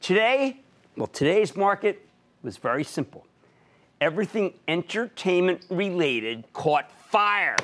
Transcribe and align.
Today, 0.00 0.60
well, 0.96 1.06
today's 1.06 1.56
market 1.56 2.06
was 2.42 2.56
very 2.56 2.84
simple. 2.84 3.26
Everything 4.00 4.54
entertainment 4.68 5.64
related 5.70 6.44
caught 6.52 6.90
fire. 7.10 7.56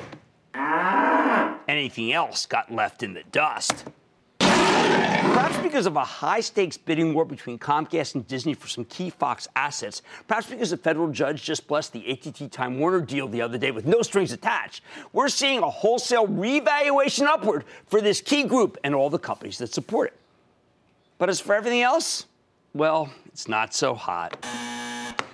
Anything 1.69 2.13
else 2.13 2.47
got 2.47 2.73
left 2.73 3.03
in 3.03 3.15
the 3.15 3.23
dust. 3.33 3.85
Perhaps 4.39 5.57
because 5.59 5.87
of 5.87 5.97
a 5.97 6.05
high 6.05 6.41
stakes 6.41 6.77
bidding 6.77 7.15
war 7.15 7.25
between 7.25 7.59
Comcast 7.59 8.15
and 8.15 8.27
Disney 8.27 8.55
for 8.55 8.69
some 8.69 8.85
key 8.85 9.11
Fox 9.11 9.49
assets. 9.57 10.03
Perhaps 10.29 10.49
because 10.49 10.73
a 10.73 10.77
federal 10.77 11.09
judge 11.09 11.43
just 11.43 11.67
blessed 11.67 11.93
the 11.93 12.11
ATT 12.11 12.53
Time 12.53 12.79
Warner 12.79 13.01
deal 13.01 13.27
the 13.27 13.43
other 13.43 13.59
day 13.59 13.71
with 13.71 13.87
no 13.87 14.03
strings 14.03 14.33
attached. 14.33 14.83
We're 15.13 15.29
seeing 15.29 15.61
a 15.61 15.71
wholesale 15.71 16.27
revaluation 16.27 17.27
upward 17.27 17.65
for 17.87 18.01
this 18.01 18.21
key 18.21 18.45
group 18.45 18.77
and 18.85 18.95
all 18.95 19.11
the 19.11 19.19
companies 19.19 19.59
that 19.59 19.73
support 19.73 20.09
it. 20.09 20.21
But 21.19 21.29
as 21.29 21.41
for 21.41 21.55
everything 21.55 21.83
else, 21.83 22.27
well, 22.73 23.13
it's 23.27 23.49
not 23.49 23.73
so 23.73 23.95
hot. 23.95 24.45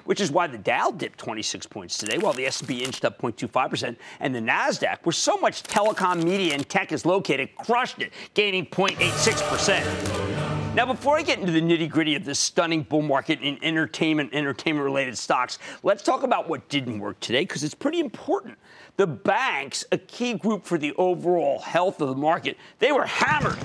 Which 0.05 0.21
is 0.21 0.31
why 0.31 0.47
the 0.47 0.59
Dow 0.59 0.91
dipped 0.91 1.19
26 1.19 1.67
points 1.67 1.97
today, 1.97 2.19
while 2.19 2.33
the 2.33 2.47
S&P 2.47 2.83
inched 2.83 3.05
up 3.05 3.21
0.25%, 3.21 3.97
and 4.19 4.35
the 4.35 4.41
Nasdaq, 4.41 4.99
where 5.05 5.13
so 5.13 5.37
much 5.37 5.63
telecom, 5.63 6.25
media, 6.25 6.55
and 6.55 6.69
tech 6.69 6.93
is 6.93 7.07
located, 7.07 7.55
crushed 7.57 8.01
it, 8.01 8.13
gaining 8.35 8.67
0.86%. 8.67 10.75
Now, 10.75 10.87
before 10.87 11.17
I 11.17 11.23
get 11.23 11.39
into 11.39 11.53
the 11.53 11.61
nitty 11.61 11.89
gritty 11.89 12.15
of 12.15 12.25
this 12.25 12.39
stunning 12.39 12.83
bull 12.83 13.03
market 13.03 13.41
in 13.41 13.59
entertainment, 13.63 14.35
entertainment 14.35 14.85
related 14.85 15.17
stocks, 15.17 15.59
let's 15.83 16.03
talk 16.03 16.23
about 16.23 16.49
what 16.49 16.69
didn't 16.69 16.99
work 16.99 17.19
today 17.21 17.41
because 17.41 17.65
it's 17.65 17.75
pretty 17.75 18.01
important. 18.01 18.59
The 18.97 19.07
banks, 19.07 19.85
a 19.93 19.99
key 19.99 20.35
group 20.35 20.65
for 20.65 20.77
the 20.77 20.93
overall 20.95 21.61
health 21.61 22.01
of 22.01 22.09
the 22.09 22.15
market, 22.15 22.57
they 22.79 22.93
were 22.93 23.07
hammered 23.07 23.59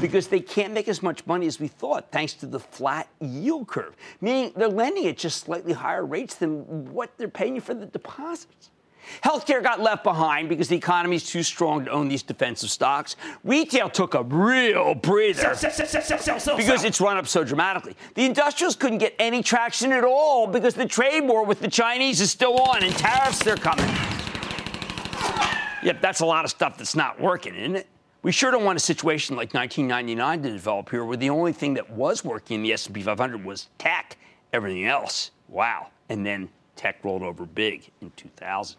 because 0.00 0.28
they 0.28 0.40
can't 0.40 0.72
make 0.72 0.88
as 0.88 1.02
much 1.02 1.26
money 1.26 1.46
as 1.46 1.60
we 1.60 1.68
thought 1.68 2.10
thanks 2.10 2.32
to 2.34 2.46
the 2.46 2.60
flat 2.60 3.08
yield 3.20 3.68
curve, 3.68 3.96
meaning 4.20 4.52
they're 4.56 4.68
lending 4.68 5.06
at 5.06 5.16
just 5.16 5.44
slightly 5.44 5.72
higher 5.72 6.04
rates 6.04 6.34
than 6.36 6.92
what 6.92 7.16
they're 7.18 7.28
paying 7.28 7.54
you 7.54 7.60
for 7.60 7.74
the 7.74 7.86
deposits. 7.86 8.70
Healthcare 9.24 9.62
got 9.62 9.80
left 9.80 10.04
behind 10.04 10.48
because 10.48 10.68
the 10.68 10.76
economy 10.76 11.16
is 11.16 11.28
too 11.28 11.42
strong 11.42 11.84
to 11.84 11.90
own 11.90 12.08
these 12.08 12.22
defensive 12.22 12.70
stocks. 12.70 13.16
Retail 13.42 13.88
took 13.90 14.14
a 14.14 14.22
real 14.22 14.94
breather 14.94 15.54
because 16.56 16.84
it's 16.84 17.00
run 17.00 17.16
up 17.16 17.26
so 17.26 17.42
dramatically. 17.42 17.96
The 18.14 18.24
industrials 18.24 18.76
couldn't 18.76 18.98
get 18.98 19.14
any 19.18 19.42
traction 19.42 19.90
at 19.92 20.04
all 20.04 20.46
because 20.46 20.74
the 20.74 20.86
trade 20.86 21.22
war 21.22 21.44
with 21.44 21.60
the 21.60 21.68
Chinese 21.68 22.20
is 22.20 22.30
still 22.30 22.58
on 22.58 22.84
and 22.84 22.94
tariffs 22.94 23.42
they're 23.42 23.56
coming. 23.56 23.88
Yep, 25.82 26.00
that's 26.00 26.20
a 26.20 26.26
lot 26.26 26.44
of 26.44 26.50
stuff 26.50 26.76
that's 26.76 26.94
not 26.94 27.18
working, 27.20 27.54
isn't 27.54 27.76
it? 27.76 27.86
We 28.22 28.32
sure 28.32 28.50
don't 28.50 28.64
want 28.64 28.76
a 28.76 28.80
situation 28.80 29.34
like 29.34 29.54
1999 29.54 30.42
to 30.42 30.50
develop 30.50 30.90
here, 30.90 31.04
where 31.04 31.16
the 31.16 31.30
only 31.30 31.52
thing 31.52 31.74
that 31.74 31.88
was 31.90 32.22
working 32.22 32.56
in 32.56 32.62
the 32.62 32.72
S&P 32.74 33.02
500 33.02 33.44
was 33.44 33.68
tech. 33.78 34.18
Everything 34.52 34.84
else, 34.84 35.30
wow. 35.48 35.88
And 36.10 36.26
then 36.26 36.50
tech 36.76 37.02
rolled 37.02 37.22
over 37.22 37.46
big 37.46 37.90
in 38.02 38.10
2000. 38.16 38.76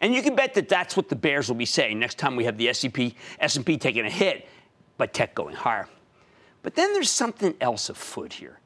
And 0.00 0.12
you 0.12 0.22
can 0.22 0.34
bet 0.34 0.54
that 0.54 0.68
that's 0.68 0.96
what 0.96 1.08
the 1.08 1.14
bears 1.14 1.48
will 1.48 1.56
be 1.56 1.64
saying 1.64 2.00
next 2.00 2.18
time 2.18 2.34
we 2.34 2.44
have 2.44 2.58
the 2.58 2.68
S&P, 2.68 3.14
S&P 3.38 3.76
taking 3.78 4.06
a 4.06 4.10
hit, 4.10 4.48
but 4.96 5.14
tech 5.14 5.34
going 5.34 5.54
higher. 5.54 5.88
But 6.62 6.74
then 6.74 6.92
there's 6.92 7.10
something 7.10 7.54
else 7.60 7.88
afoot 7.88 8.32
here. 8.32 8.58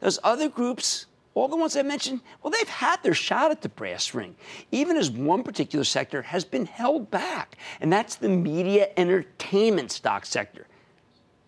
Those 0.00 0.18
other 0.24 0.48
groups, 0.48 1.06
all 1.34 1.48
the 1.48 1.56
ones 1.56 1.76
I 1.76 1.82
mentioned, 1.82 2.20
well, 2.42 2.50
they've 2.50 2.68
had 2.68 3.02
their 3.02 3.14
shot 3.14 3.50
at 3.50 3.62
the 3.62 3.68
brass 3.68 4.14
ring, 4.14 4.34
even 4.72 4.96
as 4.96 5.10
one 5.10 5.42
particular 5.42 5.84
sector 5.84 6.22
has 6.22 6.44
been 6.44 6.66
held 6.66 7.10
back, 7.10 7.56
and 7.80 7.92
that's 7.92 8.16
the 8.16 8.28
media 8.28 8.88
entertainment 8.96 9.92
stock 9.92 10.26
sector, 10.26 10.66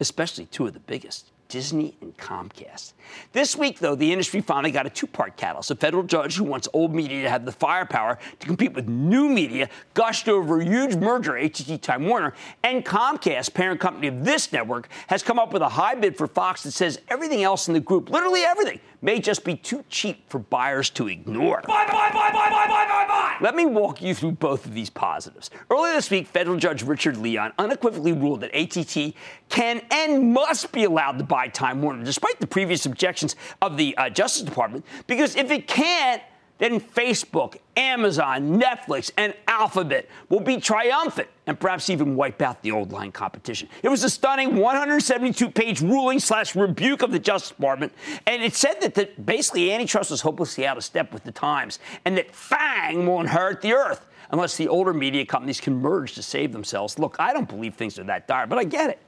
especially 0.01 0.47
two 0.47 0.67
of 0.67 0.73
the 0.73 0.81
biggest. 0.81 1.33
Disney 1.53 1.95
and 2.01 2.17
Comcast. 2.17 2.95
This 3.33 3.55
week, 3.55 3.79
though, 3.79 3.95
the 3.95 4.11
industry 4.11 4.41
finally 4.41 4.71
got 4.71 4.87
a 4.87 4.91
two 4.91 5.07
part 5.07 5.37
catalyst. 5.37 5.71
A 5.71 5.75
federal 5.75 6.03
judge 6.03 6.35
who 6.35 6.45
wants 6.45 6.67
old 6.73 6.95
media 6.95 7.25
to 7.25 7.29
have 7.29 7.45
the 7.45 7.53
firepower 7.53 8.19
to 8.39 8.47
compete 8.47 8.73
with 8.73 8.89
new 8.89 9.29
media 9.29 9.69
gushed 9.93 10.31
over 10.31 10.63
a 10.63 10.65
huge 10.65 10.97
merger, 10.97 11.37
ATT 11.37 11.83
Time 11.83 12.07
Warner, 12.07 12.33
and 12.65 12.87
Comcast, 12.87 13.53
parent 13.53 13.81
company 13.81 14.07
of 14.07 14.25
this 14.25 14.51
network, 14.51 14.89
has 15.09 15.23
come 15.23 15.39
up 15.39 15.53
with 15.53 15.61
a 15.61 15.69
high 15.69 15.95
bid 15.95 16.17
for 16.17 16.27
Fox 16.27 16.63
that 16.63 16.71
says 16.71 16.99
everything 17.09 17.43
else 17.43 17.69
in 17.69 17.75
the 17.75 17.81
group, 17.81 18.09
literally 18.09 18.41
everything, 18.45 18.81
may 19.03 19.19
just 19.19 19.45
be 19.45 19.57
too 19.57 19.85
cheap 19.91 20.31
for 20.31 20.39
buyers 20.39 20.89
to 20.91 21.09
ignore. 21.09 21.63
Buy, 21.67 21.87
buy, 21.87 22.11
buy, 22.13 22.31
buy, 22.31 22.49
buy, 22.49 22.67
buy, 22.67 22.87
buy, 22.87 23.07
buy. 23.07 23.37
Let 23.41 23.57
me 23.57 23.67
walk 23.67 24.01
you 24.01 24.15
through 24.15 24.33
both 24.33 24.65
of 24.65 24.73
these 24.73 24.89
positives. 24.89 25.51
Earlier 25.69 25.95
this 25.95 26.11
week, 26.11 26.29
federal 26.29 26.57
judge 26.57 26.83
Richard 26.83 27.17
Leon 27.17 27.53
unequivocally 27.59 28.13
ruled 28.13 28.41
that 28.41 28.55
ATT 28.55 29.15
can 29.49 29.83
and 29.91 30.33
must 30.33 30.73
be 30.73 30.85
allowed 30.85 31.19
to 31.19 31.25
buy 31.25 31.49
Time 31.49 31.83
Warner, 31.83 32.05
despite 32.05 32.39
the 32.41 32.47
previous 32.47 32.87
objections 32.87 33.37
of 33.61 33.77
the 33.77 33.97
uh, 33.99 34.09
Justice 34.09 34.43
Department, 34.43 34.87
because 35.07 35.35
if 35.37 35.51
it 35.51 35.67
can't, 35.67 36.23
then 36.63 36.79
Facebook, 36.81 37.57
Amazon, 37.77 38.61
Netflix, 38.61 39.11
and 39.17 39.35
Alphabet 39.49 40.09
will 40.29 40.39
be 40.39 40.59
triumphant 40.59 41.27
and 41.49 41.59
perhaps 41.59 41.91
even 41.91 42.15
wipe 42.15 42.41
out 42.41 42.63
the 42.63 42.71
old 42.71 42.93
line 42.93 43.11
competition. 43.11 43.69
It 43.83 43.89
was 43.89 44.05
a 44.05 44.09
stunning 44.09 44.55
172 44.55 45.51
page 45.51 45.81
ruling 45.81 46.21
slash 46.21 46.55
rebuke 46.55 47.03
of 47.03 47.11
the 47.11 47.19
Justice 47.19 47.51
Department, 47.51 47.93
and 48.29 48.45
it 48.45 48.55
said 48.55 48.81
that 48.81 48.95
the, 48.95 49.09
basically 49.25 49.73
antitrust 49.73 50.13
was 50.13 50.21
hopelessly 50.21 50.65
out 50.65 50.77
of 50.77 50.85
step 50.85 51.13
with 51.13 51.25
the 51.25 51.33
times 51.33 51.81
and 52.05 52.17
that 52.17 52.33
FANG 52.33 53.07
won't 53.07 53.31
hurt 53.31 53.61
the 53.61 53.73
earth 53.73 54.07
unless 54.31 54.57
the 54.57 54.69
older 54.69 54.95
media 54.95 55.27
companies 55.27 55.61
can 55.61 55.75
merge 55.75 56.15
to 56.15 56.23
save 56.23 56.53
themselves. 56.53 56.97
Look, 56.97 57.17
I 57.19 57.33
don't 57.33 57.49
believe 57.49 57.75
things 57.75 57.99
are 57.99 58.05
that 58.05 58.29
dire, 58.29 58.47
but 58.47 58.59
I 58.59 58.65
get 58.65 58.89
it. 58.89 59.01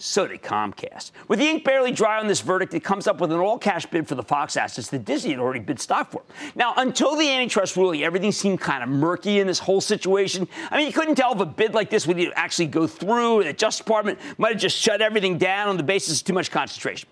So 0.00 0.28
did 0.28 0.42
Comcast. 0.42 1.10
With 1.26 1.40
the 1.40 1.46
ink 1.46 1.64
barely 1.64 1.90
dry 1.90 2.20
on 2.20 2.28
this 2.28 2.40
verdict, 2.40 2.72
it 2.72 2.84
comes 2.84 3.08
up 3.08 3.20
with 3.20 3.32
an 3.32 3.40
all 3.40 3.58
cash 3.58 3.84
bid 3.84 4.06
for 4.06 4.14
the 4.14 4.22
Fox 4.22 4.56
assets 4.56 4.90
that 4.90 5.04
Disney 5.04 5.32
had 5.32 5.40
already 5.40 5.58
bid 5.58 5.80
stock 5.80 6.12
for. 6.12 6.22
Now, 6.54 6.72
until 6.76 7.16
the 7.16 7.28
antitrust 7.28 7.76
ruling, 7.76 8.04
everything 8.04 8.30
seemed 8.30 8.60
kind 8.60 8.84
of 8.84 8.88
murky 8.88 9.40
in 9.40 9.48
this 9.48 9.58
whole 9.58 9.80
situation. 9.80 10.46
I 10.70 10.76
mean, 10.76 10.86
you 10.86 10.92
couldn't 10.92 11.16
tell 11.16 11.32
if 11.32 11.40
a 11.40 11.46
bid 11.46 11.74
like 11.74 11.90
this 11.90 12.06
would 12.06 12.32
actually 12.36 12.68
go 12.68 12.86
through. 12.86 13.42
The 13.42 13.52
Justice 13.52 13.84
Department 13.84 14.20
might 14.38 14.52
have 14.52 14.60
just 14.60 14.76
shut 14.76 15.02
everything 15.02 15.36
down 15.36 15.66
on 15.66 15.76
the 15.76 15.82
basis 15.82 16.20
of 16.20 16.26
too 16.26 16.32
much 16.32 16.52
concentration. 16.52 17.08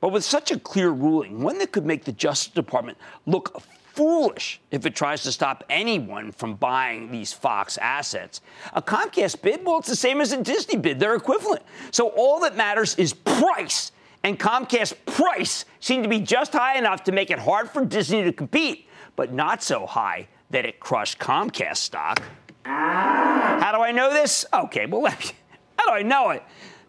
But 0.00 0.12
with 0.12 0.22
such 0.22 0.52
a 0.52 0.58
clear 0.60 0.90
ruling, 0.90 1.42
one 1.42 1.58
that 1.58 1.72
could 1.72 1.84
make 1.84 2.04
the 2.04 2.12
Justice 2.12 2.52
Department 2.52 2.96
look 3.26 3.60
foolish 3.94 4.60
if 4.70 4.86
it 4.86 4.96
tries 4.96 5.22
to 5.22 5.32
stop 5.32 5.64
anyone 5.70 6.32
from 6.32 6.54
buying 6.54 7.10
these 7.10 7.32
Fox 7.32 7.78
assets. 7.78 8.40
A 8.72 8.82
Comcast 8.82 9.40
bid, 9.40 9.64
well, 9.64 9.78
it's 9.78 9.88
the 9.88 9.96
same 9.96 10.20
as 10.20 10.32
a 10.32 10.42
Disney 10.42 10.76
bid. 10.76 10.98
They're 10.98 11.14
equivalent. 11.14 11.62
So 11.92 12.08
all 12.08 12.40
that 12.40 12.56
matters 12.56 12.94
is 12.96 13.12
price. 13.12 13.92
And 14.24 14.38
Comcast 14.38 14.94
price 15.06 15.64
seemed 15.80 16.02
to 16.02 16.08
be 16.08 16.20
just 16.20 16.52
high 16.52 16.78
enough 16.78 17.04
to 17.04 17.12
make 17.12 17.30
it 17.30 17.38
hard 17.38 17.70
for 17.70 17.84
Disney 17.84 18.24
to 18.24 18.32
compete, 18.32 18.88
but 19.16 19.32
not 19.32 19.62
so 19.62 19.86
high 19.86 20.28
that 20.50 20.64
it 20.64 20.80
crushed 20.80 21.18
Comcast 21.18 21.76
stock. 21.76 22.22
How 22.64 23.72
do 23.72 23.82
I 23.82 23.92
know 23.92 24.12
this? 24.12 24.44
Okay, 24.52 24.86
well, 24.86 25.06
how 25.78 25.86
do 25.86 25.92
I 25.92 26.02
know 26.02 26.30
it? 26.30 26.42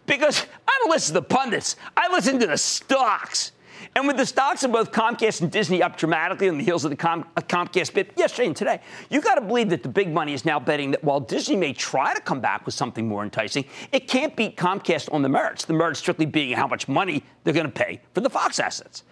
Because 0.05 0.45
I 0.67 0.79
don't 0.81 0.91
listen 0.91 1.13
to 1.13 1.21
the 1.21 1.27
pundits. 1.27 1.75
I 1.95 2.11
listen 2.11 2.39
to 2.39 2.47
the 2.47 2.57
stocks. 2.57 3.51
And 3.97 4.07
with 4.07 4.17
the 4.17 4.25
stocks 4.25 4.61
of 4.65 4.73
both 4.73 4.91
Comcast 4.91 5.39
and 5.39 5.49
Disney 5.49 5.81
up 5.81 5.95
dramatically 5.95 6.49
on 6.49 6.57
the 6.57 6.65
heels 6.65 6.83
of 6.83 6.91
the 6.91 6.97
Com- 6.97 7.25
uh, 7.37 7.41
Comcast 7.41 7.93
bit 7.93 8.11
yesterday 8.17 8.47
and 8.47 8.55
today, 8.55 8.81
you've 9.09 9.23
got 9.23 9.35
to 9.35 9.41
believe 9.41 9.69
that 9.69 9.83
the 9.83 9.89
big 9.89 10.11
money 10.11 10.33
is 10.33 10.43
now 10.43 10.59
betting 10.59 10.91
that 10.91 11.01
while 11.01 11.21
Disney 11.21 11.55
may 11.55 11.71
try 11.71 12.13
to 12.13 12.19
come 12.19 12.41
back 12.41 12.65
with 12.65 12.75
something 12.75 13.07
more 13.07 13.23
enticing, 13.23 13.63
it 13.93 14.09
can't 14.09 14.35
beat 14.35 14.57
Comcast 14.57 15.13
on 15.13 15.21
the 15.21 15.29
merits. 15.29 15.63
The 15.63 15.71
merits 15.71 15.99
strictly 15.99 16.25
being 16.25 16.57
how 16.57 16.67
much 16.67 16.89
money 16.89 17.23
they're 17.45 17.53
going 17.53 17.67
to 17.67 17.71
pay 17.71 18.01
for 18.13 18.19
the 18.19 18.29
Fox 18.29 18.59
assets. 18.59 19.03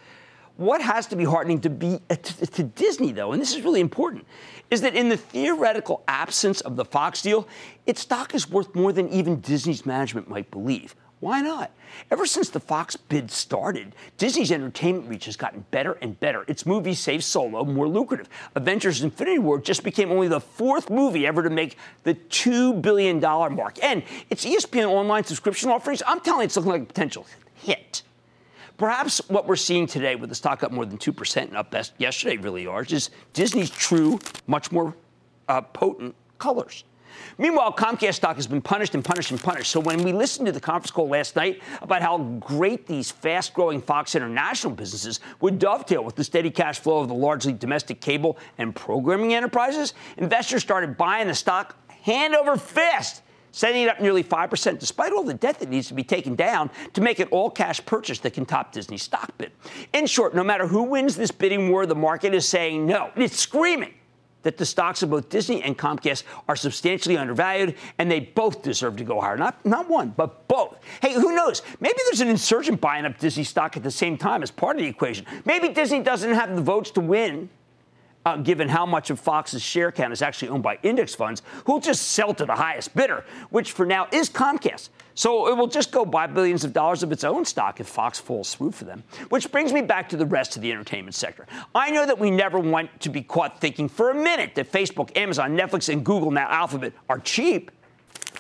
What 0.57 0.81
has 0.81 1.07
to 1.07 1.15
be 1.15 1.24
heartening 1.24 1.62
to 1.62 1.69
be 1.69 2.01
uh, 2.09 2.15
to, 2.15 2.45
to 2.45 2.63
Disney, 2.63 3.13
though, 3.13 3.31
and 3.31 3.41
this 3.41 3.56
is 3.56 3.63
really 3.63 3.80
important, 3.80 4.27
is 4.69 4.81
that 4.81 4.95
in 4.95 5.07
the 5.07 5.18
theoretical 5.18 6.03
absence 6.09 6.59
of 6.59 6.75
the 6.75 6.83
Fox 6.83 7.21
deal, 7.21 7.47
its 7.85 8.01
stock 8.01 8.35
is 8.35 8.50
worth 8.50 8.75
more 8.75 8.91
than 8.91 9.07
even 9.09 9.39
Disney's 9.39 9.85
management 9.85 10.30
might 10.30 10.51
believe. 10.51 10.94
Why 11.24 11.40
not? 11.40 11.72
Ever 12.12 12.25
since 12.25 12.50
the 12.50 12.60
Fox 12.60 12.98
bid 12.98 13.31
started, 13.31 13.96
Disney's 14.18 14.52
entertainment 14.52 15.08
reach 15.08 15.24
has 15.24 15.38
gotten 15.38 15.64
better 15.72 15.94
and 16.02 16.20
better. 16.20 16.44
Its 16.50 16.66
movies 16.66 17.00
save 17.00 17.24
Solo 17.24 17.64
more 17.64 17.88
lucrative. 17.88 18.28
Avengers 18.56 19.02
Infinity 19.02 19.40
War 19.40 19.58
just 19.58 19.86
became 19.86 20.12
only 20.12 20.28
the 20.28 20.42
fourth 20.42 20.90
movie 20.90 21.25
ever 21.25 21.42
to 21.42 21.50
make 21.50 21.78
the 22.04 22.14
$2 22.14 22.81
billion 22.81 23.22
mark. 23.22 23.81
And 23.81 24.04
its 24.30 24.44
ESPN 24.44 24.86
online 24.86 25.24
subscription 25.24 25.70
offerings, 25.70 26.04
I'm 26.06 26.20
telling 26.20 26.42
you, 26.42 26.46
it's 26.48 26.58
looking 26.58 26.74
like 26.74 26.81
a 26.81 26.86
potential 26.88 27.26
hit. 27.56 28.02
Perhaps 28.76 29.22
what 29.30 29.48
we're 29.48 29.56
seeing 29.56 29.88
today 29.88 30.16
with 30.16 30.28
the 30.28 30.36
stock 30.36 30.62
up 30.62 30.74
more 30.74 30.86
than 30.86 30.98
2% 30.98 31.38
and 31.38 31.56
up 31.56 31.72
best 31.72 31.94
yesterday, 32.00 32.36
really 32.36 32.68
large, 32.68 32.92
is 32.92 33.12
Disney's 33.31 33.69
true, 33.69 34.19
much 34.46 34.74
more 34.74 34.94
uh, 35.48 35.62
potent 35.62 36.16
colors. 36.38 36.84
Meanwhile, 37.38 37.74
Comcast 37.74 38.15
stock 38.15 38.36
has 38.36 38.48
been 38.48 38.62
punished 38.62 38.95
and 38.95 39.04
punished 39.04 39.31
and 39.31 39.42
punished. 39.42 39.71
So 39.71 39.80
when 39.80 40.04
we 40.04 40.12
listened 40.12 40.45
to 40.48 40.51
the 40.51 40.60
conference 40.60 40.92
call 40.92 41.10
last 41.10 41.36
night 41.36 41.62
about 41.81 42.01
how 42.01 42.18
great 42.18 42.88
these 42.88 43.12
fast 43.12 43.54
growing 43.54 43.81
Fox 43.81 44.15
International 44.15 44.74
businesses 44.74 45.19
would 45.42 45.60
dovetail 45.60 46.04
with 46.04 46.15
the 46.15 46.24
steady 46.24 46.51
cash 46.51 46.80
flow 46.80 47.00
of 47.00 47.07
the 47.07 47.13
largely 47.13 47.54
domestic 47.54 48.01
cable 48.01 48.38
and 48.57 48.75
programming 48.75 49.33
enterprises, 49.33 49.94
investors 50.18 50.62
started 50.62 50.98
buying 50.98 51.27
the 51.27 51.36
stock 51.36 51.75
hand 52.04 52.36
over 52.36 52.57
fist 52.57 53.21
setting 53.54 53.83
it 53.83 53.88
up 53.89 54.01
nearly 54.01 54.24
5%, 54.24 54.80
despite 54.80 55.13
all 55.13 55.24
the 55.24 55.33
debt 55.33 55.59
that 55.59 55.69
needs 55.69 55.88
to 55.88 55.94
be 55.94 56.04
taken 56.04 56.36
down 56.36 56.69
to 56.94 57.01
make 57.01 57.19
it 57.19 57.30
all 57.31 57.50
cash 57.50 57.83
purchase 57.86 58.19
that 58.19 58.33
can 58.33 58.45
top 58.45 58.74
Disney's 58.74 59.04
stock 59.04 59.38
bid. 59.38 59.51
In 59.94 60.07
short, 60.07 60.36
no 60.36 60.44
matter 60.44 60.68
who 60.68 60.83
wins 60.83 61.16
this 61.16 61.31
bidding 61.31 61.69
war, 61.69 61.86
the 61.86 61.95
market 61.95 62.33
is 62.33 62.48
saying 62.48 62.86
no. 62.86 63.12
It's 63.16 63.38
screaming 63.38 63.94
that 64.44 64.57
the 64.57 64.66
stocks 64.66 65.04
of 65.04 65.10
both 65.10 65.30
Disney 65.30 65.63
and 65.63 65.78
Comcast 65.78 66.24
are 66.48 66.56
substantially 66.56 67.18
undervalued, 67.18 67.75
and 67.98 68.10
they 68.10 68.19
both 68.19 68.62
deserve 68.62 68.98
to 68.98 69.04
go 69.04 69.19
higher. 69.19 69.38
Not, 69.38 69.66
not 69.66 69.90
one, 69.90 70.13
but 70.16 70.48
both. 70.48 70.78
Hey, 71.01 71.13
who 71.13 71.36
knows? 71.36 71.62
Maybe 71.80 71.98
there's 72.06 72.22
an 72.22 72.28
insurgent 72.28 72.80
buying 72.80 73.06
up 73.06 73.18
Disney 73.18 73.44
stock 73.44 73.75
at 73.75 73.84
the 73.84 73.92
same 73.92 74.18
time 74.18 74.44
as 74.44 74.51
part 74.51 74.75
of 74.75 74.81
the 74.81 74.88
equation. 74.88 75.25
Maybe 75.45 75.69
Disney 75.69 76.01
doesn't 76.01 76.34
have 76.34 76.56
the 76.56 76.62
votes 76.62 76.92
to 76.92 77.01
win 77.01 77.50
uh, 78.25 78.38
given 78.38 78.70
how 78.70 78.86
much 78.86 79.10
of 79.10 79.20
Fox's 79.20 79.62
share 79.62 79.92
count 79.92 80.14
is 80.14 80.22
actually 80.22 80.50
owned 80.50 80.64
by 80.64 80.78
index 80.84 81.14
funds, 81.14 81.42
who'll 81.66 81.80
just 81.80 82.12
sell 82.12 82.34
to 82.34 82.46
the 82.46 82.56
highest 82.56 82.96
bidder, 82.96 83.25
which 83.50 83.72
for 83.72 83.86
now 83.86 84.08
is 84.12 84.30
Comcast. 84.30 84.90
So 85.16 85.48
it 85.48 85.58
will 85.58 85.68
just 85.68 85.92
go 85.92 86.06
buy 86.06 86.25
billions 86.28 86.64
of 86.64 86.74
dollars 86.74 87.04
of 87.04 87.12
its 87.12 87.24
own 87.24 87.46
stock 87.46 87.80
if 87.80 87.88
Fox 87.88 88.20
falls 88.20 88.56
through 88.56 88.72
for 88.72 88.86
them. 88.86 89.04
Which 89.30 89.52
brings 89.52 89.72
me 89.72 89.81
back 89.81 90.10
to 90.10 90.18
the 90.18 90.25
rest 90.25 90.56
of 90.56 90.62
the 90.62 90.72
entertainment 90.72 91.16
sector. 91.16 91.46
I 91.75 91.92
know 91.92 92.06
that 92.06 92.18
we 92.18 92.31
never 92.31 92.60
want 92.60 93.00
to 93.02 93.10
be 93.10 93.22
caught 93.22 93.62
thinking 93.62 93.88
for 93.88 94.10
a 94.10 94.16
minute 94.16 94.56
that 94.56 94.72
Facebook, 94.72 95.16
Amazon, 95.16 95.56
Netflix, 95.56 95.92
and 95.92 96.04
Google, 96.04 96.31
now 96.31 96.48
Alphabet, 96.50 96.94
are 97.10 97.19
cheap. 97.19 97.69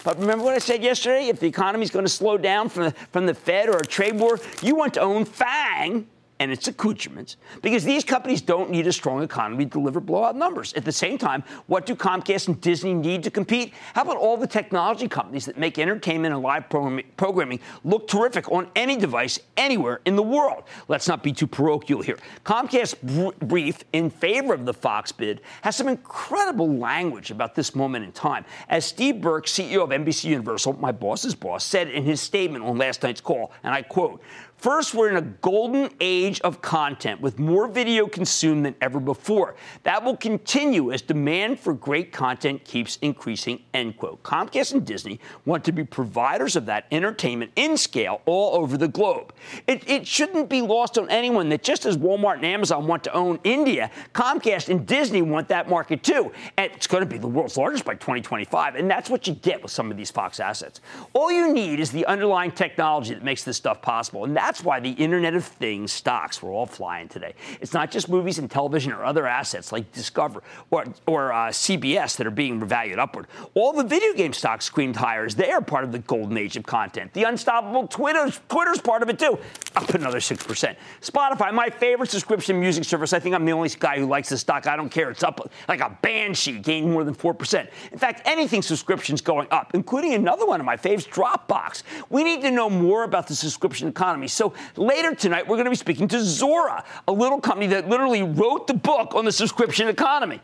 But 0.03 0.19
remember 0.19 0.43
what 0.43 0.55
I 0.55 0.59
said 0.59 0.83
yesterday? 0.83 1.27
If 1.27 1.39
the 1.39 1.47
economy 1.47 1.83
is 1.83 1.91
going 1.91 2.05
to 2.05 2.11
slow 2.11 2.37
down 2.37 2.69
from 2.69 2.85
the, 2.85 2.91
from 3.11 3.25
the 3.25 3.33
Fed 3.33 3.69
or 3.69 3.77
a 3.77 3.85
trade 3.85 4.19
war, 4.19 4.39
you 4.61 4.75
want 4.75 4.95
to 4.95 5.01
own 5.01 5.25
FANG 5.25 6.07
and 6.43 6.51
its 6.51 6.67
accoutrements 6.67 7.37
because 7.61 7.85
these 7.85 8.03
companies 8.03 8.41
don't 8.41 8.69
need 8.69 8.85
a 8.85 8.91
strong 8.91 9.23
economy 9.23 9.63
to 9.63 9.71
deliver 9.71 10.01
blowout 10.01 10.35
numbers. 10.35 10.73
At 10.73 10.83
the 10.83 10.91
same 10.91 11.17
time, 11.17 11.41
what 11.67 11.85
do 11.85 11.95
Comcast 11.95 12.49
and 12.49 12.59
Disney 12.59 12.93
need 12.93 13.23
to 13.23 13.31
compete? 13.31 13.73
How 13.93 14.01
about 14.01 14.17
all 14.17 14.35
the 14.35 14.45
technology 14.45 15.07
companies 15.07 15.45
that 15.45 15.57
make 15.57 15.79
entertainment 15.79 16.33
and 16.33 16.43
live 16.43 16.67
programming 16.69 17.61
look 17.85 18.09
terrific 18.09 18.51
on 18.51 18.67
any 18.75 18.97
device 18.97 19.39
anywhere 19.55 20.01
in 20.05 20.17
the 20.17 20.23
world? 20.23 20.63
Let's 20.89 21.07
not 21.07 21.23
be 21.23 21.31
too 21.31 21.47
parochial 21.47 22.01
here. 22.01 22.17
Comcast's 22.43 22.95
brief 23.39 23.85
in 23.93 24.09
favor 24.09 24.53
of 24.53 24.65
the 24.65 24.73
Fox 24.73 25.13
bid 25.13 25.39
has 25.61 25.77
some 25.77 25.87
incredible 25.87 26.69
language 26.75 27.31
about 27.31 27.55
this 27.55 27.73
moment 27.73 28.03
in 28.03 28.11
time. 28.11 28.43
As 28.67 28.83
Steve 28.83 29.21
Burke, 29.21 29.45
CEO 29.45 29.81
of 29.81 29.91
NBC 29.91 30.25
Universal, 30.25 30.73
my 30.73 30.91
boss's 30.91 31.35
boss, 31.35 31.63
said 31.63 31.87
in 31.87 32.03
his 32.03 32.19
statement 32.19 32.65
on 32.65 32.77
last 32.77 33.01
night's 33.01 33.21
call, 33.21 33.53
and 33.63 33.73
I 33.73 33.81
quote, 33.81 34.21
First, 34.63 34.93
we're 34.93 35.09
in 35.09 35.17
a 35.17 35.21
golden 35.21 35.89
age 35.99 36.32
of 36.41 36.61
content 36.61 37.21
with 37.21 37.39
more 37.39 37.67
video 37.67 38.07
consumed 38.07 38.65
than 38.65 38.75
ever 38.81 38.99
before. 38.99 39.55
That 39.83 40.03
will 40.03 40.17
continue 40.17 40.91
as 40.91 41.01
demand 41.01 41.59
for 41.59 41.73
great 41.73 42.11
content 42.11 42.63
keeps 42.63 42.97
increasing, 43.01 43.61
end 43.73 43.97
quote. 43.97 44.23
Comcast 44.23 44.73
and 44.73 44.85
Disney 44.85 45.19
want 45.45 45.63
to 45.65 45.71
be 45.71 45.83
providers 45.83 46.55
of 46.55 46.65
that 46.67 46.85
entertainment 46.91 47.51
in 47.55 47.77
scale 47.77 48.21
all 48.25 48.55
over 48.55 48.77
the 48.77 48.87
globe. 48.87 49.33
It, 49.67 49.87
it 49.89 50.07
shouldn't 50.07 50.49
be 50.49 50.61
lost 50.61 50.97
on 50.97 51.09
anyone 51.09 51.49
that 51.49 51.63
just 51.63 51.85
as 51.85 51.97
Walmart 51.97 52.35
and 52.35 52.45
Amazon 52.45 52.87
want 52.87 53.03
to 53.05 53.13
own 53.13 53.39
India, 53.43 53.91
Comcast 54.13 54.69
and 54.69 54.85
Disney 54.85 55.21
want 55.21 55.47
that 55.49 55.69
market 55.69 56.03
too. 56.03 56.31
And 56.57 56.71
it's 56.71 56.87
going 56.87 57.03
to 57.03 57.09
be 57.09 57.17
the 57.17 57.27
world's 57.27 57.57
largest 57.57 57.85
by 57.85 57.93
2025. 57.93 58.75
And 58.75 58.89
that's 58.89 59.09
what 59.09 59.27
you 59.27 59.33
get 59.35 59.61
with 59.61 59.71
some 59.71 59.91
of 59.91 59.97
these 59.97 60.11
Fox 60.11 60.39
assets. 60.39 60.81
All 61.13 61.31
you 61.31 61.53
need 61.53 61.79
is 61.79 61.91
the 61.91 62.05
underlying 62.05 62.51
technology 62.51 63.13
that 63.13 63.23
makes 63.23 63.43
this 63.43 63.57
stuff 63.57 63.81
possible. 63.81 64.25
And 64.25 64.35
that's 64.35 64.63
why 64.63 64.79
the 64.79 64.91
Internet 64.91 65.35
of 65.35 65.45
Things 65.45 65.91
stocks 66.23 66.41
were 66.41 66.51
all 66.51 66.65
flying 66.65 67.09
today. 67.09 67.33
It's 67.59 67.73
not 67.73 67.91
just 67.91 68.07
movies 68.07 68.39
and 68.39 68.49
television 68.49 68.93
or 68.93 69.03
other 69.03 69.27
assets 69.27 69.73
like 69.73 69.91
Discover 69.91 70.41
or, 70.71 70.85
or 71.05 71.33
uh, 71.33 71.49
CBS 71.49 72.15
that 72.15 72.25
are 72.25 72.31
being 72.31 72.61
revalued 72.61 72.97
upward. 72.97 73.27
All 73.55 73.73
the 73.73 73.83
video 73.83 74.13
game 74.13 74.31
stocks 74.31 74.63
screamed 74.63 74.95
higher 74.95 75.25
as 75.25 75.35
they 75.35 75.51
are 75.51 75.61
part 75.61 75.83
of 75.83 75.91
the 75.91 75.99
golden 75.99 76.37
age 76.37 76.55
of 76.55 76.65
content. 76.65 77.11
The 77.13 77.23
unstoppable 77.23 77.87
Twitter's, 77.87 78.39
Twitter's 78.47 78.79
part 78.79 79.03
of 79.03 79.09
it 79.09 79.19
too, 79.19 79.37
up 79.75 79.89
another 79.89 80.19
6%. 80.19 80.75
Spotify, 81.01 81.53
my 81.53 81.69
favorite 81.69 82.09
subscription 82.09 82.57
music 82.57 82.85
service. 82.85 83.11
I 83.11 83.19
think 83.19 83.35
I'm 83.35 83.43
the 83.43 83.51
only 83.51 83.69
guy 83.77 83.99
who 83.99 84.05
likes 84.05 84.29
the 84.29 84.37
stock. 84.37 84.65
I 84.65 84.77
don't 84.77 84.89
care. 84.89 85.09
It's 85.11 85.23
up 85.23 85.51
like 85.67 85.81
a 85.81 85.97
banshee, 86.01 86.59
gained 86.59 86.89
more 86.89 87.03
than 87.03 87.15
4%. 87.15 87.67
In 87.91 87.97
fact, 87.97 88.21
anything 88.23 88.61
subscriptions 88.61 89.19
going 89.19 89.47
up, 89.51 89.71
including 89.73 90.13
another 90.13 90.45
one 90.45 90.61
of 90.61 90.65
my 90.65 90.77
faves, 90.77 91.05
Dropbox. 91.05 91.83
We 92.09 92.23
need 92.23 92.41
to 92.43 92.51
know 92.51 92.69
more 92.69 93.03
about 93.03 93.27
the 93.27 93.35
subscription 93.35 93.89
economy. 93.89 94.29
So 94.29 94.53
later 94.77 95.13
tonight, 95.13 95.45
we're 95.47 95.57
going 95.57 95.65
to 95.65 95.71
be 95.71 95.75
speaking 95.75 96.02
to 96.09 96.17
Zuora, 96.17 96.83
a 97.07 97.11
little 97.11 97.39
company 97.39 97.67
that 97.67 97.89
literally 97.89 98.23
wrote 98.23 98.67
the 98.67 98.73
book 98.73 99.15
on 99.15 99.25
the 99.25 99.31
subscription 99.31 99.87
economy 99.87 100.39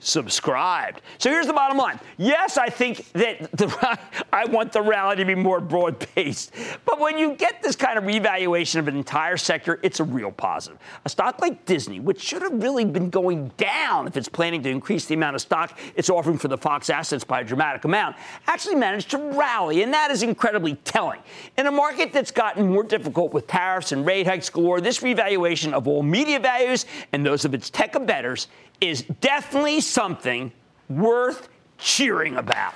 subscribed. 0.00 1.02
So 1.18 1.30
here's 1.30 1.46
the 1.46 1.52
bottom 1.52 1.76
line. 1.76 1.98
Yes, 2.16 2.56
I 2.56 2.68
think 2.68 3.10
that 3.12 3.50
the, 3.52 3.98
I 4.32 4.44
want 4.46 4.72
the 4.72 4.82
rally 4.82 5.16
to 5.16 5.24
be 5.24 5.34
more 5.34 5.60
broad 5.60 6.06
based. 6.14 6.52
But 6.84 7.00
when 7.00 7.18
you 7.18 7.34
get 7.34 7.62
this 7.62 7.76
kind 7.76 7.98
of 7.98 8.04
revaluation 8.04 8.80
of 8.80 8.88
an 8.88 8.96
entire 8.96 9.36
sector, 9.36 9.80
it's 9.82 10.00
a 10.00 10.04
real 10.04 10.30
positive. 10.30 10.78
A 11.04 11.08
stock 11.08 11.40
like 11.40 11.64
Disney, 11.64 12.00
which 12.00 12.20
should 12.20 12.42
have 12.42 12.62
really 12.62 12.84
been 12.84 13.10
going 13.10 13.48
down 13.56 14.06
if 14.06 14.16
it's 14.16 14.28
planning 14.28 14.62
to 14.62 14.70
increase 14.70 15.06
the 15.06 15.14
amount 15.14 15.36
of 15.36 15.42
stock 15.42 15.78
it's 15.96 16.10
offering 16.10 16.38
for 16.38 16.48
the 16.48 16.58
Fox 16.58 16.90
assets 16.90 17.24
by 17.24 17.40
a 17.40 17.44
dramatic 17.44 17.84
amount, 17.84 18.16
actually 18.46 18.76
managed 18.76 19.10
to 19.10 19.18
rally. 19.18 19.82
And 19.82 19.92
that 19.92 20.10
is 20.10 20.22
incredibly 20.22 20.74
telling. 20.76 21.20
In 21.56 21.66
a 21.66 21.72
market 21.72 22.12
that's 22.12 22.30
gotten 22.30 22.68
more 22.68 22.84
difficult 22.84 23.32
with 23.32 23.46
tariffs 23.46 23.92
and 23.92 24.06
rate 24.06 24.26
hikes 24.26 24.48
galore, 24.50 24.80
this 24.80 25.02
revaluation 25.02 25.74
of 25.74 25.88
all 25.88 26.02
media 26.02 26.38
values 26.38 26.86
and 27.12 27.24
those 27.24 27.44
of 27.44 27.54
its 27.54 27.70
tech 27.70 27.88
betters 28.06 28.48
is 28.80 29.02
definitely 29.20 29.80
something 29.80 30.52
worth 30.88 31.48
cheering 31.78 32.36
about. 32.36 32.74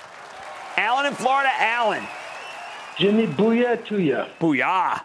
Alan 0.77 1.05
in 1.05 1.13
Florida, 1.13 1.51
Alan. 1.57 2.03
Jimmy, 2.97 3.27
booyah 3.27 3.85
to 3.87 3.99
you. 3.99 4.23
Booyah. 4.39 5.01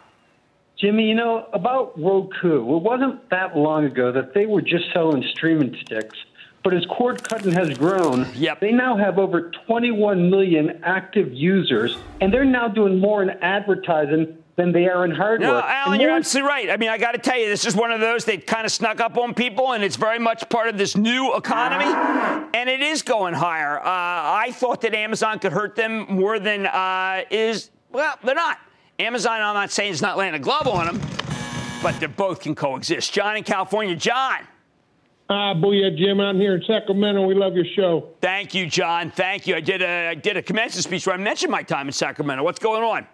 Jimmy, 0.79 1.09
you 1.09 1.15
know, 1.15 1.49
about 1.53 2.01
Roku, 2.01 2.61
it 2.77 2.83
wasn't 2.83 3.29
that 3.31 3.57
long 3.57 3.85
ago 3.85 4.13
that 4.13 4.33
they 4.33 4.47
were 4.47 4.63
just 4.63 4.93
selling 4.93 5.25
streaming 5.35 5.77
sticks. 5.81 6.17
But 6.63 6.75
as 6.75 6.87
cord 6.87 7.23
cutting 7.23 7.53
has 7.53 7.77
grown, 7.77 8.27
yep. 8.35 8.61
they 8.61 8.73
now 8.73 8.97
have 8.97 9.19
over 9.19 9.51
21 9.67 10.31
million 10.31 10.81
active 10.83 11.33
users, 11.33 11.97
and 12.21 12.33
they're 12.33 12.45
now 12.45 12.69
doing 12.69 12.99
more 12.99 13.23
in 13.23 13.31
advertising 13.31 14.38
than 14.59 14.73
they 14.73 14.89
are 14.89 15.05
in 15.05 15.13
hard 15.13 15.41
no, 15.41 15.55
work. 15.55 15.65
Alan, 15.65 16.01
you're 16.01 16.11
absolutely 16.11 16.49
right. 16.49 16.69
I 16.69 16.77
mean, 16.77 16.89
I 16.89 16.99
got 16.99 17.13
to 17.13 17.19
tell 17.19 17.39
you, 17.39 17.47
this 17.49 17.65
is 17.65 17.77
one 17.77 17.93
of 17.93 18.01
those 18.01 18.25
that 18.25 18.45
kind 18.45 18.67
of 18.67 18.73
snuck 18.73 19.01
up 19.01 19.17
on 19.17 19.33
people, 19.33 19.73
and 19.73 19.85
it's 19.85 19.95
very 19.95 20.19
much 20.19 20.49
part 20.49 20.69
of 20.69 20.77
this 20.77 20.97
new 20.97 21.35
economy, 21.37 21.85
and 22.53 22.69
it 22.69 22.81
is 22.81 23.03
going 23.03 23.35
higher. 23.35 23.79
Uh, 23.79 23.85
I 23.87 24.51
thought 24.53 24.81
that 24.81 24.95
Amazon 24.95 25.39
could 25.39 25.53
hurt 25.53 25.77
them 25.77 26.07
more 26.11 26.41
than 26.41 26.67
uh, 26.67 27.23
is. 27.31 27.71
Well, 27.93 28.17
they're 28.25 28.35
not. 28.35 28.59
Amazon, 28.99 29.41
I'm 29.41 29.55
not 29.55 29.71
saying 29.71 29.93
it's 29.93 30.03
not 30.03 30.19
laying 30.19 30.35
a 30.35 30.41
glove 30.41 30.67
on 30.67 30.87
them, 30.87 31.01
but 31.81 31.99
they 32.01 32.07
both 32.07 32.41
can 32.41 32.57
coexist. 32.57 33.13
John 33.13 33.37
in 33.37 33.45
California, 33.45 33.95
John. 33.95 34.41
Ah, 35.31 35.53
uh, 35.53 35.55
booyah, 35.55 35.97
Jim. 35.97 36.21
I'm 36.21 36.41
here 36.41 36.57
in 36.57 36.65
Sacramento. 36.67 37.25
We 37.25 37.37
love 37.37 37.55
your 37.55 37.67
show. 37.77 38.09
Thank 38.21 38.55
you, 38.55 38.67
John. 38.67 39.13
Thank 39.13 39.47
you. 39.47 39.55
I 39.55 39.61
did 39.61 39.83
a 39.83 40.09
I 40.09 40.15
did 40.15 40.37
a 40.37 40.43
commencement 40.43 40.83
speech 40.83 41.07
where 41.07 41.15
I 41.15 41.19
mentioned 41.19 41.53
my 41.53 41.63
time 41.63 41.87
in 41.87 41.93
Sacramento. 41.93 42.43
What's 42.43 42.59
going 42.59 42.83
on? 42.83 43.07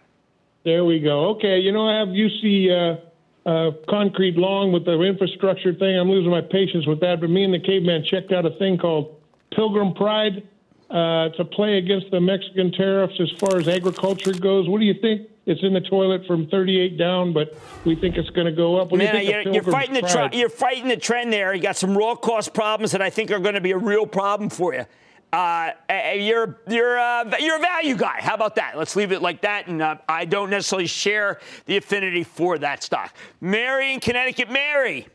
There 0.64 0.84
we 0.84 0.98
go. 0.98 1.30
Okay, 1.36 1.58
you 1.58 1.72
know 1.72 1.86
I 1.86 1.98
have 1.98 2.08
UC 2.08 2.70
uh, 2.70 3.48
uh, 3.48 3.70
concrete 3.88 4.36
long 4.36 4.72
with 4.72 4.86
the 4.86 4.98
infrastructure 5.02 5.74
thing. 5.74 5.98
I'm 5.98 6.10
losing 6.10 6.30
my 6.30 6.40
patience 6.40 6.86
with 6.86 7.00
that. 7.00 7.20
But 7.20 7.28
me 7.28 7.44
and 7.44 7.52
the 7.52 7.60
caveman 7.60 8.04
checked 8.04 8.32
out 8.32 8.46
a 8.46 8.50
thing 8.58 8.78
called 8.78 9.20
Pilgrim 9.54 9.92
Pride 9.92 10.48
uh, 10.88 11.28
to 11.30 11.44
play 11.44 11.76
against 11.76 12.10
the 12.10 12.20
Mexican 12.20 12.72
tariffs 12.72 13.14
as 13.20 13.30
far 13.32 13.58
as 13.58 13.68
agriculture 13.68 14.32
goes. 14.32 14.66
What 14.68 14.80
do 14.80 14.86
you 14.86 14.94
think? 14.94 15.28
It's 15.46 15.62
in 15.62 15.74
the 15.74 15.82
toilet 15.82 16.26
from 16.26 16.46
38 16.46 16.96
down, 16.96 17.34
but 17.34 17.54
we 17.84 17.94
think 17.94 18.16
it's 18.16 18.30
going 18.30 18.46
to 18.46 18.52
go 18.52 18.80
up. 18.80 18.90
What 18.90 18.96
Man, 18.96 19.16
you 19.16 19.30
you're, 19.30 19.42
you're, 19.42 19.62
fighting 19.62 19.92
the 19.92 20.00
tra- 20.00 20.30
you're 20.32 20.48
fighting 20.48 20.88
the 20.88 20.96
trend 20.96 21.30
there. 21.30 21.52
You 21.52 21.60
got 21.60 21.76
some 21.76 21.98
raw 21.98 22.14
cost 22.14 22.54
problems 22.54 22.92
that 22.92 23.02
I 23.02 23.10
think 23.10 23.30
are 23.30 23.38
going 23.38 23.54
to 23.54 23.60
be 23.60 23.72
a 23.72 23.78
real 23.78 24.06
problem 24.06 24.48
for 24.48 24.72
you. 24.72 24.86
Uh, 25.34 25.72
you're 26.14 26.60
you're 26.68 26.96
uh, 26.96 27.24
you're 27.40 27.56
a 27.56 27.60
value 27.60 27.96
guy. 27.96 28.20
How 28.20 28.34
about 28.34 28.54
that? 28.54 28.78
Let's 28.78 28.94
leave 28.94 29.10
it 29.10 29.20
like 29.20 29.40
that. 29.40 29.66
And 29.66 29.82
uh, 29.82 29.96
I 30.08 30.26
don't 30.26 30.48
necessarily 30.48 30.86
share 30.86 31.40
the 31.66 31.76
affinity 31.76 32.22
for 32.22 32.56
that 32.58 32.84
stock. 32.84 33.16
Mary 33.40 33.92
in 33.92 33.98
Connecticut, 33.98 34.48
Mary. 34.48 35.08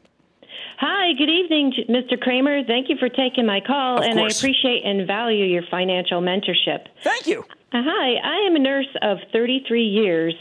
Hi, 0.79 1.13
good 1.17 1.29
evening, 1.29 1.73
Mr. 1.89 2.19
Cramer. 2.19 2.65
Thank 2.65 2.89
you 2.89 2.97
for 2.97 3.07
taking 3.07 3.45
my 3.45 3.61
call, 3.65 3.99
of 3.99 4.03
and 4.03 4.17
course. 4.17 4.35
I 4.35 4.39
appreciate 4.39 4.85
and 4.85 5.07
value 5.07 5.45
your 5.45 5.63
financial 5.71 6.21
mentorship. 6.21 6.87
Thank 7.01 7.27
you. 7.27 7.45
Uh, 7.71 7.81
hi, 7.85 8.15
I 8.15 8.47
am 8.47 8.55
a 8.57 8.59
nurse 8.59 8.87
of 9.01 9.19
33 9.31 9.83
years. 9.83 10.33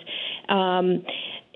Um, 0.49 1.05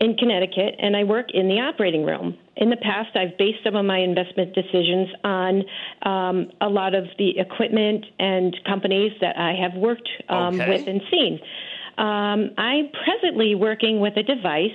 in 0.03 0.17
Connecticut, 0.17 0.75
and 0.81 0.97
I 0.97 1.05
work 1.05 1.29
in 1.33 1.47
the 1.47 1.61
operating 1.61 2.05
room. 2.05 2.37
In 2.57 2.71
the 2.71 2.77
past, 2.77 3.17
I've 3.17 3.39
based 3.39 3.59
some 3.63 3.77
of 3.77 3.85
my 3.87 3.99
investment 3.99 4.53
decisions 4.53 5.09
on 5.23 5.63
um, 6.03 6.51
a 6.61 6.69
lot 6.69 6.97
of 6.97 7.05
the 7.19 7.39
equipment 7.39 8.05
and 8.19 8.53
companies 8.67 9.13
that 9.21 9.39
I 9.39 9.55
have 9.55 9.75
worked 9.81 10.09
um, 10.29 10.61
Okay. 10.61 10.69
with 10.69 10.89
and 10.89 11.01
seen. 11.09 11.39
Um, 11.99 12.51
I'm 12.59 12.89
presently 13.05 13.55
working 13.55 14.01
with 14.01 14.17
a 14.17 14.25
device 14.25 14.71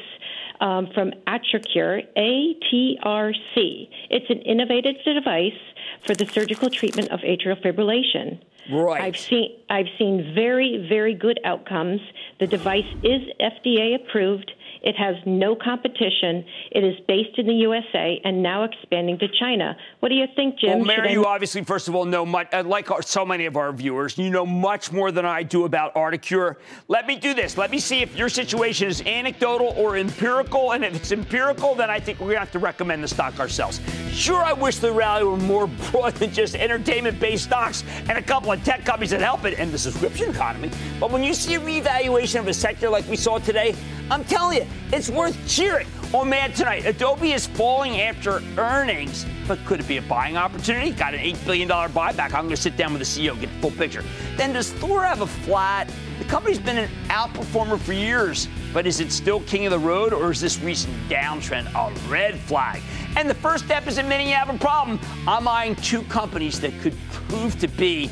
um, 0.61 0.87
from 0.93 1.11
Atricure, 1.27 2.03
ATRC. 2.15 3.89
It's 4.09 4.29
an 4.29 4.41
innovative 4.43 4.95
device 5.03 5.59
for 6.05 6.15
the 6.15 6.25
surgical 6.25 6.69
treatment 6.69 7.09
of 7.11 7.19
atrial 7.19 7.61
fibrillation. 7.61 8.39
Right. 8.71 9.01
I've 9.01 9.17
seen 9.17 9.59
I've 9.69 9.87
seen 9.97 10.33
very 10.35 10.85
very 10.89 11.13
good 11.13 11.39
outcomes. 11.45 12.01
The 12.39 12.47
device 12.47 12.89
is 13.03 13.21
FDA 13.39 13.95
approved. 13.95 14.51
It 14.87 14.95
has 14.95 15.17
no 15.25 15.53
competition. 15.53 16.45
It 16.71 16.81
is 16.81 16.95
based 17.09 17.37
in 17.37 17.45
the 17.45 17.53
USA 17.55 18.21
and 18.23 18.41
now 18.41 18.63
expanding 18.63 19.19
to 19.19 19.27
China. 19.37 19.75
What 19.99 20.07
do 20.07 20.15
you 20.15 20.27
think, 20.33 20.59
Jim? 20.59 20.77
Well, 20.77 20.85
Mary, 20.85 21.09
I- 21.09 21.11
you 21.11 21.25
obviously, 21.25 21.61
first 21.65 21.89
of 21.89 21.95
all, 21.95 22.05
know 22.05 22.25
much, 22.25 22.47
uh, 22.53 22.63
like 22.65 22.89
our, 22.89 23.01
so 23.01 23.25
many 23.25 23.47
of 23.47 23.57
our 23.57 23.73
viewers, 23.73 24.17
you 24.17 24.29
know 24.29 24.45
much 24.45 24.93
more 24.93 25.11
than 25.11 25.25
I 25.25 25.43
do 25.43 25.65
about 25.65 25.93
Atricure. 25.95 26.55
Let 26.87 27.05
me 27.05 27.17
do 27.17 27.33
this. 27.33 27.57
Let 27.57 27.69
me 27.69 27.79
see 27.79 28.01
if 28.01 28.15
your 28.15 28.29
situation 28.29 28.87
is 28.87 29.01
anecdotal 29.01 29.73
or 29.75 29.97
empirical. 29.97 30.71
And 30.71 30.85
if 30.85 30.95
it's 30.95 31.11
empirical, 31.11 31.75
then 31.75 31.89
I 31.89 31.99
think 31.99 32.21
we're 32.21 32.27
going 32.27 32.35
to 32.35 32.39
have 32.39 32.51
to 32.51 32.59
recommend 32.59 33.03
the 33.03 33.09
stock 33.09 33.41
ourselves. 33.41 33.81
Sure, 34.13 34.41
I 34.41 34.53
wish 34.53 34.77
the 34.77 34.93
rally 34.93 35.25
were 35.25 35.35
more 35.35 35.67
broad 35.91 36.13
than 36.13 36.31
just 36.31 36.55
entertainment 36.55 37.19
based 37.19 37.43
stocks 37.43 37.83
and 38.07 38.17
a 38.17 38.21
couple 38.21 38.53
of 38.53 38.63
tech 38.63 38.85
companies 38.85 39.09
that 39.09 39.19
help 39.19 39.43
it 39.43 39.59
and 39.59 39.69
the 39.69 39.77
subscription 39.77 40.29
economy. 40.29 40.71
But 40.97 41.11
when 41.11 41.25
you 41.25 41.33
see 41.33 41.55
a 41.55 41.59
revaluation 41.59 42.39
of 42.39 42.47
a 42.47 42.53
sector 42.53 42.87
like 42.89 43.05
we 43.09 43.17
saw 43.17 43.37
today, 43.37 43.75
I'm 44.09 44.23
telling 44.23 44.59
you, 44.59 44.67
it's 44.93 45.09
worth 45.09 45.37
cheering. 45.47 45.87
Oh, 46.13 46.21
On 46.21 46.29
Mad 46.29 46.55
tonight, 46.55 46.85
Adobe 46.85 47.33
is 47.33 47.45
falling 47.45 47.99
after 47.99 48.41
earnings, 48.57 49.25
but 49.45 49.59
could 49.65 49.81
it 49.81 49.87
be 49.87 49.97
a 49.97 50.01
buying 50.01 50.37
opportunity? 50.37 50.91
Got 50.91 51.13
an 51.13 51.19
$8 51.19 51.45
billion 51.45 51.67
buyback. 51.67 52.33
I'm 52.33 52.45
going 52.45 52.49
to 52.51 52.55
sit 52.57 52.77
down 52.77 52.93
with 52.93 53.01
the 53.01 53.05
CEO, 53.05 53.37
get 53.37 53.49
the 53.49 53.59
full 53.59 53.71
picture. 53.71 54.03
Then 54.37 54.53
does 54.53 54.71
Thor 54.71 55.03
have 55.03 55.19
a 55.19 55.27
flat? 55.27 55.91
The 56.19 56.25
company's 56.25 56.59
been 56.59 56.77
an 56.77 56.89
outperformer 57.09 57.77
for 57.77 57.91
years, 57.91 58.47
but 58.73 58.87
is 58.87 59.01
it 59.01 59.11
still 59.11 59.41
king 59.41 59.65
of 59.65 59.71
the 59.71 59.79
road, 59.79 60.13
or 60.13 60.31
is 60.31 60.39
this 60.39 60.57
recent 60.61 60.93
downtrend 61.09 61.67
a 61.75 62.09
red 62.09 62.39
flag? 62.39 62.81
And 63.17 63.29
the 63.29 63.35
first 63.35 63.65
step 63.65 63.87
is 63.87 63.97
admitting 63.97 64.29
you 64.29 64.35
have 64.35 64.49
a 64.49 64.57
problem. 64.57 65.01
I'm 65.27 65.45
eyeing 65.45 65.75
two 65.75 66.03
companies 66.03 66.61
that 66.61 66.71
could 66.79 66.95
prove 67.11 67.59
to 67.59 67.67
be 67.67 68.09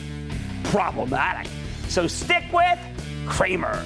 problematic. 0.65 1.49
So 1.87 2.07
stick 2.07 2.43
with 2.51 2.79
Cramer. 3.25 3.85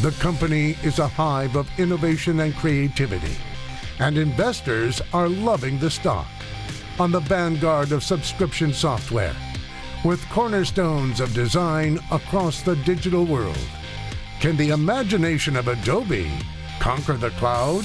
The 0.00 0.12
company 0.12 0.76
is 0.84 1.00
a 1.00 1.08
hive 1.08 1.56
of 1.56 1.68
innovation 1.76 2.38
and 2.38 2.54
creativity, 2.54 3.36
and 3.98 4.16
investors 4.16 5.02
are 5.12 5.28
loving 5.28 5.80
the 5.80 5.90
stock. 5.90 6.28
On 7.00 7.10
the 7.10 7.18
vanguard 7.18 7.90
of 7.90 8.04
subscription 8.04 8.72
software, 8.72 9.34
with 10.04 10.24
cornerstones 10.28 11.18
of 11.18 11.34
design 11.34 11.98
across 12.12 12.62
the 12.62 12.76
digital 12.76 13.24
world, 13.24 13.58
can 14.38 14.56
the 14.56 14.68
imagination 14.68 15.56
of 15.56 15.66
Adobe 15.66 16.30
conquer 16.78 17.14
the 17.14 17.30
cloud? 17.30 17.84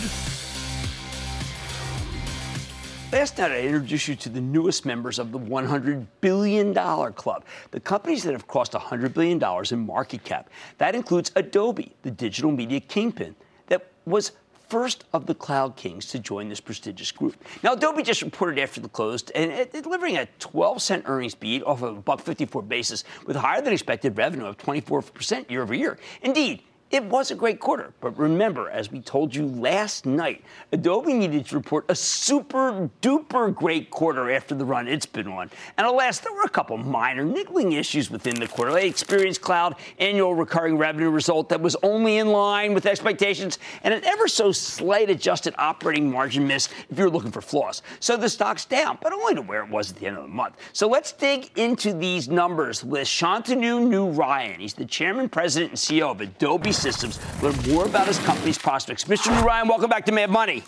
Last 3.13 3.37
night, 3.37 3.51
I 3.51 3.59
introduced 3.59 4.07
you 4.07 4.15
to 4.15 4.29
the 4.29 4.41
newest 4.41 4.87
members 4.87 5.19
of 5.19 5.31
the 5.31 5.37
$100 5.37 6.07
billion 6.19 6.73
club, 6.73 7.45
the 7.69 7.79
companies 7.79 8.23
that 8.23 8.31
have 8.31 8.47
crossed 8.47 8.71
$100 8.71 9.13
billion 9.13 9.39
in 9.71 9.85
market 9.85 10.23
cap. 10.23 10.49
That 10.79 10.95
includes 10.95 11.31
Adobe, 11.35 11.93
the 12.01 12.09
digital 12.09 12.51
media 12.51 12.79
kingpin 12.79 13.35
that 13.67 13.91
was 14.07 14.31
first 14.67 15.03
of 15.13 15.27
the 15.27 15.35
cloud 15.35 15.75
kings 15.75 16.07
to 16.07 16.17
join 16.17 16.49
this 16.49 16.59
prestigious 16.59 17.11
group. 17.11 17.35
Now, 17.61 17.73
Adobe 17.73 18.01
just 18.01 18.23
reported 18.23 18.57
after 18.57 18.81
the 18.81 18.89
close 18.89 19.29
and 19.35 19.69
delivering 19.71 20.17
a 20.17 20.25
12 20.39 20.81
cent 20.81 21.03
earnings 21.05 21.35
beat 21.35 21.61
off 21.65 21.83
of 21.83 21.97
a 21.97 22.01
buck 22.01 22.19
54 22.19 22.63
basis 22.63 23.03
with 23.27 23.35
higher 23.35 23.61
than 23.61 23.73
expected 23.73 24.17
revenue 24.17 24.47
of 24.47 24.57
24% 24.57 25.51
year 25.51 25.61
over 25.61 25.75
year. 25.75 25.99
Indeed, 26.23 26.63
it 26.93 27.03
was 27.05 27.31
a 27.31 27.35
great 27.35 27.59
quarter, 27.59 27.91
but 28.01 28.15
remember, 28.19 28.69
as 28.69 28.91
we 28.91 29.01
told 29.01 29.33
you 29.33 29.47
last 29.47 30.05
night, 30.05 30.43
Adobe 30.71 31.11
needed 31.11 31.47
to 31.47 31.55
report 31.55 31.85
a 31.89 31.95
super 31.95 32.87
duper 33.01 33.53
great 33.53 33.89
quarter 33.89 34.29
after 34.29 34.53
the 34.53 34.63
run 34.63 34.87
it's 34.87 35.07
been 35.07 35.27
on. 35.27 35.49
And 35.75 35.87
alas, 35.87 36.19
there 36.19 36.31
were 36.31 36.43
a 36.43 36.49
couple 36.49 36.77
minor 36.77 37.23
niggling 37.23 37.71
issues 37.71 38.11
within 38.11 38.39
the 38.39 38.47
quarter. 38.47 38.71
They 38.71 38.87
experienced 38.87 39.41
cloud 39.41 39.75
annual 39.97 40.35
recurring 40.35 40.77
revenue 40.77 41.09
result 41.09 41.49
that 41.49 41.59
was 41.59 41.75
only 41.81 42.17
in 42.17 42.27
line 42.27 42.75
with 42.75 42.85
expectations 42.85 43.57
and 43.83 43.91
an 43.91 44.03
ever 44.05 44.27
so 44.27 44.51
slight 44.51 45.09
adjusted 45.09 45.55
operating 45.57 46.11
margin 46.11 46.45
miss 46.45 46.69
if 46.91 46.99
you're 46.99 47.09
looking 47.09 47.31
for 47.31 47.41
flaws. 47.41 47.81
So 48.01 48.15
the 48.17 48.29
stock's 48.29 48.65
down, 48.65 48.99
but 49.01 49.13
only 49.13 49.33
to 49.33 49.41
where 49.41 49.63
it 49.63 49.69
was 49.71 49.89
at 49.89 49.97
the 49.97 50.05
end 50.05 50.17
of 50.17 50.23
the 50.23 50.29
month. 50.29 50.57
So 50.73 50.87
let's 50.87 51.11
dig 51.11 51.49
into 51.57 51.91
these 51.91 52.29
numbers 52.29 52.83
with 52.83 53.07
Shantanu 53.07 53.87
Narayen. 53.87 54.59
He's 54.59 54.75
the 54.75 54.85
chairman, 54.85 55.27
president, 55.27 55.71
and 55.71 55.79
CEO 55.79 56.11
of 56.11 56.21
Adobe 56.21 56.71
Systems. 56.83 57.17
Learn 57.41 57.55
more 57.73 57.85
about 57.85 58.07
his 58.07 58.19
company's 58.19 58.57
prospects. 58.57 59.05
Mr. 59.05 59.33
Narayen, 59.33 59.69
welcome 59.69 59.89
back 59.89 60.05
to 60.05 60.11
Mad 60.11 60.29
Money. 60.29 60.63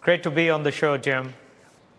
Great 0.00 0.24
to 0.24 0.30
be 0.30 0.50
on 0.50 0.64
the 0.64 0.72
show, 0.72 0.98
Jim. 0.98 1.32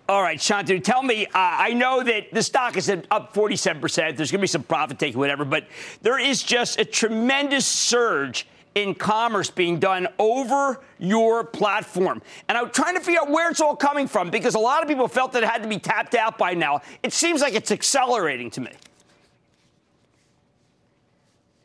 All 0.09 0.21
right, 0.21 0.37
Shantanu, 0.37 0.83
tell 0.83 1.01
me. 1.01 1.25
Uh, 1.27 1.29
I 1.35 1.73
know 1.73 2.03
that 2.03 2.33
the 2.33 2.43
stock 2.43 2.75
is 2.75 2.89
up 2.89 3.33
47%. 3.33 4.17
There's 4.17 4.29
going 4.29 4.39
to 4.39 4.39
be 4.39 4.47
some 4.47 4.63
profit 4.63 4.99
taking, 4.99 5.19
whatever, 5.19 5.45
but 5.45 5.67
there 6.01 6.19
is 6.19 6.43
just 6.43 6.79
a 6.79 6.83
tremendous 6.85 7.65
surge 7.65 8.45
in 8.75 8.93
commerce 8.93 9.49
being 9.49 9.79
done 9.79 10.07
over 10.19 10.81
your 10.97 11.45
platform. 11.45 12.21
And 12.49 12.57
I'm 12.57 12.71
trying 12.71 12.95
to 12.95 13.01
figure 13.01 13.21
out 13.21 13.29
where 13.29 13.49
it's 13.49 13.61
all 13.61 13.75
coming 13.75 14.07
from 14.07 14.29
because 14.29 14.55
a 14.55 14.59
lot 14.59 14.81
of 14.81 14.89
people 14.89 15.07
felt 15.07 15.31
that 15.31 15.43
it 15.43 15.49
had 15.49 15.63
to 15.63 15.69
be 15.69 15.79
tapped 15.79 16.13
out 16.13 16.37
by 16.37 16.55
now. 16.55 16.81
It 17.03 17.13
seems 17.13 17.39
like 17.41 17.53
it's 17.53 17.71
accelerating 17.71 18.49
to 18.51 18.61
me. 18.61 18.71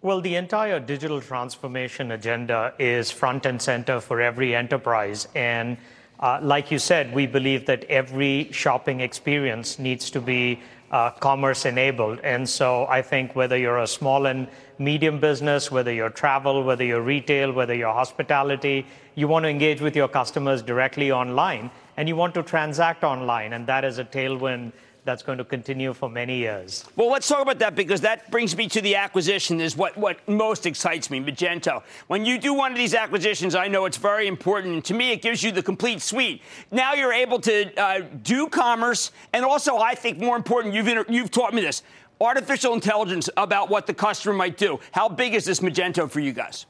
Well, 0.04 0.20
the 0.20 0.36
entire 0.36 0.80
digital 0.80 1.18
transformation 1.22 2.10
agenda 2.10 2.74
is 2.78 3.10
front 3.10 3.46
and 3.46 3.60
center 3.62 4.00
for 4.00 4.20
every 4.20 4.54
enterprise. 4.54 5.28
And 5.34 5.78
uh, 6.20 6.40
like 6.42 6.70
you 6.70 6.78
said, 6.78 7.14
we 7.14 7.26
believe 7.26 7.64
that 7.64 7.84
every 7.84 8.50
shopping 8.52 9.00
experience 9.00 9.78
needs 9.78 10.10
to 10.10 10.20
be 10.20 10.60
uh, 10.90 11.12
commerce 11.12 11.64
enabled. 11.64 12.20
And 12.22 12.46
so 12.46 12.86
I 12.88 13.00
think 13.00 13.34
whether 13.34 13.56
you're 13.56 13.78
a 13.78 13.86
small 13.86 14.26
and 14.26 14.46
medium 14.78 15.20
business, 15.20 15.70
whether 15.70 15.90
you're 15.90 16.10
travel, 16.10 16.62
whether 16.64 16.84
you're 16.84 17.00
retail, 17.00 17.50
whether 17.50 17.74
you're 17.74 17.94
hospitality, 17.94 18.84
you 19.14 19.26
want 19.26 19.44
to 19.44 19.48
engage 19.48 19.80
with 19.80 19.96
your 19.96 20.08
customers 20.08 20.60
directly 20.60 21.12
online 21.12 21.70
and 21.96 22.10
you 22.10 22.14
want 22.14 22.34
to 22.34 22.42
transact 22.42 23.04
online. 23.04 23.54
And 23.54 23.66
that 23.68 23.86
is 23.86 23.98
a 23.98 24.04
tailwind 24.04 24.72
that's 25.04 25.22
going 25.22 25.38
to 25.38 25.44
continue 25.44 25.92
for 25.92 26.08
many 26.08 26.38
years. 26.38 26.84
Well, 26.96 27.10
let's 27.10 27.28
talk 27.28 27.42
about 27.42 27.58
that 27.58 27.74
because 27.74 28.00
that 28.00 28.30
brings 28.30 28.56
me 28.56 28.68
to 28.68 28.80
the 28.80 28.96
acquisition 28.96 29.60
is 29.60 29.76
what, 29.76 29.96
what 29.96 30.26
most 30.28 30.66
excites 30.66 31.10
me, 31.10 31.20
Magento. 31.20 31.82
When 32.06 32.24
you 32.24 32.38
do 32.38 32.54
one 32.54 32.72
of 32.72 32.78
these 32.78 32.94
acquisitions, 32.94 33.54
I 33.54 33.68
know 33.68 33.84
it's 33.84 33.96
very 33.96 34.26
important. 34.26 34.74
And 34.74 34.84
to 34.86 34.94
me, 34.94 35.12
it 35.12 35.22
gives 35.22 35.42
you 35.42 35.52
the 35.52 35.62
complete 35.62 36.00
suite. 36.00 36.42
Now 36.70 36.94
you're 36.94 37.12
able 37.12 37.38
to 37.40 37.80
uh, 37.80 38.00
do 38.22 38.48
commerce. 38.48 39.12
And 39.32 39.44
also, 39.44 39.78
I 39.78 39.94
think 39.94 40.18
more 40.18 40.36
important, 40.36 40.74
you've, 40.74 40.88
inter- 40.88 41.06
you've 41.08 41.30
taught 41.30 41.52
me 41.52 41.60
this, 41.60 41.82
artificial 42.20 42.74
intelligence 42.74 43.28
about 43.36 43.68
what 43.68 43.86
the 43.86 43.94
customer 43.94 44.34
might 44.34 44.56
do. 44.56 44.80
How 44.92 45.08
big 45.08 45.34
is 45.34 45.44
this 45.44 45.60
Magento 45.60 46.10
for 46.10 46.20
you 46.20 46.32
guys? 46.32 46.66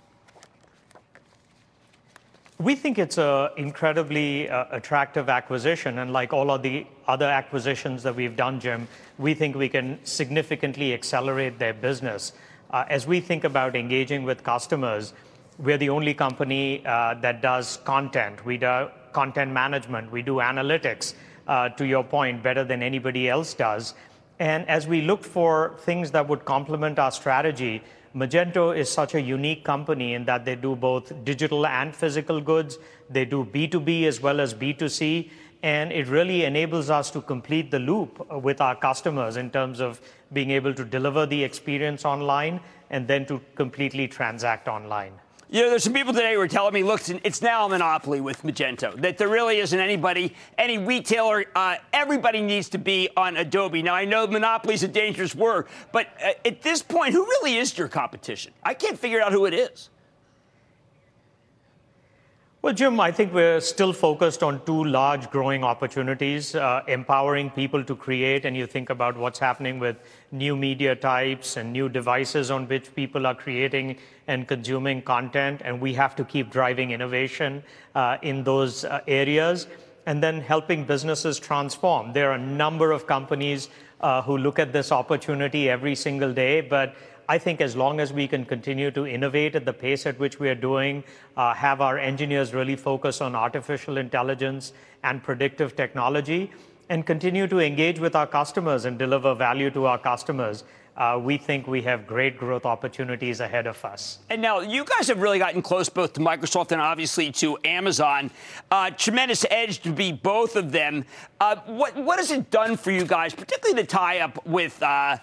We 2.58 2.76
think 2.76 2.99
it's 2.99 3.18
an 3.18 3.49
incredibly 3.56 4.49
uh, 4.49 4.66
attractive 4.70 5.28
acquisition, 5.28 5.99
and 5.99 6.12
like 6.12 6.32
all 6.32 6.52
of 6.52 6.62
the 6.62 6.87
other 7.08 7.25
acquisitions 7.25 8.04
that 8.04 8.14
we've 8.14 8.37
done, 8.37 8.61
Jim, 8.61 8.87
we 9.18 9.34
think 9.34 9.56
we 9.56 9.68
can 9.68 9.99
significantly 10.04 10.94
accelerate 10.94 11.58
their 11.58 11.75
business. 11.75 12.32
Uh, 12.70 12.84
as 12.88 13.08
we 13.08 13.20
think 13.20 13.42
about 13.42 13.75
engaging 13.75 14.23
with 14.23 14.44
customers, 14.44 15.14
we're 15.58 15.78
the 15.78 15.90
only 15.90 16.14
company 16.14 16.87
uh, 16.87 17.14
that 17.14 17.42
does 17.42 17.78
content. 17.78 18.44
We 18.44 18.56
do 18.56 18.88
content 19.12 19.50
management, 19.50 20.12
we 20.12 20.23
do 20.23 20.37
analytics, 20.37 21.14
to 21.76 21.84
your 21.84 22.04
point, 22.04 22.40
better 22.40 22.62
than 22.62 22.84
anybody 22.84 23.28
else 23.28 23.52
does. 23.54 23.94
And 24.38 24.68
as 24.68 24.87
we 24.87 25.02
looked 25.02 25.26
for 25.26 25.75
things 25.80 26.12
that 26.12 26.28
would 26.28 26.44
complement 26.44 27.00
our 27.00 27.11
strategy, 27.11 27.82
Magento 28.14 28.76
is 28.76 28.88
such 28.88 29.14
a 29.14 29.21
unique 29.21 29.64
company 29.64 30.14
in 30.14 30.25
that 30.26 30.44
they 30.44 30.54
do 30.54 30.76
both 30.76 31.12
digital 31.25 31.66
and 31.66 31.94
physical 31.94 32.40
goods. 32.40 32.78
They 33.11 33.25
do 33.25 33.44
B2B 33.44 34.04
as 34.04 34.21
well 34.21 34.40
as 34.40 34.54
B2C. 34.54 35.30
And 35.64 35.90
it 35.90 36.06
really 36.06 36.44
enables 36.44 36.90
us 36.90 37.11
to 37.11 37.21
complete 37.21 37.73
the 37.73 37.80
loop 37.80 38.30
with 38.30 38.61
our 38.61 38.76
customers 38.76 39.37
in 39.37 39.50
terms 39.50 39.80
of 39.80 40.00
being 40.33 40.50
able 40.50 40.75
to 40.75 40.85
deliver 40.85 41.26
the 41.26 41.42
experience 41.42 42.04
online 42.04 42.61
and 42.90 43.09
then 43.09 43.26
to 43.26 43.40
completely 43.56 44.06
transact 44.06 44.68
online. 44.68 45.14
You 45.54 45.62
know, 45.62 45.70
there's 45.70 45.84
some 45.84 45.92
people 45.92 46.12
today 46.12 46.34
who 46.34 46.40
are 46.40 46.49
telling 46.49 46.75
me, 46.75 46.82
look, 46.82 47.08
it's 47.08 47.40
now 47.40 47.66
a 47.66 47.68
monopoly 47.68 48.20
with 48.20 48.42
Magento, 48.42 49.00
that 49.00 49.18
there 49.18 49.28
really 49.28 49.58
isn't 49.58 49.78
anybody, 49.78 50.34
any 50.58 50.78
retailer, 50.78 51.44
uh, 51.54 51.76
everybody 51.92 52.42
needs 52.42 52.68
to 52.70 52.78
be 52.78 53.08
on 53.16 53.37
Adobe. 53.37 53.80
Now, 53.80 53.94
I 53.94 54.04
know 54.04 54.26
monopoly 54.26 54.75
is 54.75 54.82
a 54.82 54.88
dangerous 54.88 55.32
word, 55.32 55.68
but 55.92 56.08
uh, 56.20 56.32
at 56.44 56.62
this 56.62 56.82
point, 56.82 57.12
who 57.12 57.25
really 57.25 57.54
is 57.54 57.78
your 57.78 57.87
competition? 57.87 58.52
I 58.64 58.75
can't 58.75 58.99
figure 58.99 59.23
out 59.23 59.30
who 59.30 59.46
it 59.46 59.54
is. 59.54 59.90
Well, 62.64 62.73
Jim, 62.73 62.99
I 62.99 63.12
think 63.12 63.35
we're 63.35 63.61
still 63.61 63.92
focused 63.92 64.42
on 64.42 64.64
two 64.64 64.85
large 64.85 65.28
growing 65.28 65.62
opportunities 65.62 66.54
uh, 66.54 66.83
empowering 66.88 67.50
people 67.50 67.85
to 67.85 67.94
create. 67.94 68.47
And 68.47 68.56
you 68.56 68.66
think 68.66 68.88
about 68.88 69.18
what's 69.18 69.38
happening 69.38 69.78
with 69.78 69.99
new 70.33 70.56
media 70.56 70.97
types 70.97 71.59
and 71.59 71.75
new 71.75 71.90
devices 71.90 72.50
on 72.50 72.66
which 72.66 72.94
people 72.94 73.26
are 73.26 73.35
creating 73.35 73.99
and 74.28 74.49
consuming 74.49 75.02
content. 75.02 75.61
And 75.62 75.78
we 75.78 75.92
have 75.92 76.16
to 76.16 76.25
keep 76.25 76.50
driving 76.50 76.92
innovation 76.92 77.62
uh, 77.94 78.16
in 78.23 78.44
those 78.44 78.87
uh, 78.87 79.02
areas 79.06 79.66
and 80.06 80.23
then 80.23 80.40
helping 80.40 80.85
businesses 80.87 81.38
transform. 81.38 82.14
There 82.14 82.30
are 82.30 82.37
a 82.37 82.47
number 82.47 82.92
of 82.92 83.06
companies 83.06 83.68
uh, 84.00 84.23
who 84.23 84.38
look 84.38 84.59
at 84.59 84.73
this 84.73 84.90
opportunity 84.90 85.68
every 85.68 85.94
single 85.94 86.33
day, 86.33 86.62
but 86.62 86.94
I 87.28 87.38
think 87.38 87.61
as 87.61 87.75
long 87.75 88.00
as 88.00 88.12
we 88.12 88.28
can 88.28 88.45
continue 88.45 88.90
to 88.90 89.07
innovate 89.07 89.57
at 89.57 89.64
the 89.64 89.73
pace 89.73 90.07
at 90.07 90.19
which 90.19 90.38
we 90.38 90.49
are 90.49 90.54
doing, 90.54 91.04
uh, 91.37 91.54
have 91.54 91.81
our 91.81 91.99
engineers 91.99 92.52
really 92.52 92.76
focus 92.76 93.21
on 93.21 93.35
artificial 93.35 93.97
intelligence 93.97 94.73
and 95.02 95.23
predictive 95.23 95.75
technology, 95.75 96.50
and 96.90 97.07
continue 97.07 97.47
to 97.47 97.61
engage 97.61 97.99
with 97.99 98.14
our 98.14 98.26
customers 98.26 98.85
and 98.85 98.99
deliver 98.99 99.35
value 99.35 99.71
to 99.71 99.87
our 99.87 99.99
customers, 99.99 100.64
uh, 100.97 101.19
we 101.21 101.37
think 101.37 101.66
we 101.66 101.83
have 101.83 102.07
great 102.07 102.38
growth 102.38 102.64
opportunities 102.64 103.40
ahead 103.40 103.66
of 103.66 103.83
us. 103.85 104.19
And 104.31 104.40
now 104.40 104.61
you 104.61 104.85
guys 104.85 105.09
have 105.09 105.21
really 105.21 105.38
gotten 105.38 105.62
close 105.62 105.88
both 105.88 106.12
to 106.12 106.21
Microsoft 106.21 106.73
and 106.73 106.81
obviously 106.81 107.33
to 107.33 107.59
Amazon. 107.64 108.31
Uh, 108.71 108.90
tremendous 108.90 109.45
edge 109.50 109.81
to 109.81 109.90
be 109.90 110.12
both 110.12 110.57
of 110.57 110.71
them. 110.71 111.04
Uh, 111.40 111.57
what, 111.66 111.97
what 111.97 112.19
has 112.19 112.31
it 112.31 112.50
done 112.50 112.76
for 112.76 112.93
you 112.93 113.04
guys, 113.04 113.35
particularly 113.35 113.83
the 113.83 113.88
tie 113.88 114.21
up 114.21 114.47
with? 114.47 114.81
Uh, 114.83 115.16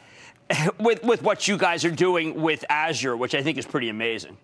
with, 0.79 1.03
with 1.03 1.21
what 1.21 1.47
you 1.47 1.57
guys 1.57 1.85
are 1.85 1.91
doing 1.91 2.41
with 2.41 2.65
Azure, 2.69 3.17
which 3.17 3.35
I 3.35 3.43
think 3.43 3.57
is 3.57 3.65
pretty 3.65 3.89
amazing? 3.89 4.37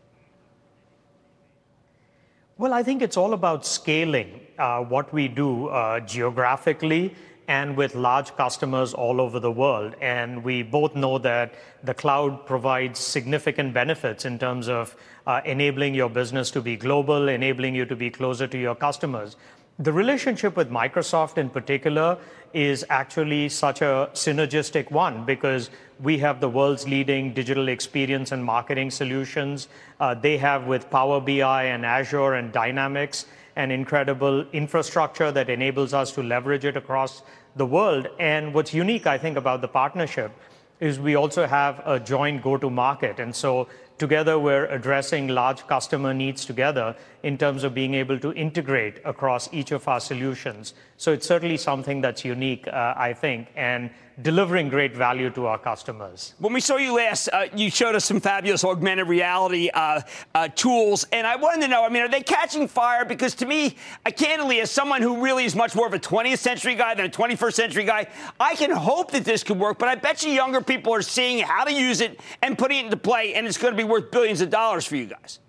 Well, 2.58 2.74
I 2.74 2.82
think 2.82 3.02
it's 3.02 3.18
all 3.18 3.34
about 3.34 3.66
scaling 3.66 4.42
uh, 4.58 4.80
what 4.80 5.14
we 5.14 5.28
do 5.28 5.68
uh, 5.68 6.00
geographically 6.00 7.14
and 7.48 7.78
with 7.78 7.96
large 7.96 8.36
customers 8.36 8.94
all 8.94 9.22
over 9.22 9.40
the 9.40 9.52
world. 9.52 9.96
And 10.02 10.44
we 10.44 10.64
both 10.64 10.96
know 10.96 11.18
that 11.20 11.54
the 11.84 11.94
cloud 11.94 12.46
provides 12.46 13.00
significant 13.00 13.74
benefits 13.74 14.26
in 14.26 14.38
terms 14.38 14.68
of 14.68 14.96
uh, 15.26 15.42
enabling 15.46 15.94
your 15.94 16.10
business 16.10 16.52
to 16.52 16.62
be 16.62 16.76
global, 16.76 17.30
enabling 17.30 17.76
you 17.76 17.86
to 17.86 17.96
be 17.96 18.10
closer 18.10 18.48
to 18.48 18.58
your 18.58 18.76
customers. 18.76 19.38
The 19.80 19.94
relationship 19.94 20.56
with 20.58 20.72
Microsoft 20.72 21.38
in 21.38 21.52
particular 21.52 22.18
is 22.52 22.84
actually 22.90 23.48
such 23.50 23.84
a 23.84 24.10
synergistic 24.14 24.90
one 24.90 25.24
because 25.24 25.70
we 26.02 26.18
have 26.18 26.40
the 26.40 26.50
world's 26.50 26.88
leading 26.88 27.32
digital 27.32 27.68
experience 27.68 28.32
and 28.32 28.44
marketing 28.44 28.90
solutions. 28.90 29.68
Uh, 30.00 30.16
they 30.16 30.36
have 30.38 30.66
with 30.66 30.90
Power 30.90 31.22
BI 31.22 31.66
and 31.66 31.86
Azure 31.86 32.34
and 32.34 32.52
Dynamics 32.52 33.28
an 33.56 33.70
incredible 33.70 34.48
infrastructure 34.52 35.32
that 35.32 35.48
enables 35.48 35.94
us 35.94 36.12
to 36.14 36.24
leverage 36.24 36.66
it 36.66 36.76
across 36.76 37.22
the 37.56 37.66
world. 37.66 38.08
And 38.18 38.56
what's 38.56 38.74
unique, 38.74 39.06
I 39.06 39.20
think, 39.20 39.38
about 39.38 39.62
the 39.62 39.68
partnership 39.68 40.32
is 40.80 41.00
we 41.00 41.14
also 41.14 41.46
have 41.46 41.84
a 41.86 42.00
joint 42.00 42.42
go 42.42 42.58
to 42.58 42.70
market. 42.72 43.20
And 43.20 43.36
so 43.36 43.68
together 43.98 44.38
we're 44.38 44.66
addressing 44.68 45.28
large 45.28 45.66
customer 45.68 46.14
needs 46.14 46.46
together 46.46 46.96
in 47.24 47.38
terms 47.38 47.64
of 47.64 47.74
being 47.74 47.94
able 47.94 48.20
to 48.20 48.34
integrate 48.34 49.00
across 49.06 49.52
each 49.54 49.72
of 49.72 49.88
our 49.88 50.00
solutions. 50.00 50.74
So 50.98 51.12
it's 51.14 51.28
certainly 51.28 51.58
something 51.58 52.02
that's 52.02 52.24
unique, 52.24 52.68
uh, 52.68 52.94
I 52.96 53.14
think. 53.14 53.48
And 53.56 53.90
delivering 54.22 54.68
great 54.68 54.96
value 54.96 55.30
to 55.30 55.46
our 55.46 55.60
customers. 55.60 56.34
When 56.40 56.52
we 56.52 56.60
saw 56.60 56.78
you 56.78 56.96
last, 56.96 57.30
uh, 57.32 57.48
you 57.56 57.70
showed 57.70 57.94
us 57.94 58.06
some 58.06 58.20
fabulous 58.20 58.64
augmented 58.64 59.08
reality 59.08 59.70
uh, 59.72 60.02
uh, 60.34 60.48
tools, 60.50 61.06
and 61.12 61.28
I 61.28 61.36
wanted 61.36 61.62
to 61.62 61.68
know, 61.68 61.86
I 61.86 61.90
mean, 61.90 62.02
are 62.02 62.10
they 62.10 62.22
catching 62.22 62.68
fire? 62.68 63.06
Because 63.06 63.36
to 63.36 63.46
me, 63.46 63.76
I 64.06 64.12
candidly, 64.12 64.60
as 64.60 64.72
someone 64.72 65.04
who 65.04 65.22
really 65.22 65.46
is 65.46 65.56
much 65.56 65.76
more 65.76 65.86
of 65.86 65.94
a 65.94 66.00
20th 66.00 66.40
century 66.40 66.74
guy 66.74 66.96
than 66.96 67.06
a 67.06 67.10
21st 67.10 67.54
century 67.54 67.84
guy, 67.84 68.08
I 68.40 68.56
can 68.56 68.72
hope 68.72 69.12
that 69.12 69.24
this 69.24 69.44
could 69.44 69.60
work, 69.60 69.78
but 69.78 69.88
I 69.88 69.96
bet 69.96 70.24
you 70.24 70.32
younger 70.32 70.62
people 70.62 70.94
are 70.94 71.04
seeing 71.04 71.40
how 71.40 71.64
to 71.64 71.74
use 71.74 72.02
it 72.02 72.20
and 72.42 72.58
putting 72.58 72.80
it 72.80 72.86
into 72.86 72.98
play, 72.98 73.36
and 73.36 73.46
it's 73.46 73.58
going 73.58 73.74
to 73.74 73.78
be 73.78 73.84
worth 73.84 74.10
billions 74.10 74.42
of 74.42 74.50
dollars 74.50 74.86
for 74.86 74.96
you 74.96 75.06
guys. 75.06 75.40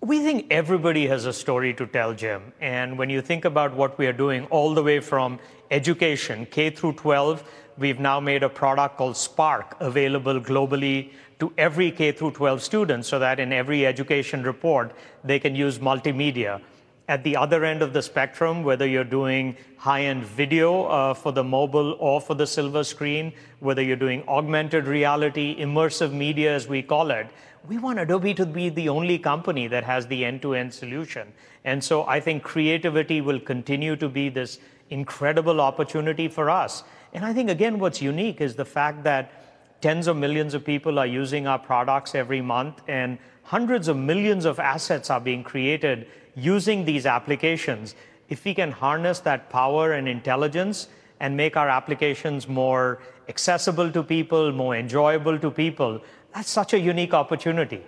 We 0.00 0.18
think 0.18 0.48
everybody 0.50 1.06
has 1.06 1.26
a 1.26 1.32
story 1.32 1.72
to 1.74 1.86
tell, 1.86 2.12
Jim. 2.12 2.52
And 2.60 2.98
when 2.98 3.08
you 3.08 3.22
think 3.22 3.44
about 3.44 3.72
what 3.76 3.98
we 3.98 4.08
are 4.08 4.12
doing, 4.12 4.46
all 4.46 4.74
the 4.74 4.82
way 4.82 4.98
from 4.98 5.38
education, 5.72 6.46
K 6.46 6.70
through 6.70 6.92
12, 6.92 7.42
we've 7.78 7.98
now 7.98 8.20
made 8.20 8.42
a 8.42 8.48
product 8.48 8.98
called 8.98 9.16
Spark 9.16 9.74
available 9.80 10.38
globally 10.38 11.12
to 11.40 11.52
every 11.56 11.90
K 11.90 12.12
through 12.12 12.32
12 12.32 12.62
student 12.62 13.06
so 13.06 13.18
that 13.18 13.40
in 13.40 13.52
every 13.52 13.86
education 13.86 14.42
report, 14.42 14.92
they 15.24 15.38
can 15.40 15.56
use 15.56 15.78
multimedia. 15.78 16.60
At 17.08 17.24
the 17.24 17.36
other 17.36 17.64
end 17.64 17.82
of 17.82 17.92
the 17.92 18.02
spectrum, 18.02 18.62
whether 18.62 18.86
you're 18.86 19.02
doing 19.02 19.56
high 19.76 20.02
end 20.02 20.24
video 20.24 20.84
uh, 20.84 21.14
for 21.14 21.32
the 21.32 21.42
mobile 21.42 21.96
or 21.98 22.20
for 22.20 22.34
the 22.34 22.46
silver 22.46 22.84
screen, 22.84 23.32
whether 23.60 23.82
you're 23.82 23.96
doing 23.96 24.22
augmented 24.28 24.86
reality, 24.86 25.56
immersive 25.58 26.12
media, 26.12 26.54
as 26.54 26.68
we 26.68 26.82
call 26.82 27.10
it, 27.10 27.26
we 27.68 27.78
want 27.78 27.98
Adobe 27.98 28.34
to 28.34 28.46
be 28.46 28.68
the 28.68 28.88
only 28.88 29.18
company 29.18 29.66
that 29.68 29.84
has 29.84 30.06
the 30.06 30.24
end 30.24 30.42
to 30.42 30.54
end 30.54 30.72
solution. 30.72 31.32
And 31.64 31.82
so 31.82 32.04
I 32.06 32.20
think 32.20 32.42
creativity 32.42 33.20
will 33.20 33.40
continue 33.40 33.96
to 33.96 34.08
be 34.08 34.28
this 34.28 34.58
incredible 34.92 35.60
opportunity 35.60 36.28
for 36.28 36.50
us. 36.50 36.84
And 37.12 37.24
I 37.24 37.32
think, 37.32 37.50
again, 37.50 37.78
what's 37.78 38.02
unique 38.02 38.40
is 38.40 38.54
the 38.54 38.64
fact 38.64 39.04
that 39.04 39.32
tens 39.80 40.06
of 40.06 40.16
millions 40.16 40.54
of 40.54 40.64
people 40.64 40.98
are 40.98 41.06
using 41.06 41.46
our 41.46 41.58
products 41.58 42.14
every 42.14 42.40
month 42.40 42.82
and 42.86 43.18
hundreds 43.42 43.88
of 43.88 43.96
millions 43.96 44.44
of 44.44 44.60
assets 44.60 45.10
are 45.10 45.20
being 45.20 45.42
created 45.42 46.06
using 46.36 46.84
these 46.84 47.06
applications. 47.06 47.94
If 48.28 48.44
we 48.44 48.54
can 48.54 48.70
harness 48.70 49.20
that 49.20 49.50
power 49.50 49.92
and 49.92 50.06
intelligence 50.06 50.88
and 51.20 51.36
make 51.36 51.56
our 51.56 51.68
applications 51.68 52.46
more 52.46 53.02
accessible 53.28 53.90
to 53.90 54.02
people, 54.02 54.52
more 54.52 54.76
enjoyable 54.76 55.38
to 55.38 55.50
people, 55.50 56.00
that's 56.34 56.50
such 56.50 56.72
a 56.72 56.78
unique 56.78 57.14
opportunity. 57.14 57.82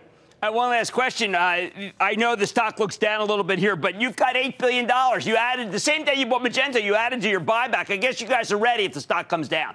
Uh, 0.44 0.52
one 0.52 0.68
last 0.68 0.92
question. 0.92 1.34
Uh, 1.34 1.70
I 1.98 2.16
know 2.16 2.36
the 2.36 2.46
stock 2.46 2.78
looks 2.78 2.98
down 2.98 3.22
a 3.22 3.24
little 3.24 3.44
bit 3.44 3.58
here, 3.58 3.76
but 3.76 3.98
you've 3.98 4.16
got 4.16 4.34
$8 4.34 4.58
billion. 4.58 4.84
You 5.22 5.36
added, 5.36 5.72
the 5.72 5.80
same 5.80 6.04
day 6.04 6.16
you 6.16 6.26
bought 6.26 6.42
Magento, 6.42 6.82
you 6.82 6.94
added 6.94 7.22
to 7.22 7.30
your 7.30 7.40
buyback. 7.40 7.90
I 7.90 7.96
guess 7.96 8.20
you 8.20 8.26
guys 8.26 8.52
are 8.52 8.58
ready 8.58 8.84
if 8.84 8.92
the 8.92 9.00
stock 9.00 9.30
comes 9.30 9.48
down. 9.48 9.74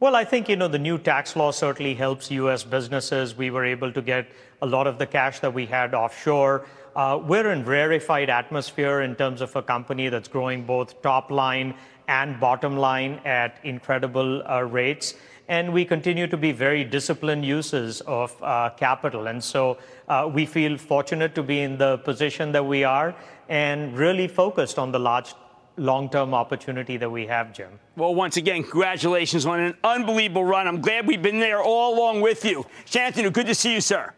Well, 0.00 0.16
I 0.16 0.24
think 0.24 0.48
you 0.48 0.56
know 0.56 0.68
the 0.68 0.78
new 0.78 0.96
tax 0.96 1.36
law 1.36 1.50
certainly 1.50 1.92
helps 1.92 2.30
U.S. 2.30 2.64
businesses. 2.64 3.36
We 3.36 3.50
were 3.50 3.66
able 3.66 3.92
to 3.92 4.00
get 4.00 4.26
a 4.62 4.66
lot 4.66 4.86
of 4.86 4.98
the 4.98 5.06
cash 5.06 5.40
that 5.40 5.52
we 5.52 5.66
had 5.66 5.92
offshore. 5.92 6.64
uh, 6.96 7.20
we're 7.22 7.52
in 7.52 7.62
rarefied 7.62 8.30
atmosphere 8.30 9.02
in 9.02 9.16
terms 9.16 9.42
of 9.42 9.54
a 9.54 9.62
company 9.62 10.08
that's 10.08 10.28
growing 10.28 10.64
both 10.64 11.02
top 11.02 11.30
line 11.30 11.74
and 12.08 12.40
bottom 12.40 12.78
line 12.78 13.20
at 13.26 13.58
incredible 13.64 14.42
uh, 14.48 14.62
rates. 14.62 15.14
And 15.48 15.72
we 15.72 15.84
continue 15.84 16.26
to 16.26 16.36
be 16.36 16.52
very 16.52 16.84
disciplined 16.84 17.44
users 17.44 18.00
of 18.02 18.34
uh, 18.42 18.70
capital. 18.76 19.26
And 19.26 19.42
so 19.42 19.78
uh, 20.08 20.30
we 20.32 20.46
feel 20.46 20.78
fortunate 20.78 21.34
to 21.34 21.42
be 21.42 21.60
in 21.60 21.78
the 21.78 21.98
position 21.98 22.52
that 22.52 22.64
we 22.64 22.84
are 22.84 23.14
and 23.48 23.96
really 23.98 24.28
focused 24.28 24.78
on 24.78 24.92
the 24.92 24.98
large 24.98 25.34
long 25.76 26.08
term 26.08 26.34
opportunity 26.34 26.96
that 26.96 27.10
we 27.10 27.26
have, 27.26 27.52
Jim. 27.52 27.78
Well, 27.96 28.14
once 28.14 28.36
again, 28.36 28.62
congratulations 28.62 29.46
on 29.46 29.60
an 29.60 29.76
unbelievable 29.82 30.44
run. 30.44 30.66
I'm 30.66 30.80
glad 30.80 31.06
we've 31.06 31.22
been 31.22 31.40
there 31.40 31.62
all 31.62 31.94
along 31.94 32.20
with 32.20 32.44
you. 32.44 32.64
Shantanu, 32.86 33.32
good 33.32 33.46
to 33.46 33.54
see 33.54 33.74
you, 33.74 33.80
sir. 33.80 34.12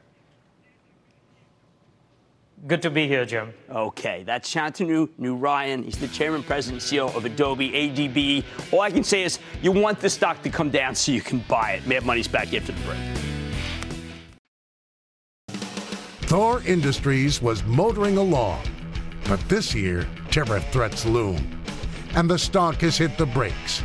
Good 2.67 2.81
to 2.81 2.91
be 2.91 3.07
here, 3.07 3.27
Jim. 3.27 3.53
Okay, 3.69 4.23
that's 4.25 4.51
Shantanu 4.51 5.11
Narayen. 5.21 5.85
He's 5.85 5.99
the 5.99 6.09
chairman, 6.09 6.43
president, 6.43 6.81
CEO 6.81 7.15
of 7.15 7.27
Adobe 7.27 7.71
ADB. 7.71 8.43
All 8.73 8.81
I 8.81 8.91
can 8.91 9.05
say 9.05 9.23
is 9.23 9.39
you 9.61 9.71
want 9.71 10.01
the 10.01 10.09
stock 10.09 10.43
to 10.45 10.49
come 10.49 10.71
down 10.71 10.95
so 10.95 11.13
you 11.13 11.21
can 11.21 11.41
buy 11.41 11.73
it. 11.73 11.87
Mad 11.87 12.07
Money's 12.07 12.27
back 12.27 12.55
after 12.55 12.73
the 12.73 12.81
break. 12.81 12.99
Thor 16.23 16.63
Industries 16.65 17.43
was 17.43 17.63
motoring 17.65 18.17
along, 18.17 18.63
but 19.29 19.47
this 19.47 19.75
year, 19.75 20.09
tariff 20.31 20.67
threats 20.73 21.05
loom, 21.05 21.61
and 22.15 22.31
the 22.31 22.39
stock 22.39 22.77
has 22.77 22.97
hit 22.97 23.19
the 23.19 23.27
brakes. 23.27 23.83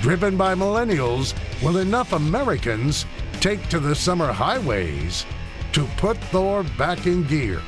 Driven 0.00 0.38
by 0.38 0.54
millennials, 0.54 1.34
will 1.62 1.76
enough 1.76 2.14
Americans 2.14 3.04
take 3.40 3.68
to 3.68 3.78
the 3.78 3.94
summer 3.94 4.32
highways 4.32 5.26
to 5.72 5.84
put 5.98 6.16
Thor 6.32 6.62
back 6.78 7.06
in 7.06 7.24
gear? 7.24 7.60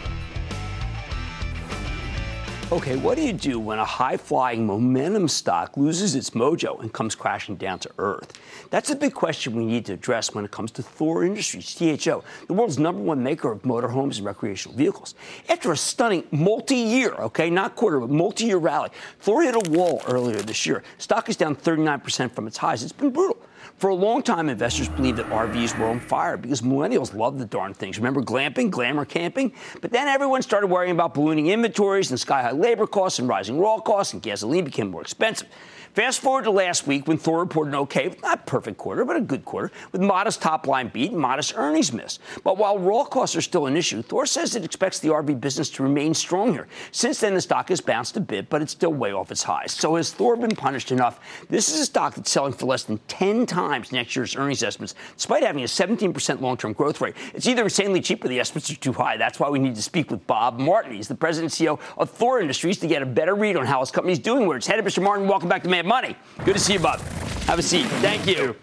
Okay, 2.72 2.96
what 2.96 3.16
do 3.16 3.22
you 3.22 3.32
do 3.32 3.60
when 3.60 3.78
a 3.78 3.84
high 3.84 4.16
flying 4.16 4.66
momentum 4.66 5.28
stock 5.28 5.76
loses 5.76 6.16
its 6.16 6.30
mojo 6.30 6.80
and 6.80 6.92
comes 6.92 7.14
crashing 7.14 7.54
down 7.54 7.78
to 7.78 7.90
earth? 7.98 8.32
That's 8.70 8.90
a 8.90 8.96
big 8.96 9.14
question 9.14 9.54
we 9.54 9.64
need 9.64 9.86
to 9.86 9.92
address 9.92 10.34
when 10.34 10.44
it 10.44 10.50
comes 10.50 10.72
to 10.72 10.82
Thor 10.82 11.22
Industries, 11.22 11.76
THO, 11.76 12.24
the 12.48 12.52
world's 12.52 12.76
number 12.76 13.00
one 13.00 13.22
maker 13.22 13.52
of 13.52 13.62
motorhomes 13.62 14.16
and 14.16 14.26
recreational 14.26 14.76
vehicles. 14.76 15.14
After 15.48 15.70
a 15.70 15.76
stunning 15.76 16.24
multi 16.32 16.74
year, 16.74 17.12
okay, 17.12 17.50
not 17.50 17.76
quarter, 17.76 18.00
but 18.00 18.10
multi 18.10 18.46
year 18.46 18.58
rally, 18.58 18.90
Thor 19.20 19.42
hit 19.42 19.54
a 19.54 19.70
wall 19.70 20.02
earlier 20.08 20.42
this 20.42 20.66
year. 20.66 20.82
Stock 20.98 21.28
is 21.28 21.36
down 21.36 21.54
39% 21.54 22.32
from 22.32 22.48
its 22.48 22.56
highs. 22.56 22.82
It's 22.82 22.90
been 22.90 23.10
brutal. 23.10 23.38
For 23.78 23.90
a 23.90 23.94
long 23.94 24.22
time, 24.22 24.48
investors 24.48 24.88
believed 24.88 25.18
that 25.18 25.28
RVs 25.28 25.78
were 25.78 25.84
on 25.86 26.00
fire 26.00 26.38
because 26.38 26.62
millennials 26.62 27.14
love 27.14 27.38
the 27.38 27.44
darn 27.44 27.74
things. 27.74 27.98
Remember 27.98 28.22
glamping, 28.22 28.70
glamour 28.70 29.04
camping? 29.04 29.52
But 29.82 29.90
then 29.90 30.08
everyone 30.08 30.40
started 30.40 30.68
worrying 30.68 30.92
about 30.92 31.12
ballooning 31.12 31.48
inventories 31.48 32.10
and 32.10 32.18
sky 32.18 32.40
high 32.40 32.52
labor 32.52 32.86
costs 32.86 33.18
and 33.18 33.28
rising 33.28 33.58
raw 33.58 33.78
costs, 33.78 34.14
and 34.14 34.22
gasoline 34.22 34.64
became 34.64 34.90
more 34.90 35.02
expensive. 35.02 35.48
Fast 35.96 36.20
forward 36.20 36.44
to 36.44 36.50
last 36.50 36.86
week 36.86 37.08
when 37.08 37.16
Thor 37.16 37.40
reported 37.40 37.70
an 37.70 37.76
okay, 37.76 38.14
not 38.22 38.44
perfect 38.44 38.76
quarter, 38.76 39.02
but 39.06 39.16
a 39.16 39.20
good 39.22 39.46
quarter, 39.46 39.72
with 39.92 40.02
modest 40.02 40.42
top 40.42 40.66
line 40.66 40.88
beat 40.88 41.12
and 41.12 41.18
modest 41.18 41.54
earnings 41.56 41.90
miss. 41.90 42.18
But 42.44 42.58
while 42.58 42.78
raw 42.78 43.04
costs 43.04 43.34
are 43.34 43.40
still 43.40 43.64
an 43.64 43.78
issue, 43.78 44.02
Thor 44.02 44.26
says 44.26 44.54
it 44.54 44.62
expects 44.62 44.98
the 44.98 45.08
RV 45.08 45.40
business 45.40 45.70
to 45.70 45.82
remain 45.82 46.12
strong 46.12 46.52
here. 46.52 46.68
Since 46.92 47.20
then, 47.20 47.32
the 47.32 47.40
stock 47.40 47.70
has 47.70 47.80
bounced 47.80 48.14
a 48.18 48.20
bit, 48.20 48.50
but 48.50 48.60
it's 48.60 48.72
still 48.72 48.92
way 48.92 49.12
off 49.12 49.32
its 49.32 49.42
highs. 49.42 49.72
So 49.72 49.96
has 49.96 50.12
Thor 50.12 50.36
been 50.36 50.54
punished 50.54 50.92
enough? 50.92 51.18
This 51.48 51.72
is 51.72 51.80
a 51.80 51.86
stock 51.86 52.14
that's 52.14 52.30
selling 52.30 52.52
for 52.52 52.66
less 52.66 52.82
than 52.82 52.98
10 53.08 53.46
times 53.46 53.90
next 53.90 54.14
year's 54.14 54.36
earnings 54.36 54.62
estimates, 54.62 54.94
despite 55.16 55.44
having 55.44 55.62
a 55.62 55.66
17% 55.66 56.42
long 56.42 56.58
term 56.58 56.74
growth 56.74 57.00
rate. 57.00 57.14
It's 57.32 57.46
either 57.46 57.64
insanely 57.64 58.02
cheap 58.02 58.22
or 58.22 58.28
the 58.28 58.38
estimates 58.38 58.70
are 58.70 58.76
too 58.76 58.92
high. 58.92 59.16
That's 59.16 59.40
why 59.40 59.48
we 59.48 59.58
need 59.58 59.76
to 59.76 59.82
speak 59.82 60.10
with 60.10 60.26
Bob 60.26 60.58
Martin. 60.58 60.92
He's 60.92 61.08
the 61.08 61.14
president 61.14 61.58
and 61.58 61.68
CEO 61.68 61.80
of 61.96 62.10
Thor 62.10 62.38
Industries 62.38 62.76
to 62.80 62.86
get 62.86 63.00
a 63.00 63.06
better 63.06 63.34
read 63.34 63.56
on 63.56 63.64
how 63.64 63.80
his 63.80 63.90
company's 63.90 64.18
doing, 64.18 64.46
where 64.46 64.58
it's 64.58 64.66
headed. 64.66 64.84
Mr. 64.84 65.02
Martin, 65.02 65.26
welcome 65.26 65.48
back 65.48 65.62
to 65.62 65.70
Mad 65.70 65.85
Money. 65.86 66.16
Good 66.44 66.54
to 66.54 66.58
see 66.58 66.72
you, 66.72 66.80
Bob. 66.80 66.98
Have 67.46 67.60
a 67.60 67.62
seat. 67.62 67.86
Thank 68.02 68.26
you. 68.26 68.56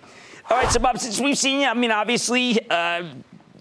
All 0.50 0.58
right, 0.58 0.70
so 0.70 0.78
Bob, 0.78 1.00
since 1.00 1.22
we've 1.22 1.38
seen 1.38 1.62
you, 1.62 1.68
I 1.68 1.74
mean, 1.74 1.90
obviously, 1.90 2.60
uh, 2.70 3.06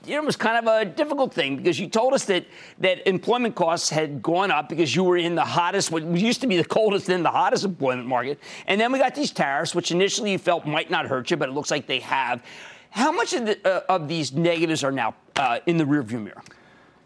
it 0.04 0.24
was 0.24 0.34
kind 0.34 0.66
of 0.66 0.66
a 0.66 0.84
difficult 0.84 1.32
thing 1.32 1.58
because 1.58 1.78
you 1.78 1.88
told 1.88 2.12
us 2.12 2.24
that 2.24 2.44
that 2.80 3.06
employment 3.06 3.54
costs 3.54 3.88
had 3.88 4.20
gone 4.20 4.50
up 4.50 4.68
because 4.68 4.96
you 4.96 5.04
were 5.04 5.16
in 5.16 5.36
the 5.36 5.44
hottest, 5.44 5.92
what 5.92 6.02
used 6.02 6.40
to 6.40 6.48
be 6.48 6.56
the 6.56 6.64
coldest, 6.64 7.06
then 7.06 7.22
the 7.22 7.30
hottest 7.30 7.64
employment 7.64 8.08
market, 8.08 8.40
and 8.66 8.80
then 8.80 8.90
we 8.90 8.98
got 8.98 9.14
these 9.14 9.30
tariffs, 9.30 9.76
which 9.76 9.92
initially 9.92 10.32
you 10.32 10.38
felt 10.38 10.66
might 10.66 10.90
not 10.90 11.06
hurt 11.06 11.30
you, 11.30 11.36
but 11.36 11.48
it 11.48 11.52
looks 11.52 11.70
like 11.70 11.86
they 11.86 12.00
have. 12.00 12.42
How 12.90 13.12
much 13.12 13.32
of, 13.32 13.46
the, 13.46 13.64
uh, 13.64 13.82
of 13.88 14.08
these 14.08 14.32
negatives 14.32 14.82
are 14.82 14.90
now 14.90 15.14
uh, 15.36 15.60
in 15.66 15.76
the 15.76 15.84
rearview 15.84 16.20
mirror? 16.20 16.42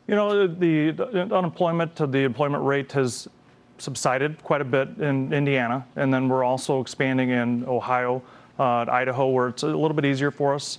You 0.07 0.15
know, 0.15 0.47
the, 0.47 0.93
the 0.93 1.21
unemployment, 1.37 1.97
the 1.97 2.21
employment 2.21 2.65
rate 2.65 2.93
has 2.93 3.29
subsided 3.79 4.43
quite 4.43 4.61
a 4.61 4.65
bit 4.65 4.89
in 4.99 5.33
Indiana, 5.33 5.87
and 5.97 6.13
then 6.13 6.29
we're 6.29 6.45
also 6.45 6.81
expanding 6.81 7.31
in 7.31 7.65
Ohio, 7.67 8.23
uh, 8.59 8.87
Idaho, 8.89 9.29
where 9.29 9.49
it's 9.49 9.63
a 9.63 9.67
little 9.67 9.95
bit 9.95 10.05
easier 10.05 10.31
for 10.31 10.55
us. 10.55 10.79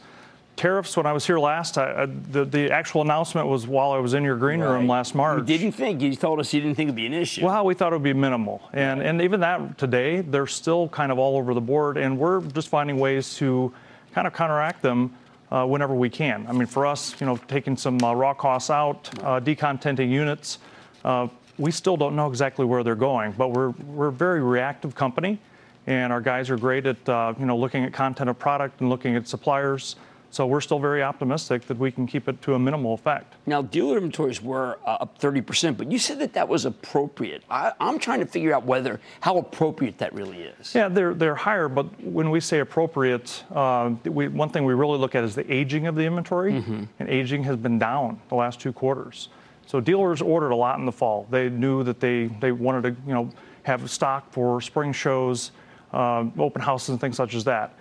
Tariffs. 0.56 0.98
When 0.98 1.06
I 1.06 1.14
was 1.14 1.26
here 1.26 1.38
last, 1.38 1.78
I, 1.78 2.04
I, 2.04 2.06
the 2.08 2.44
the 2.44 2.72
actual 2.72 3.02
announcement 3.02 3.48
was 3.48 3.68
while 3.68 3.92
I 3.92 4.00
was 4.00 4.16
in 4.16 4.24
your 4.24 4.36
green 4.36 4.60
right. 4.60 4.74
room 4.74 4.88
last 4.88 5.14
March. 5.14 5.38
You 5.38 5.46
didn't 5.46 5.74
think 5.74 6.02
you 6.02 6.16
told 6.16 6.40
us 6.40 6.52
you 6.52 6.60
didn't 6.60 6.76
think 6.76 6.88
it'd 6.88 6.96
be 6.96 7.06
an 7.06 7.14
issue. 7.14 7.46
Well, 7.46 7.64
we 7.64 7.76
thought 7.76 7.94
it 7.94 7.96
would 7.96 8.04
be 8.04 8.14
minimal, 8.14 8.68
and 8.74 9.02
and 9.02 9.22
even 9.22 9.40
that 9.42 9.78
today 9.78 10.22
they're 10.22 10.48
still 10.48 10.90
kind 10.90 11.12
of 11.12 11.20
all 11.20 11.38
over 11.38 11.54
the 11.54 11.62
board, 11.62 11.98
and 11.98 12.18
we're 12.18 12.42
just 12.42 12.70
finding 12.70 12.98
ways 12.98 13.36
to 13.36 13.72
kind 14.16 14.26
of 14.26 14.34
counteract 14.34 14.82
them 14.82 15.14
uh, 15.52 15.66
whenever 15.66 15.94
we 15.94 16.10
can. 16.10 16.46
I 16.48 16.54
mean, 16.54 16.66
for 16.66 16.88
us, 16.88 17.20
you 17.22 17.28
know, 17.28 17.38
taking 17.48 17.78
some 17.78 18.04
uh, 18.04 18.14
raw 18.14 18.34
costs 18.34 18.70
out, 18.70 19.10
uh, 19.20 19.40
decontenting 19.40 20.10
units, 20.10 20.58
uh, 21.06 21.28
we 21.58 21.72
still 21.72 21.98
don't 21.98 22.16
know 22.16 22.28
exactly 22.28 22.66
where 22.66 22.84
they're 22.84 22.96
going, 22.96 23.32
but 23.32 23.50
we're, 23.50 23.70
we're 23.70 24.08
a 24.08 24.12
very 24.12 24.42
reactive 24.42 24.96
company, 24.96 25.40
and 25.88 26.14
our 26.14 26.22
guys 26.22 26.50
are 26.50 26.58
great 26.58 26.86
at 26.86 27.10
uh, 27.10 27.34
you 27.40 27.46
know 27.46 27.58
looking 27.58 27.84
at 27.84 27.94
content 27.94 28.30
of 28.30 28.38
product 28.38 28.82
and 28.82 28.90
looking 28.90 29.16
at 29.16 29.28
suppliers. 29.28 29.96
So 30.30 30.46
we're 30.46 30.62
still 30.62 30.80
very 30.80 31.02
optimistic 31.02 31.66
that 31.68 31.78
we 31.80 31.90
can 31.90 32.06
keep 32.06 32.28
it 32.28 32.42
to 32.42 32.54
a 32.54 32.60
minimal 32.60 32.94
effect. 32.94 33.36
Now, 33.46 33.62
dealer 33.62 33.96
inventories 33.96 34.42
were 34.42 34.78
uh, 34.86 34.98
up 35.00 35.18
30%, 35.20 35.78
but 35.78 35.90
you 35.90 35.98
said 35.98 36.20
that 36.20 36.34
that 36.34 36.50
was 36.50 36.66
appropriate. 36.66 37.44
I, 37.50 37.72
am 37.80 37.98
trying 37.98 38.20
to 38.20 38.26
figure 38.26 38.54
out 38.54 38.66
whether 38.66 39.00
how 39.22 39.38
appropriate 39.38 39.98
that 40.00 40.14
really 40.14 40.42
is. 40.42 40.76
Yeah, 40.76 40.90
they're 40.90 41.14
they're 41.14 41.36
higher, 41.36 41.70
but 41.70 41.86
when 42.04 42.30
we 42.30 42.42
say 42.42 42.60
appropriate, 42.60 43.44
uh, 43.52 43.92
we, 44.04 44.28
one 44.28 44.50
thing 44.50 44.66
we 44.66 44.74
really 44.74 44.98
look 45.00 45.16
at 45.16 45.24
is 45.24 45.34
the 45.34 45.52
aging 45.52 45.88
of 45.88 45.96
the 45.96 46.04
inventory, 46.04 46.54
mm-hmm. 46.54 46.84
and 47.00 47.10
aging 47.10 47.44
has 47.44 47.56
been 47.56 47.80
down 47.80 48.20
the 48.28 48.36
last 48.36 48.60
two 48.60 48.74
quarters. 48.74 49.30
So 49.68 49.82
dealers 49.82 50.22
ordered 50.22 50.52
a 50.52 50.56
lot 50.56 50.80
in 50.80 50.86
the 50.86 50.92
fall. 50.92 51.28
They 51.30 51.50
knew 51.50 51.84
that 51.84 52.00
they, 52.00 52.28
they 52.28 52.54
wanted 52.54 52.84
to 52.84 53.02
you 53.06 53.14
know 53.14 53.30
have 53.64 53.90
stock 53.92 54.32
for 54.32 54.62
spring 54.62 54.94
shows, 54.94 55.52
uh, 55.94 56.26
open 56.40 56.62
houses, 56.62 56.90
and 56.90 57.02
things 57.02 57.18
such 57.18 57.36
as 57.36 57.44
that. 57.44 57.74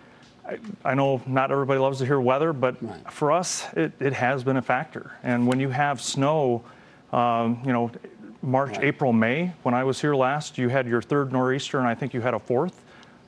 I, 0.44 0.58
I, 0.84 0.94
know 0.94 1.22
not 1.26 1.52
everybody 1.52 1.78
loves 1.78 1.98
to 1.98 2.06
hear 2.06 2.20
weather, 2.20 2.52
but 2.52 2.76
right. 2.82 3.12
for 3.12 3.30
us, 3.30 3.66
it, 3.74 3.92
it 4.00 4.12
has 4.12 4.42
been 4.42 4.56
a 4.56 4.62
factor. 4.62 5.12
And 5.22 5.46
when 5.46 5.60
you 5.60 5.68
have 5.70 6.00
snow, 6.00 6.64
um, 7.12 7.62
you 7.64 7.72
know, 7.72 7.92
March, 8.42 8.76
right. 8.76 8.84
April, 8.84 9.12
May, 9.12 9.52
when 9.62 9.74
I 9.74 9.84
was 9.84 10.00
here 10.00 10.14
last, 10.14 10.58
you 10.58 10.68
had 10.68 10.88
your 10.88 11.02
third 11.02 11.32
nor'easter, 11.32 11.78
and 11.78 11.86
I 11.86 11.94
think 11.94 12.12
you 12.12 12.20
had 12.20 12.34
a 12.34 12.38
fourth. 12.40 12.82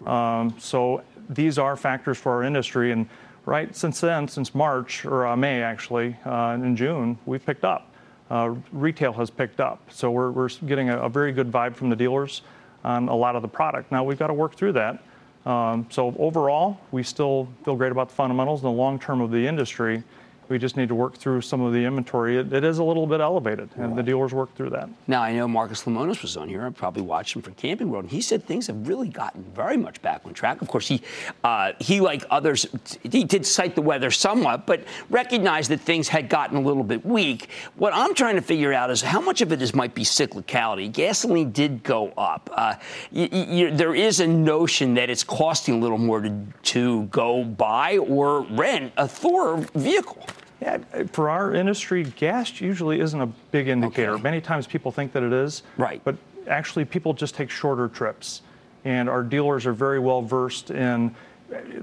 Um, 0.04 0.54
so 0.58 1.02
these 1.30 1.58
are 1.58 1.76
factors 1.76 2.18
for 2.18 2.32
our 2.32 2.42
industry. 2.42 2.90
And 2.90 3.08
right 3.46 3.74
since 3.74 4.00
then, 4.00 4.26
since 4.26 4.52
March, 4.52 5.04
or 5.04 5.26
uh, 5.28 5.36
May 5.36 5.62
actually, 5.62 6.16
uh, 6.24 6.58
in 6.60 6.74
June, 6.76 7.18
we've 7.24 7.44
picked 7.44 7.64
up 7.64 7.88
uh, 8.30 8.54
retail 8.72 9.12
has 9.14 9.30
picked 9.30 9.60
up. 9.60 9.80
So 9.90 10.10
we're, 10.10 10.30
we're 10.30 10.48
getting 10.66 10.90
a, 10.90 10.98
a, 10.98 11.08
very 11.08 11.32
good 11.32 11.50
vibe 11.50 11.74
from 11.74 11.88
the 11.88 11.96
dealers 11.96 12.42
on 12.84 13.08
a 13.08 13.14
lot 13.14 13.36
of 13.36 13.42
the 13.42 13.48
product. 13.48 13.90
Now 13.90 14.04
we've 14.04 14.18
got 14.18 14.26
to 14.26 14.34
work 14.34 14.54
through 14.54 14.72
that. 14.72 15.02
Um, 15.46 15.86
so 15.90 16.14
overall, 16.18 16.78
we 16.90 17.02
still 17.02 17.48
feel 17.64 17.76
great 17.76 17.92
about 17.92 18.10
the 18.10 18.14
fundamentals 18.14 18.60
and 18.60 18.68
the 18.68 18.76
long 18.76 18.98
term 18.98 19.20
of 19.20 19.30
the 19.30 19.46
industry. 19.46 20.02
We 20.48 20.58
just 20.58 20.76
need 20.76 20.88
to 20.88 20.94
work 20.94 21.16
through 21.16 21.42
some 21.42 21.60
of 21.60 21.72
the 21.74 21.84
inventory. 21.84 22.38
it, 22.38 22.52
it 22.52 22.64
is 22.64 22.78
a 22.78 22.84
little 22.84 23.06
bit 23.06 23.20
elevated, 23.20 23.68
and 23.76 23.88
right. 23.88 23.96
the 23.96 24.02
dealers 24.02 24.32
work 24.32 24.54
through 24.54 24.70
that. 24.70 24.88
Now, 25.06 25.22
I 25.22 25.34
know 25.34 25.46
Marcus 25.46 25.84
Lemonis 25.84 26.22
was 26.22 26.36
on 26.38 26.48
here. 26.48 26.64
I 26.64 26.70
probably 26.70 27.02
watched 27.02 27.36
him 27.36 27.42
for 27.42 27.50
Camping 27.50 27.90
World, 27.90 28.04
and 28.04 28.10
he 28.10 28.22
said 28.22 28.44
things 28.44 28.66
have 28.68 28.88
really 28.88 29.08
gotten 29.08 29.44
very 29.54 29.76
much 29.76 30.00
back 30.00 30.22
on 30.24 30.32
track. 30.32 30.62
Of 30.62 30.68
course, 30.68 30.88
he, 30.88 31.02
uh, 31.44 31.72
he 31.80 32.00
like 32.00 32.24
others, 32.30 32.66
he 33.02 33.24
did 33.24 33.44
cite 33.44 33.74
the 33.74 33.82
weather 33.82 34.10
somewhat, 34.10 34.66
but 34.66 34.84
recognized 35.10 35.70
that 35.70 35.80
things 35.80 36.08
had 36.08 36.30
gotten 36.30 36.56
a 36.56 36.60
little 36.60 36.84
bit 36.84 37.04
weak. 37.04 37.50
What 37.76 37.92
I'm 37.94 38.14
trying 38.14 38.36
to 38.36 38.42
figure 38.42 38.72
out 38.72 38.90
is 38.90 39.02
how 39.02 39.20
much 39.20 39.42
of 39.42 39.52
it 39.52 39.60
is 39.60 39.74
might 39.74 39.94
be 39.94 40.02
cyclicality. 40.02 40.90
Gasoline 40.90 41.52
did 41.52 41.82
go 41.82 42.08
up. 42.16 42.48
Uh, 42.52 42.74
y- 43.12 43.28
y- 43.30 43.70
there 43.72 43.94
is 43.94 44.20
a 44.20 44.26
notion 44.26 44.94
that 44.94 45.10
it's 45.10 45.24
costing 45.24 45.74
a 45.74 45.78
little 45.78 45.98
more 45.98 46.22
to, 46.22 46.34
to 46.62 47.04
go 47.04 47.44
buy 47.44 47.98
or 47.98 48.42
rent 48.42 48.92
a 48.96 49.06
Thor 49.06 49.58
vehicle. 49.74 50.24
Yeah, 50.60 50.78
for 51.12 51.30
our 51.30 51.54
industry, 51.54 52.04
gas 52.04 52.60
usually 52.60 53.00
isn't 53.00 53.20
a 53.20 53.26
big 53.52 53.68
indicator. 53.68 54.12
Okay. 54.12 54.22
Many 54.22 54.40
times 54.40 54.66
people 54.66 54.90
think 54.90 55.12
that 55.12 55.22
it 55.22 55.32
is. 55.32 55.62
Right. 55.76 56.00
But 56.02 56.16
actually, 56.48 56.84
people 56.84 57.14
just 57.14 57.34
take 57.34 57.50
shorter 57.50 57.88
trips. 57.88 58.42
And 58.84 59.08
our 59.08 59.22
dealers 59.22 59.66
are 59.66 59.72
very 59.72 59.98
well 59.98 60.22
versed 60.22 60.70
in, 60.70 61.14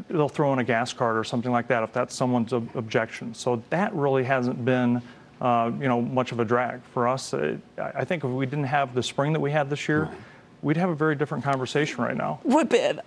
they'll 0.10 0.30
throw 0.30 0.54
in 0.54 0.60
a 0.60 0.64
gas 0.64 0.94
card 0.94 1.18
or 1.18 1.24
something 1.24 1.52
like 1.52 1.68
that 1.68 1.84
if 1.84 1.94
that's 1.94 2.16
someone's 2.16 2.52
ob- 2.54 2.76
objection. 2.76 3.34
So 3.34 3.62
that 3.70 3.94
really 3.94 4.24
hasn't 4.24 4.64
been 4.66 5.02
uh, 5.42 5.72
you 5.80 5.88
know, 5.88 6.02
much 6.02 6.32
of 6.32 6.40
a 6.40 6.46
drag 6.46 6.82
for 6.94 7.08
us. 7.08 7.34
Uh, 7.34 7.58
I 7.78 8.06
think 8.06 8.24
if 8.24 8.30
we 8.30 8.46
didn't 8.46 8.66
have 8.66 8.96
the 8.96 9.04
spring 9.04 9.34
that 9.34 9.40
we 9.40 9.52
had 9.52 9.70
this 9.70 9.88
year, 9.88 10.04
right. 10.04 10.18
we'd 10.62 10.78
have 10.78 10.90
a 10.90 10.96
very 10.96 11.16
different 11.16 11.44
conversation 11.44 12.04
right 12.04 12.16
now. 12.16 12.40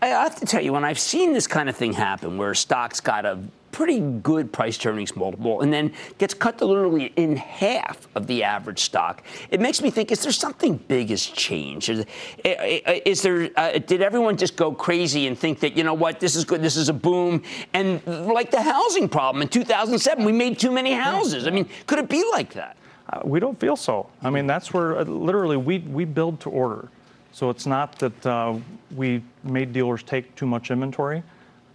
I 0.02 0.08
have 0.08 0.36
to 0.36 0.46
tell 0.46 0.62
you, 0.62 0.72
when 0.72 0.84
I've 0.84 0.98
seen 0.98 1.32
this 1.32 1.46
kind 1.46 1.68
of 1.68 1.76
thing 1.76 1.94
happen, 1.94 2.36
where 2.36 2.54
stocks 2.54 3.00
got 3.00 3.24
a 3.24 3.38
pretty 3.72 4.00
good 4.00 4.52
price 4.52 4.84
earnings 4.84 5.14
multiple 5.14 5.60
and 5.60 5.72
then 5.72 5.92
gets 6.18 6.34
cut 6.34 6.58
to 6.58 6.64
literally 6.64 7.12
in 7.16 7.36
half 7.36 8.08
of 8.14 8.26
the 8.26 8.42
average 8.42 8.80
stock. 8.80 9.22
It 9.50 9.60
makes 9.60 9.82
me 9.82 9.90
think: 9.90 10.10
Is 10.12 10.22
there 10.22 10.32
something 10.32 10.76
big 10.76 11.10
has 11.10 11.24
changed? 11.24 11.88
Is, 11.88 12.04
is 12.44 13.22
there? 13.22 13.50
Uh, 13.56 13.78
did 13.78 14.02
everyone 14.02 14.36
just 14.36 14.56
go 14.56 14.72
crazy 14.72 15.26
and 15.26 15.38
think 15.38 15.60
that 15.60 15.76
you 15.76 15.84
know 15.84 15.94
what? 15.94 16.20
This 16.20 16.36
is 16.36 16.44
good. 16.44 16.62
This 16.62 16.76
is 16.76 16.88
a 16.88 16.94
boom. 16.94 17.42
And 17.72 18.04
like 18.06 18.50
the 18.50 18.62
housing 18.62 19.08
problem 19.08 19.42
in 19.42 19.48
2007, 19.48 20.24
we 20.24 20.32
made 20.32 20.58
too 20.58 20.70
many 20.70 20.92
houses. 20.92 21.46
I 21.46 21.50
mean, 21.50 21.68
could 21.86 21.98
it 21.98 22.08
be 22.08 22.24
like 22.32 22.52
that? 22.54 22.76
Uh, 23.10 23.20
we 23.24 23.40
don't 23.40 23.58
feel 23.58 23.76
so. 23.76 24.08
I 24.22 24.30
mean, 24.30 24.46
that's 24.46 24.72
where 24.72 24.98
uh, 24.98 25.04
literally 25.04 25.56
we 25.56 25.78
we 25.78 26.04
build 26.04 26.40
to 26.40 26.50
order. 26.50 26.88
So 27.32 27.50
it's 27.50 27.66
not 27.66 27.98
that 28.00 28.26
uh, 28.26 28.58
we 28.96 29.22
made 29.44 29.72
dealers 29.72 30.02
take 30.02 30.34
too 30.34 30.46
much 30.46 30.70
inventory 30.70 31.22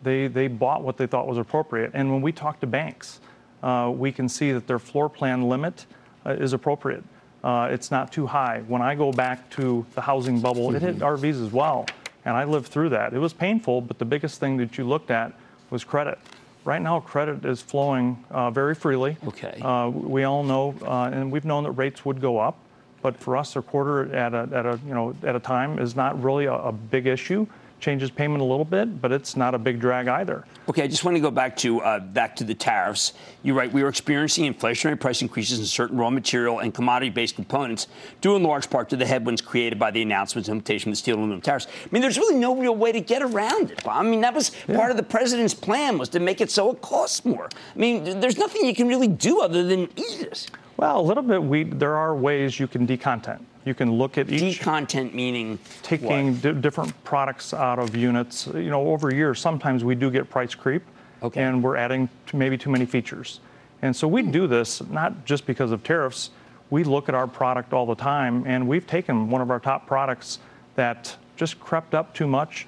they, 0.03 0.27
they 0.27 0.47
bought 0.47 0.83
what 0.83 0.97
they 0.97 1.07
thought 1.07 1.27
was 1.27 1.37
appropriate. 1.37 1.91
And 1.93 2.11
when 2.11 2.21
we 2.21 2.31
talk 2.31 2.59
to 2.59 2.67
banks, 2.67 3.19
uh, 3.61 3.91
we 3.95 4.11
can 4.11 4.27
see 4.27 4.51
that 4.51 4.67
their 4.67 4.79
floor 4.79 5.09
plan 5.09 5.43
limit 5.43 5.85
uh, 6.25 6.31
is 6.31 6.53
appropriate. 6.53 7.03
Uh, 7.43 7.69
it's 7.71 7.91
not 7.91 8.11
too 8.11 8.25
high. 8.25 8.63
When 8.67 8.81
I 8.81 8.95
go 8.95 9.11
back 9.11 9.49
to 9.51 9.85
the 9.95 10.01
housing 10.01 10.39
bubble, 10.39 10.67
mm-hmm. 10.67 10.77
it 10.77 10.81
hit 10.81 10.95
mm-hmm. 10.97 11.25
RVs 11.25 11.45
as 11.45 11.51
well. 11.51 11.85
And 12.25 12.37
I 12.37 12.45
lived 12.45 12.67
through 12.67 12.89
that. 12.89 13.13
It 13.13 13.19
was 13.19 13.33
painful, 13.33 13.81
but 13.81 13.99
the 13.99 14.05
biggest 14.05 14.39
thing 14.39 14.57
that 14.57 14.77
you 14.77 14.85
looked 14.85 15.11
at 15.11 15.33
was 15.69 15.83
credit. 15.83 16.17
Right 16.63 16.81
now, 16.81 17.01
credit 17.01 17.43
is 17.43 17.61
flowing 17.61 18.23
uh, 18.29 18.49
very 18.49 18.75
freely. 18.75 19.17
Okay. 19.27 19.59
Uh, 19.61 19.89
we 19.89 20.23
all 20.23 20.43
know, 20.43 20.73
uh, 20.83 21.09
and 21.11 21.29
we've 21.29 21.43
known 21.43 21.65
that 21.65 21.71
rates 21.71 22.05
would 22.05 22.21
go 22.21 22.39
up, 22.39 22.57
but 23.01 23.17
for 23.17 23.35
us, 23.35 23.57
a 23.57 23.61
quarter 23.61 24.15
at 24.15 24.33
a, 24.33 24.47
at 24.53 24.65
a 24.65 24.79
you 24.87 24.93
know 24.93 25.13
at 25.23 25.35
a 25.35 25.39
time 25.41 25.77
is 25.77 25.93
not 25.93 26.21
really 26.23 26.45
a, 26.45 26.53
a 26.53 26.71
big 26.71 27.05
issue 27.05 27.45
changes 27.83 28.09
payment 28.09 28.41
a 28.41 28.45
little 28.45 28.65
bit, 28.65 29.01
but 29.01 29.11
it's 29.11 29.35
not 29.35 29.53
a 29.53 29.59
big 29.59 29.79
drag 29.79 30.07
either. 30.07 30.45
Okay, 30.69 30.83
I 30.83 30.87
just 30.87 31.03
want 31.03 31.17
to 31.17 31.21
go 31.21 31.29
back 31.29 31.57
to 31.57 31.81
uh, 31.81 31.99
back 31.99 32.35
to 32.37 32.45
the 32.45 32.55
tariffs. 32.55 33.13
You're 33.43 33.55
right. 33.55 33.71
We 33.71 33.83
are 33.83 33.89
experiencing 33.89 34.51
inflationary 34.51 34.97
price 34.97 35.21
increases 35.21 35.59
in 35.59 35.65
certain 35.65 35.97
raw 35.97 36.09
material 36.09 36.59
and 36.59 36.73
commodity-based 36.73 37.35
components, 37.35 37.87
due 38.21 38.37
in 38.37 38.43
large 38.43 38.69
part 38.69 38.89
to 38.89 38.95
the 38.95 39.05
headwinds 39.05 39.41
created 39.41 39.77
by 39.77 39.91
the 39.91 40.01
announcements 40.01 40.47
and 40.47 40.57
implementation 40.57 40.89
of 40.89 40.93
the 40.93 40.97
steel 40.97 41.15
and 41.15 41.21
aluminum 41.21 41.41
tariffs. 41.41 41.67
I 41.67 41.89
mean, 41.91 42.01
there's 42.01 42.17
really 42.17 42.39
no 42.39 42.55
real 42.55 42.75
way 42.75 42.93
to 42.93 43.01
get 43.01 43.21
around 43.21 43.71
it. 43.71 43.85
I 43.85 44.01
mean, 44.01 44.21
that 44.21 44.33
was 44.33 44.51
yeah. 44.67 44.77
part 44.77 44.89
of 44.89 44.97
the 44.97 45.03
president's 45.03 45.53
plan 45.53 45.97
was 45.97 46.07
to 46.09 46.19
make 46.21 46.39
it 46.39 46.49
so 46.49 46.71
it 46.71 46.81
costs 46.81 47.25
more. 47.25 47.49
I 47.75 47.77
mean, 47.77 48.21
there's 48.21 48.37
nothing 48.37 48.65
you 48.65 48.73
can 48.73 48.87
really 48.87 49.09
do 49.09 49.41
other 49.41 49.63
than 49.63 49.81
eat 49.97 50.21
it. 50.21 50.49
Well, 50.77 50.99
a 50.99 51.01
little 51.01 51.23
bit. 51.23 51.43
We 51.43 51.63
there 51.63 51.95
are 51.95 52.15
ways 52.15 52.59
you 52.59 52.67
can 52.67 52.87
decontent. 52.87 53.41
You 53.65 53.73
can 53.73 53.91
look 53.93 54.17
at 54.17 54.29
each 54.29 54.59
decontent 54.59 55.13
meaning 55.13 55.57
taking 55.83 56.35
d- 56.35 56.53
different 56.53 57.01
products 57.03 57.53
out 57.53 57.79
of 57.79 57.95
units. 57.95 58.47
You 58.47 58.69
know, 58.69 58.87
over 58.87 59.13
years, 59.13 59.39
sometimes 59.39 59.83
we 59.83 59.95
do 59.95 60.11
get 60.11 60.29
price 60.29 60.53
creep, 60.53 60.83
okay. 61.21 61.41
and 61.41 61.63
we're 61.63 61.77
adding 61.77 62.09
maybe 62.33 62.57
too 62.57 62.69
many 62.69 62.85
features. 62.85 63.39
And 63.81 63.95
so 63.95 64.07
we 64.07 64.21
do 64.21 64.47
this 64.47 64.81
not 64.89 65.25
just 65.25 65.45
because 65.45 65.71
of 65.71 65.83
tariffs. 65.83 66.31
We 66.69 66.83
look 66.83 67.07
at 67.07 67.15
our 67.15 67.27
product 67.27 67.73
all 67.73 67.85
the 67.85 67.95
time, 67.95 68.43
and 68.45 68.67
we've 68.67 68.87
taken 68.87 69.29
one 69.29 69.41
of 69.41 69.49
our 69.49 69.59
top 69.59 69.87
products 69.87 70.39
that 70.75 71.15
just 71.35 71.59
crept 71.59 71.93
up 71.93 72.13
too 72.13 72.27
much, 72.27 72.67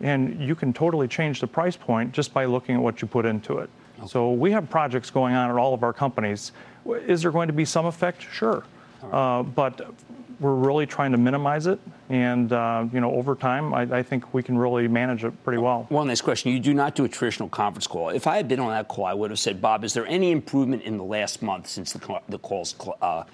and 0.00 0.40
you 0.40 0.54
can 0.54 0.72
totally 0.72 1.08
change 1.08 1.40
the 1.40 1.46
price 1.46 1.76
point 1.76 2.12
just 2.12 2.32
by 2.32 2.44
looking 2.44 2.76
at 2.76 2.82
what 2.82 3.02
you 3.02 3.08
put 3.08 3.24
into 3.24 3.58
it. 3.58 3.70
Okay. 3.98 4.08
So 4.08 4.32
we 4.32 4.52
have 4.52 4.68
projects 4.68 5.10
going 5.10 5.34
on 5.34 5.50
at 5.50 5.56
all 5.56 5.74
of 5.74 5.82
our 5.82 5.92
companies. 5.92 6.52
Is 6.84 7.22
there 7.22 7.30
going 7.30 7.48
to 7.48 7.54
be 7.54 7.64
some 7.64 7.86
effect? 7.86 8.22
Sure. 8.22 8.62
Right. 9.02 9.38
Uh, 9.38 9.42
but 9.42 9.94
we're 10.38 10.54
really 10.54 10.86
trying 10.86 11.12
to 11.12 11.18
minimize 11.18 11.66
it, 11.66 11.80
and 12.08 12.52
uh, 12.52 12.86
you 12.92 13.00
know, 13.00 13.12
over 13.12 13.34
time, 13.34 13.72
I, 13.72 13.82
I, 13.82 14.02
think 14.02 14.34
we 14.34 14.42
can 14.42 14.58
really 14.58 14.86
manage 14.86 15.24
it 15.24 15.32
pretty 15.44 15.58
well. 15.58 15.86
One 15.88 16.08
last 16.08 16.22
question: 16.22 16.52
You 16.52 16.60
do 16.60 16.74
not 16.74 16.94
do 16.94 17.04
a 17.04 17.08
traditional 17.08 17.48
conference 17.48 17.86
call. 17.86 18.10
If 18.10 18.26
I 18.26 18.36
had 18.36 18.46
been 18.46 18.60
on 18.60 18.70
that 18.70 18.88
call, 18.88 19.06
I 19.06 19.14
would 19.14 19.30
have 19.30 19.38
said, 19.38 19.62
Bob, 19.62 19.84
is 19.84 19.94
there 19.94 20.06
any 20.06 20.32
improvement 20.32 20.82
in 20.82 20.98
the 20.98 21.04
last 21.04 21.42
month 21.42 21.68
since 21.68 21.92
the 21.92 22.20
the 22.28 22.38
calls 22.38 22.74
uh, 23.00 23.24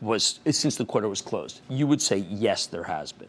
was 0.00 0.40
since 0.50 0.76
the 0.76 0.84
quarter 0.84 1.08
was 1.08 1.22
closed? 1.22 1.60
You 1.68 1.86
would 1.86 2.02
say 2.02 2.18
yes, 2.18 2.66
there 2.66 2.84
has 2.84 3.12
been. 3.12 3.28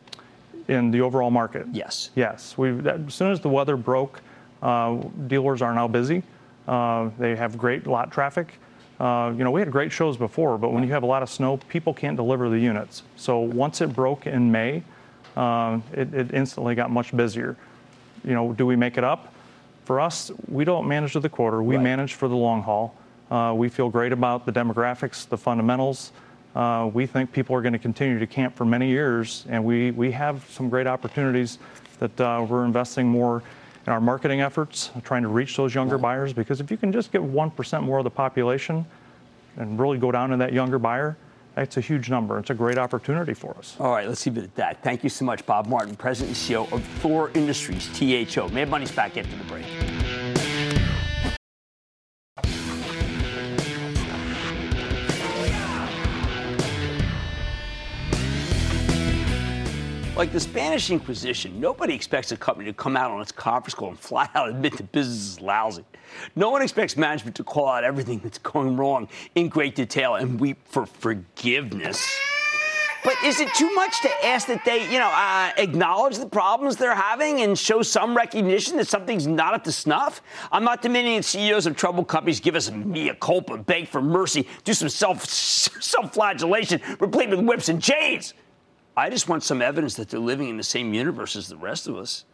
In 0.67 0.91
the 0.91 1.02
overall 1.02 1.32
market, 1.32 1.67
yes, 1.72 2.12
yes. 2.15 2.58
We 2.58 2.78
as 2.88 3.13
soon 3.13 3.32
as 3.32 3.39
the 3.39 3.50
weather 3.50 3.78
broke, 3.78 4.22
uh, 4.62 4.96
dealers 5.28 5.62
are 5.62 5.74
now 5.74 5.88
busy. 5.88 6.24
Uh, 6.67 7.10
they 7.17 7.36
have 7.36 7.58
great 7.58 7.88
lot 7.88 8.12
traffic. 8.12 8.60
Uh, 9.01 9.33
you 9.35 9.43
know, 9.43 9.49
we 9.49 9.59
had 9.59 9.71
great 9.71 9.91
shows 9.91 10.15
before, 10.15 10.59
but 10.59 10.71
when 10.71 10.83
you 10.83 10.91
have 10.91 11.01
a 11.01 11.07
lot 11.07 11.23
of 11.23 11.29
snow, 11.29 11.57
people 11.57 11.91
can't 11.91 12.15
deliver 12.15 12.49
the 12.49 12.59
units. 12.59 13.01
So 13.15 13.39
once 13.39 13.81
it 13.81 13.91
broke 13.91 14.27
in 14.27 14.51
May, 14.51 14.83
uh, 15.35 15.79
it, 15.91 16.13
it, 16.13 16.33
instantly 16.35 16.75
got 16.75 16.91
much 16.91 17.15
busier. 17.17 17.57
You 18.23 18.35
know, 18.35 18.53
do 18.53 18.63
we 18.63 18.75
make 18.75 18.99
it 18.99 19.03
up? 19.03 19.33
For 19.85 19.99
us, 19.99 20.29
we 20.47 20.65
don't 20.65 20.87
manage 20.87 21.13
to 21.13 21.19
the 21.19 21.29
quarter. 21.29 21.63
We 21.63 21.77
right. 21.77 21.83
manage 21.83 22.13
for 22.13 22.27
the 22.27 22.35
long 22.35 22.61
haul. 22.61 22.95
Uh, 23.31 23.53
we 23.55 23.69
feel 23.69 23.89
great 23.89 24.11
about 24.11 24.45
the 24.45 24.51
demographics, 24.51 25.27
the 25.27 25.37
fundamentals. 25.37 26.11
Uh, 26.55 26.87
we 26.93 27.07
think 27.07 27.31
people 27.31 27.55
are 27.55 27.61
going 27.63 27.73
to 27.73 27.79
continue 27.79 28.19
to 28.19 28.27
camp 28.27 28.55
for 28.55 28.65
many 28.65 28.87
years, 28.87 29.47
and 29.49 29.65
we, 29.65 29.89
we 29.89 30.11
have 30.11 30.45
some 30.51 30.69
great 30.69 30.85
opportunities 30.85 31.57
that 31.97 32.21
uh, 32.21 32.45
we're 32.47 32.65
investing 32.65 33.07
more 33.07 33.41
in 33.86 33.94
our 33.94 34.02
marketing 34.02 34.41
efforts, 34.41 34.91
trying 35.04 35.24
to 35.24 35.28
reach 35.28 35.58
those 35.58 35.74
younger 35.74 35.98
buyers. 35.98 36.34
Because 36.34 36.62
if 36.62 36.70
you 36.70 36.78
can 36.78 36.91
just 36.91 37.12
get 37.12 37.22
1% 37.22 37.84
more 37.84 37.98
of 37.98 38.04
the 38.04 38.10
population 38.10 38.86
and 39.58 39.80
really 39.80 39.98
go 39.98 40.12
down 40.12 40.30
to 40.30 40.38
that 40.38 40.54
younger 40.54 40.80
buyer, 40.80 41.17
that's 41.56 41.78
a 41.78 41.82
huge 41.82 42.10
number. 42.10 42.39
It's 42.39 42.50
a 42.50 42.54
great 42.54 42.78
opportunity 42.78 43.34
for 43.34 43.56
us. 43.58 43.76
All 43.80 43.91
right, 43.91 44.08
let's 44.08 44.26
leave 44.26 44.38
it 44.38 44.44
at 44.44 44.56
that. 44.56 44.84
Thank 44.84 45.04
you 45.04 45.10
so 45.10 45.26
much, 45.26 45.46
Bob 45.46 45.67
Martin, 45.67 45.96
President 45.96 46.38
and 46.38 46.38
CEO 46.38 46.72
of 46.72 46.84
Thor 47.02 47.32
Industries, 47.34 47.89
THO. 47.98 48.48
Mad 48.50 48.70
Money's 48.70 48.91
back 48.91 49.17
after 49.17 49.36
the 49.36 49.44
break. 49.46 49.65
Like 60.21 60.34
the 60.34 60.39
Spanish 60.39 60.91
Inquisition, 60.91 61.60
nobody 61.60 61.95
expects 61.95 62.31
a 62.31 62.38
company 62.38 62.67
to 62.69 62.73
come 62.73 62.95
out 62.95 63.10
on 63.10 63.21
its 63.21 63.31
conference 63.31 63.73
call 63.73 63.89
and 63.89 63.99
flat 63.99 64.29
out 64.36 64.49
and 64.49 64.57
admit 64.57 64.77
the 64.77 64.84
business 64.84 65.17
is 65.17 65.41
lousy. 65.41 65.84
No 66.36 66.51
one 66.51 66.62
expects 66.62 66.95
management 66.95 67.36
to 67.38 67.43
call 67.43 67.67
out 67.67 67.84
everything 67.84 68.19
that's 68.19 68.38
going 68.38 68.77
wrong 68.77 69.07
in 69.34 69.49
great 69.49 69.73
detail 69.73 70.17
and 70.17 70.39
weep 70.39 70.60
for 70.63 70.86
forgiveness. 70.86 72.07
But 73.03 73.15
is 73.25 73.39
it 73.39 73.51
too 73.55 73.73
much 73.73 73.99
to 74.03 74.10
ask 74.23 74.45
that 74.45 74.63
they, 74.63 74.84
you 74.93 74.99
know, 74.99 75.10
uh, 75.12 75.53
acknowledge 75.57 76.19
the 76.19 76.27
problems 76.27 76.75
they're 76.75 76.93
having 76.93 77.41
and 77.41 77.57
show 77.57 77.81
some 77.81 78.15
recognition 78.15 78.77
that 78.77 78.88
something's 78.88 79.25
not 79.25 79.55
up 79.55 79.63
to 79.63 79.71
snuff? 79.71 80.21
I'm 80.51 80.63
not 80.63 80.84
demanding 80.84 81.15
that 81.15 81.23
CEOs 81.23 81.65
of 81.65 81.75
troubled 81.75 82.07
companies 82.07 82.39
give 82.39 82.55
us 82.55 82.67
a 82.67 82.73
mea 82.73 83.13
culpa, 83.19 83.57
beg 83.57 83.88
for 83.88 84.03
mercy, 84.03 84.47
do 84.65 84.75
some 84.75 84.89
self 84.89 85.25
self-flagellation, 85.25 86.79
replete 86.99 87.31
with 87.31 87.39
whips 87.39 87.69
and 87.69 87.81
chains. 87.81 88.36
I 88.95 89.10
just 89.10 89.30
want 89.30 89.43
some 89.43 89.62
evidence 89.62 89.95
that 89.95 90.10
they're 90.10 90.19
living 90.19 90.49
in 90.49 90.58
the 90.58 90.63
same 90.63 90.93
universe 90.93 91.36
as 91.36 91.47
the 91.47 91.58
rest 91.58 91.88
of 91.88 91.97
us. 91.97 92.25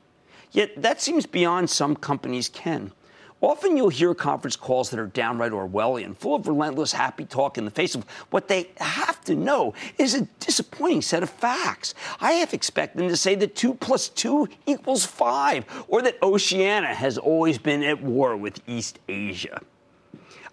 Yet 0.52 0.82
that 0.82 1.02
seems 1.02 1.26
beyond 1.26 1.70
some 1.70 1.96
companies' 1.96 2.50
ken. 2.50 2.92
Often 3.40 3.78
you'll 3.78 3.90
hear 3.90 4.16
conference 4.16 4.56
calls 4.56 4.90
that 4.90 5.00
are 5.00 5.06
downright 5.06 5.52
Orwellian, 5.52 6.18
full 6.18 6.34
of 6.34 6.48
relentless 6.48 6.92
happy 6.92 7.24
talk 7.26 7.60
in 7.60 7.66
the 7.66 7.72
face 7.72 7.94
of 7.94 8.04
what 8.32 8.48
they 8.48 8.72
have 8.78 9.24
to 9.26 9.36
know 9.36 9.76
is 10.00 10.16
a 10.16 10.22
disappointing 10.40 11.04
set 11.04 11.22
of 11.22 11.30
facts. 11.30 11.94
I 12.20 12.32
half 12.34 12.56
expect 12.56 12.96
them 12.96 13.08
to 13.08 13.18
say 13.18 13.36
that 13.36 13.56
2 13.56 13.76
plus 13.76 14.10
2 14.10 14.48
equals 14.66 15.06
5, 15.06 15.86
or 15.88 16.02
that 16.02 16.18
Oceania 16.24 16.96
has 16.96 17.20
always 17.20 17.60
been 17.60 17.84
at 17.84 18.02
war 18.02 18.36
with 18.36 18.60
East 18.68 18.98
Asia. 19.08 19.62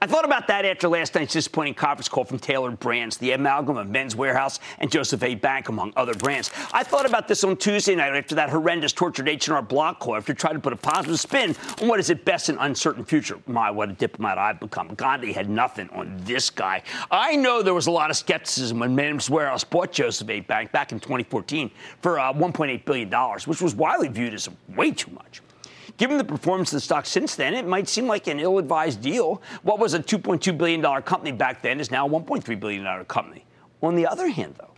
I 0.04 0.06
thought 0.06 0.26
about 0.26 0.46
that 0.48 0.66
after 0.66 0.86
last 0.86 1.14
night's 1.14 1.32
disappointing 1.32 1.72
conference 1.72 2.10
call 2.10 2.26
from 2.26 2.38
Tailored 2.38 2.78
Brands, 2.78 3.16
the 3.16 3.32
amalgam 3.32 3.78
of 3.78 3.88
Men's 3.88 4.14
Wearhouse 4.14 4.58
and 4.78 4.92
Joseph 4.92 5.22
A. 5.22 5.34
Bank, 5.34 5.70
among 5.70 5.94
other 5.96 6.12
brands. 6.12 6.50
I 6.74 6.82
thought 6.82 7.06
about 7.06 7.26
this 7.26 7.42
on 7.42 7.56
Tuesday 7.56 7.94
night 7.94 8.14
after 8.14 8.34
that 8.34 8.50
horrendous 8.50 8.92
tortured 8.92 9.30
H&R 9.30 9.62
Block 9.62 10.00
call 10.00 10.16
after 10.16 10.34
trying 10.34 10.56
to 10.56 10.60
put 10.60 10.74
a 10.74 10.76
positive 10.76 11.18
spin 11.18 11.56
on 11.80 11.88
what 11.88 12.00
is 12.00 12.10
at 12.10 12.22
best 12.26 12.50
an 12.50 12.58
uncertain 12.58 13.02
future. 13.02 13.38
My, 13.46 13.70
what 13.70 13.88
a 13.88 13.94
diplomat 13.94 14.36
I've 14.36 14.60
become. 14.60 14.88
Gandhi 14.88 15.32
had 15.32 15.48
nothing 15.48 15.88
on 15.88 16.14
this 16.24 16.50
guy. 16.50 16.82
I 17.10 17.34
know 17.36 17.62
there 17.62 17.72
was 17.72 17.86
a 17.86 17.90
lot 17.90 18.10
of 18.10 18.16
skepticism 18.18 18.80
when 18.80 18.94
Men's 18.94 19.30
Wearhouse 19.30 19.64
bought 19.66 19.90
Joseph 19.90 20.28
A. 20.28 20.40
Bank 20.40 20.70
back 20.70 20.92
in 20.92 21.00
2014 21.00 21.70
for 22.02 22.18
uh, 22.18 22.30
$1.8 22.30 22.84
billion, 22.84 23.10
which 23.46 23.62
was 23.62 23.74
widely 23.74 24.08
viewed 24.08 24.34
as 24.34 24.50
way 24.68 24.90
too 24.90 25.12
much. 25.12 25.40
Given 25.96 26.18
the 26.18 26.24
performance 26.24 26.72
of 26.72 26.76
the 26.76 26.80
stock 26.80 27.06
since 27.06 27.36
then, 27.36 27.54
it 27.54 27.66
might 27.66 27.88
seem 27.88 28.06
like 28.06 28.26
an 28.26 28.40
ill 28.40 28.58
advised 28.58 29.00
deal. 29.00 29.40
What 29.62 29.78
was 29.78 29.94
a 29.94 30.00
$2.2 30.00 30.56
billion 30.58 30.82
company 31.02 31.30
back 31.30 31.62
then 31.62 31.78
is 31.78 31.90
now 31.90 32.06
a 32.06 32.10
$1.3 32.10 32.60
billion 32.60 33.04
company. 33.04 33.44
On 33.82 33.94
the 33.94 34.06
other 34.06 34.28
hand, 34.28 34.56
though, 34.58 34.70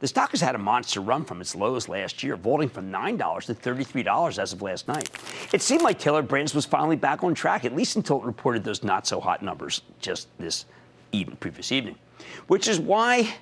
the 0.00 0.08
stock 0.08 0.30
has 0.30 0.40
had 0.40 0.54
a 0.54 0.58
monster 0.58 1.00
run 1.00 1.24
from 1.24 1.40
its 1.40 1.54
lows 1.54 1.88
last 1.88 2.22
year, 2.22 2.34
vaulting 2.34 2.70
from 2.70 2.90
$9 2.90 3.44
to 3.44 3.54
$33 3.54 4.38
as 4.38 4.52
of 4.52 4.62
last 4.62 4.88
night. 4.88 5.10
It 5.52 5.60
seemed 5.60 5.82
like 5.82 5.98
Tailored 5.98 6.26
Brands 6.26 6.54
was 6.54 6.64
finally 6.64 6.96
back 6.96 7.22
on 7.22 7.34
track, 7.34 7.64
at 7.64 7.76
least 7.76 7.96
until 7.96 8.20
it 8.22 8.24
reported 8.24 8.64
those 8.64 8.82
not 8.82 9.06
so 9.06 9.20
hot 9.20 9.42
numbers 9.42 9.82
just 10.00 10.28
this 10.38 10.64
even 11.12 11.36
previous 11.36 11.70
evening, 11.70 11.96
which 12.46 12.66
is 12.66 12.80
why 12.80 13.34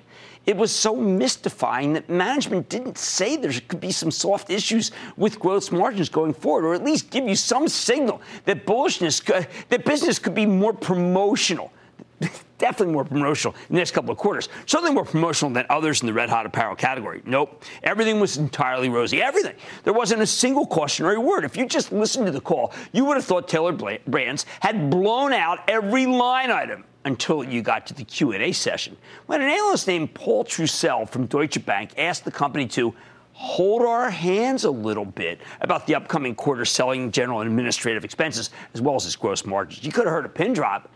it 0.45 0.57
was 0.57 0.71
so 0.71 0.95
mystifying 0.95 1.93
that 1.93 2.09
management 2.09 2.69
didn't 2.69 2.97
say 2.97 3.35
there 3.35 3.51
could 3.67 3.79
be 3.79 3.91
some 3.91 4.09
soft 4.09 4.49
issues 4.49 4.91
with 5.15 5.39
gross 5.39 5.71
margins 5.71 6.09
going 6.09 6.33
forward, 6.33 6.65
or 6.65 6.73
at 6.73 6.83
least 6.83 7.11
give 7.11 7.27
you 7.27 7.35
some 7.35 7.67
signal 7.67 8.21
that 8.45 8.65
bullishness, 8.65 9.23
could, 9.23 9.47
that 9.69 9.85
business 9.85 10.17
could 10.17 10.33
be 10.33 10.45
more 10.45 10.73
promotional. 10.73 11.71
Definitely 12.57 12.93
more 12.93 13.05
promotional 13.05 13.55
in 13.69 13.75
the 13.75 13.79
next 13.79 13.91
couple 13.91 14.11
of 14.11 14.17
quarters. 14.17 14.49
Certainly 14.65 14.93
more 14.93 15.05
promotional 15.05 15.51
than 15.53 15.65
others 15.69 16.01
in 16.01 16.07
the 16.07 16.13
red 16.13 16.29
hot 16.29 16.45
apparel 16.45 16.75
category. 16.75 17.21
Nope. 17.25 17.63
Everything 17.83 18.19
was 18.19 18.37
entirely 18.37 18.89
rosy. 18.89 19.21
Everything. 19.21 19.55
There 19.83 19.93
wasn't 19.93 20.21
a 20.21 20.27
single 20.27 20.65
cautionary 20.65 21.17
word. 21.17 21.45
If 21.45 21.55
you 21.55 21.65
just 21.65 21.91
listened 21.91 22.25
to 22.25 22.31
the 22.31 22.41
call, 22.41 22.73
you 22.91 23.05
would 23.05 23.15
have 23.15 23.23
thought 23.23 23.47
Tailored 23.47 23.81
Brands 24.07 24.45
had 24.59 24.89
blown 24.89 25.31
out 25.31 25.59
every 25.69 26.05
line 26.05 26.51
item 26.51 26.83
until 27.05 27.43
you 27.43 27.61
got 27.61 27.87
to 27.87 27.93
the 27.93 28.03
Q&A 28.03 28.51
session, 28.51 28.97
when 29.25 29.41
an 29.41 29.49
analyst 29.49 29.87
named 29.87 30.13
Paul 30.13 30.43
Trussell 30.43 31.07
from 31.09 31.25
Deutsche 31.25 31.63
Bank 31.65 31.91
asked 31.97 32.25
the 32.25 32.31
company 32.31 32.67
to 32.67 32.93
hold 33.33 33.83
our 33.83 34.09
hands 34.09 34.65
a 34.65 34.71
little 34.71 35.05
bit 35.05 35.39
about 35.61 35.87
the 35.87 35.95
upcoming 35.95 36.35
quarter 36.35 36.65
selling 36.65 37.09
general 37.09 37.39
and 37.39 37.49
administrative 37.49 38.03
expenses 38.03 38.49
as 38.73 38.81
well 38.81 38.95
as 38.95 39.05
its 39.05 39.15
gross 39.15 39.45
margins. 39.45 39.85
You 39.85 39.93
could 39.93 40.03
have 40.05 40.13
heard 40.13 40.25
a 40.25 40.29
pin 40.29 40.51
drop, 40.51 40.89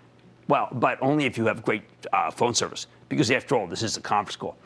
well, 0.49 0.67
but 0.73 0.97
only 1.01 1.25
if 1.25 1.37
you 1.37 1.45
have 1.45 1.63
great 1.63 1.83
uh, 2.11 2.29
phone 2.29 2.53
service, 2.53 2.87
because 3.07 3.31
after 3.31 3.55
all, 3.55 3.65
this 3.65 3.81
is 3.81 3.95
a 3.95 4.01
conference 4.01 4.35
call. 4.35 4.57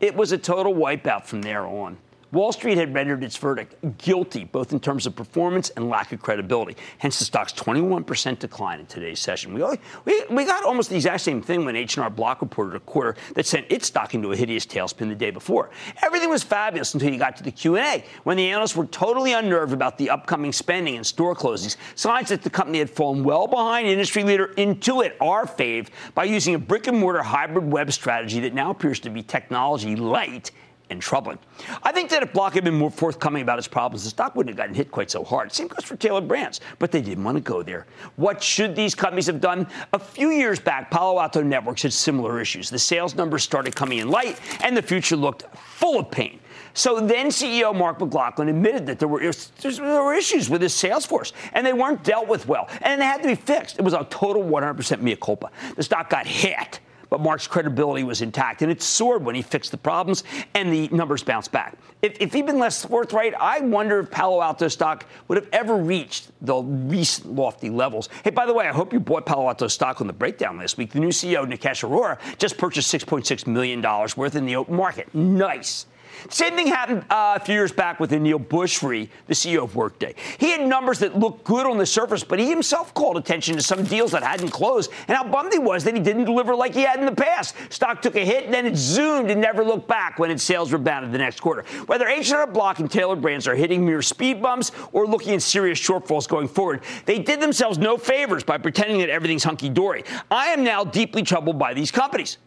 It 0.00 0.14
was 0.14 0.32
a 0.32 0.38
total 0.38 0.74
wipeout 0.74 1.24
from 1.24 1.40
there 1.40 1.66
on. 1.66 1.96
Wall 2.32 2.52
Street 2.52 2.78
had 2.78 2.94
rendered 2.94 3.24
its 3.24 3.36
verdict 3.36 3.98
guilty, 3.98 4.44
both 4.44 4.72
in 4.72 4.78
terms 4.78 5.04
of 5.04 5.16
performance 5.16 5.70
and 5.70 5.88
lack 5.88 6.12
of 6.12 6.22
credibility. 6.22 6.76
Hence, 6.98 7.18
the 7.18 7.24
stock's 7.24 7.52
21% 7.52 8.38
decline 8.38 8.78
in 8.78 8.86
today's 8.86 9.18
session. 9.18 9.52
We, 9.52 9.64
we, 10.04 10.24
we 10.30 10.44
got 10.44 10.64
almost 10.64 10.90
the 10.90 10.96
exact 10.96 11.22
same 11.22 11.42
thing 11.42 11.64
when 11.64 11.74
H&R 11.74 12.08
Block 12.08 12.40
reported 12.40 12.76
a 12.76 12.80
quarter 12.80 13.16
that 13.34 13.46
sent 13.46 13.66
its 13.68 13.88
stock 13.88 14.14
into 14.14 14.30
a 14.30 14.36
hideous 14.36 14.64
tailspin 14.64 15.08
the 15.08 15.16
day 15.16 15.32
before. 15.32 15.70
Everything 16.02 16.30
was 16.30 16.44
fabulous 16.44 16.94
until 16.94 17.12
you 17.12 17.18
got 17.18 17.36
to 17.36 17.42
the 17.42 17.50
Q&A, 17.50 18.04
when 18.22 18.36
the 18.36 18.48
analysts 18.48 18.76
were 18.76 18.86
totally 18.86 19.32
unnerved 19.32 19.72
about 19.72 19.98
the 19.98 20.10
upcoming 20.10 20.52
spending 20.52 20.96
and 20.96 21.04
store 21.04 21.34
closings, 21.34 21.76
signs 21.96 22.28
that 22.28 22.42
the 22.42 22.50
company 22.50 22.78
had 22.78 22.90
fallen 22.90 23.24
well 23.24 23.48
behind 23.48 23.88
industry 23.88 24.22
leader 24.22 24.54
Intuit, 24.56 25.14
our 25.20 25.46
fave, 25.46 25.88
by 26.14 26.24
using 26.24 26.54
a 26.54 26.58
brick-and-mortar 26.58 27.22
hybrid 27.22 27.64
web 27.64 27.90
strategy 27.92 28.38
that 28.40 28.54
now 28.54 28.70
appears 28.70 29.00
to 29.00 29.10
be 29.10 29.20
technology 29.22 29.96
light 29.96 30.52
and 30.90 31.00
troubling. 31.00 31.38
I 31.82 31.92
think 31.92 32.10
that 32.10 32.22
if 32.22 32.32
Block 32.32 32.54
had 32.54 32.64
been 32.64 32.74
more 32.74 32.90
forthcoming 32.90 33.42
about 33.42 33.58
its 33.58 33.68
problems, 33.68 34.04
the 34.04 34.10
stock 34.10 34.34
wouldn't 34.34 34.50
have 34.50 34.56
gotten 34.56 34.74
hit 34.74 34.90
quite 34.90 35.10
so 35.10 35.24
hard. 35.24 35.52
Same 35.52 35.68
goes 35.68 35.84
for 35.84 35.96
Tailored 35.96 36.28
Brands, 36.28 36.60
but 36.78 36.90
they 36.90 37.00
didn't 37.00 37.24
want 37.24 37.36
to 37.36 37.42
go 37.42 37.62
there. 37.62 37.86
What 38.16 38.42
should 38.42 38.74
these 38.74 38.94
companies 38.94 39.26
have 39.26 39.40
done? 39.40 39.66
A 39.92 39.98
few 39.98 40.30
years 40.30 40.58
back, 40.58 40.90
Palo 40.90 41.20
Alto 41.20 41.42
Networks 41.42 41.82
had 41.82 41.92
similar 41.92 42.40
issues. 42.40 42.70
The 42.70 42.78
sales 42.78 43.14
numbers 43.14 43.42
started 43.42 43.74
coming 43.74 43.98
in 43.98 44.08
light, 44.08 44.40
and 44.62 44.76
the 44.76 44.82
future 44.82 45.16
looked 45.16 45.44
full 45.56 46.00
of 46.00 46.10
pain. 46.10 46.40
So 46.72 47.00
then 47.00 47.28
CEO 47.28 47.74
Mark 47.76 48.00
McLaughlin 48.00 48.48
admitted 48.48 48.86
that 48.86 48.98
there 48.98 49.08
were, 49.08 49.20
there 49.20 50.04
were 50.04 50.14
issues 50.14 50.48
with 50.48 50.62
his 50.62 50.74
sales 50.74 51.04
force, 51.04 51.32
and 51.52 51.66
they 51.66 51.72
weren't 51.72 52.04
dealt 52.04 52.28
with 52.28 52.46
well, 52.46 52.68
and 52.82 53.00
they 53.00 53.04
had 53.06 53.22
to 53.22 53.28
be 53.28 53.34
fixed. 53.34 53.78
It 53.78 53.82
was 53.82 53.94
a 53.94 54.06
total 54.10 54.42
100% 54.42 55.00
mea 55.00 55.16
culpa. 55.16 55.50
The 55.76 55.82
stock 55.82 56.10
got 56.10 56.26
hit 56.26 56.80
but 57.10 57.20
Mark's 57.20 57.46
credibility 57.46 58.04
was 58.04 58.22
intact, 58.22 58.62
and 58.62 58.70
it 58.70 58.80
soared 58.80 59.24
when 59.24 59.34
he 59.34 59.42
fixed 59.42 59.72
the 59.72 59.76
problems, 59.76 60.24
and 60.54 60.72
the 60.72 60.88
numbers 60.88 61.22
bounced 61.22 61.52
back. 61.52 61.76
If, 62.02 62.16
if 62.20 62.32
he'd 62.32 62.46
been 62.46 62.58
less 62.58 62.84
forthright, 62.84 63.34
I 63.34 63.60
wonder 63.60 63.98
if 63.98 64.10
Palo 64.10 64.40
Alto 64.40 64.68
stock 64.68 65.04
would 65.28 65.36
have 65.36 65.48
ever 65.52 65.76
reached 65.76 66.30
the 66.40 66.56
recent 66.62 67.34
lofty 67.34 67.68
levels. 67.68 68.08
Hey, 68.24 68.30
by 68.30 68.46
the 68.46 68.54
way, 68.54 68.66
I 68.66 68.72
hope 68.72 68.92
you 68.92 69.00
bought 69.00 69.26
Palo 69.26 69.48
Alto 69.48 69.68
stock 69.68 70.00
on 70.00 70.06
the 70.06 70.12
breakdown 70.12 70.56
last 70.56 70.78
week. 70.78 70.92
The 70.92 71.00
new 71.00 71.08
CEO, 71.08 71.44
Nikesh 71.44 71.86
Arora, 71.86 72.18
just 72.38 72.56
purchased 72.56 72.92
$6.6 72.94 73.46
million 73.46 73.82
worth 74.16 74.36
in 74.36 74.46
the 74.46 74.56
open 74.56 74.76
market. 74.76 75.12
Nice. 75.14 75.86
Same 76.28 76.54
thing 76.54 76.66
happened 76.66 77.04
uh, 77.10 77.38
a 77.40 77.44
few 77.44 77.54
years 77.54 77.72
back 77.72 78.00
with 78.00 78.10
Aneel 78.10 78.44
Bhusri, 78.44 79.08
the 79.26 79.34
CEO 79.34 79.64
of 79.64 79.74
Workday. 79.74 80.14
He 80.38 80.50
had 80.50 80.66
numbers 80.66 80.98
that 81.00 81.18
looked 81.18 81.44
good 81.44 81.66
on 81.66 81.78
the 81.78 81.86
surface, 81.86 82.22
but 82.22 82.38
he 82.38 82.48
himself 82.48 82.92
called 82.94 83.16
attention 83.16 83.56
to 83.56 83.62
some 83.62 83.84
deals 83.84 84.12
that 84.12 84.22
hadn't 84.22 84.50
closed 84.50 84.90
and 85.08 85.16
how 85.16 85.24
bummed 85.24 85.52
he 85.52 85.58
was 85.58 85.84
that 85.84 85.94
he 85.94 86.00
didn't 86.00 86.24
deliver 86.24 86.54
like 86.54 86.74
he 86.74 86.82
had 86.82 86.98
in 86.98 87.06
the 87.06 87.14
past. 87.14 87.54
Stock 87.70 88.02
took 88.02 88.16
a 88.16 88.24
hit, 88.24 88.44
and 88.44 88.54
then 88.54 88.66
it 88.66 88.76
zoomed 88.76 89.30
and 89.30 89.40
never 89.40 89.64
looked 89.64 89.88
back 89.88 90.18
when 90.18 90.30
its 90.30 90.42
sales 90.42 90.72
rebounded 90.72 91.12
the 91.12 91.18
next 91.18 91.40
quarter. 91.40 91.64
Whether 91.86 92.08
H&R 92.08 92.46
Block 92.46 92.80
and 92.80 92.90
Tailored 92.90 93.22
Brands 93.22 93.48
are 93.48 93.54
hitting 93.54 93.84
mere 93.84 94.02
speed 94.02 94.42
bumps 94.42 94.72
or 94.92 95.06
looking 95.06 95.34
at 95.34 95.42
serious 95.42 95.80
shortfalls 95.80 96.28
going 96.28 96.48
forward, 96.48 96.82
they 97.06 97.18
did 97.18 97.40
themselves 97.40 97.78
no 97.78 97.96
favors 97.96 98.44
by 98.44 98.58
pretending 98.58 98.98
that 98.98 99.10
everything's 99.10 99.44
hunky-dory. 99.44 100.04
I 100.30 100.48
am 100.48 100.64
now 100.64 100.84
deeply 100.84 101.22
troubled 101.22 101.58
by 101.58 101.74
these 101.74 101.90
companies 101.90 102.38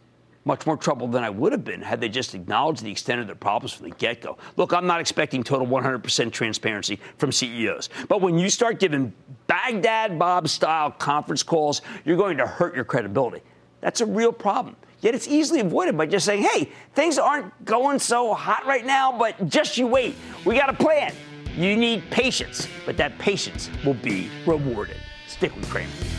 much 0.44 0.66
more 0.66 0.76
trouble 0.76 1.08
than 1.08 1.24
I 1.24 1.30
would 1.30 1.52
have 1.52 1.64
been 1.64 1.80
had 1.80 2.00
they 2.00 2.08
just 2.08 2.34
acknowledged 2.34 2.82
the 2.82 2.90
extent 2.90 3.20
of 3.20 3.26
their 3.26 3.36
problems 3.36 3.72
from 3.72 3.88
the 3.88 3.94
get 3.96 4.20
go. 4.20 4.36
Look, 4.56 4.72
I'm 4.72 4.86
not 4.86 5.00
expecting 5.00 5.42
total 5.42 5.66
100% 5.66 6.32
transparency 6.32 7.00
from 7.18 7.32
CEOs, 7.32 7.88
but 8.08 8.20
when 8.20 8.38
you 8.38 8.50
start 8.50 8.78
giving 8.78 9.12
Baghdad 9.46 10.18
Bob 10.18 10.48
style 10.48 10.90
conference 10.90 11.42
calls, 11.42 11.82
you're 12.04 12.16
going 12.16 12.36
to 12.36 12.46
hurt 12.46 12.74
your 12.74 12.84
credibility. 12.84 13.42
That's 13.80 14.00
a 14.00 14.06
real 14.06 14.32
problem. 14.32 14.76
Yet 15.00 15.14
it's 15.14 15.28
easily 15.28 15.60
avoided 15.60 15.98
by 15.98 16.06
just 16.06 16.24
saying, 16.24 16.44
hey, 16.44 16.70
things 16.94 17.18
aren't 17.18 17.64
going 17.66 17.98
so 17.98 18.32
hot 18.32 18.64
right 18.64 18.86
now, 18.86 19.16
but 19.16 19.48
just 19.48 19.76
you 19.76 19.86
wait. 19.86 20.14
We 20.46 20.56
got 20.56 20.70
a 20.70 20.72
plan. 20.72 21.14
You 21.54 21.76
need 21.76 22.10
patience, 22.10 22.66
but 22.86 22.96
that 22.96 23.18
patience 23.18 23.68
will 23.84 23.94
be 23.94 24.30
rewarded. 24.46 24.96
Stick 25.28 25.54
with 25.54 25.68
Cramer. 25.68 26.13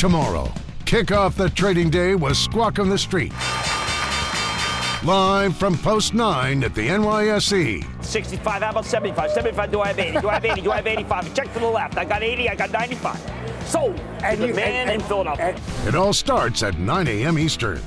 Tomorrow. 0.00 0.50
Kick 0.86 1.12
off 1.12 1.36
the 1.36 1.50
trading 1.50 1.90
day 1.90 2.14
with 2.14 2.34
Squawk 2.34 2.78
on 2.78 2.88
the 2.88 2.96
Street. 2.96 3.32
Live 5.04 5.54
from 5.58 5.76
Post 5.76 6.14
9 6.14 6.64
at 6.64 6.74
the 6.74 6.88
NYSE. 6.88 8.02
65, 8.02 8.62
how 8.62 8.70
about 8.70 8.86
75? 8.86 9.30
75, 9.30 9.70
do 9.70 9.80
I 9.82 9.88
have 9.88 9.98
80? 9.98 10.20
Do 10.22 10.28
I 10.30 10.34
have 10.34 10.44
80? 10.46 10.60
Do 10.62 10.72
I 10.72 10.76
have 10.76 10.86
85? 10.86 11.34
Check 11.34 11.52
to 11.52 11.58
the 11.58 11.66
left. 11.66 11.98
I 11.98 12.06
got 12.06 12.22
80, 12.22 12.48
I 12.48 12.54
got 12.54 12.70
95. 12.70 13.20
So, 13.66 13.94
and 14.24 14.40
the 14.40 14.48
you, 14.48 14.54
man 14.54 14.68
and, 14.68 14.90
and, 14.90 15.02
in 15.02 15.06
Philadelphia. 15.06 15.54
And, 15.54 15.88
it 15.88 15.94
all 15.94 16.14
starts 16.14 16.62
at 16.62 16.78
9 16.78 17.06
a.m. 17.06 17.38
Eastern. 17.38 17.82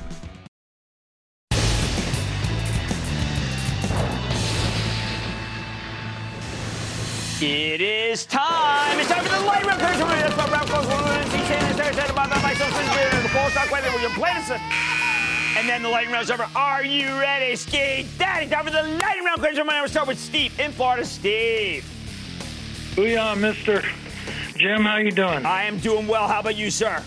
It 7.40 7.80
is 7.80 8.26
time. 8.26 9.00
It's 9.00 9.08
time 9.08 9.24
for 9.24 9.28
the 9.28 9.44
light 9.44 9.66
round. 9.66 9.80
That's 9.80 10.36
what 10.36 10.50
Ralph 10.52 10.70
goes. 10.70 10.86
The 13.22 13.28
full 13.28 13.50
stock 13.50 13.70
weather. 13.72 13.90
Going 13.90 14.02
to 14.02 14.10
play 14.10 14.32
this. 14.34 14.50
And 15.56 15.68
then 15.68 15.82
the 15.82 15.88
lightning 15.88 16.12
round's 16.12 16.30
over. 16.30 16.46
Are 16.54 16.84
you 16.84 17.18
ready, 17.18 17.56
Ski 17.56 18.06
Daddy? 18.18 18.48
Time 18.48 18.64
for 18.64 18.70
the 18.70 18.84
lightning 18.84 19.24
round 19.24 19.40
question. 19.40 19.66
To 19.66 19.88
start 19.88 20.06
with 20.06 20.20
Steve 20.20 20.58
in 20.60 20.70
Florida. 20.70 21.04
Steve. 21.04 21.84
Booyah, 22.94 23.34
Mr. 23.36 23.84
Jim. 24.56 24.84
How 24.84 24.98
you 24.98 25.10
doing? 25.10 25.44
I 25.44 25.64
am 25.64 25.78
doing 25.78 26.06
well. 26.06 26.28
How 26.28 26.38
about 26.38 26.54
you, 26.54 26.70
sir? 26.70 27.02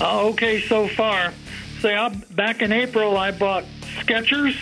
Uh, 0.00 0.26
okay 0.26 0.60
so 0.60 0.88
far. 0.88 1.32
Say, 1.80 1.94
I'm 1.94 2.18
back 2.32 2.62
in 2.62 2.72
April, 2.72 3.16
I 3.16 3.30
bought 3.30 3.64
Skechers 4.00 4.56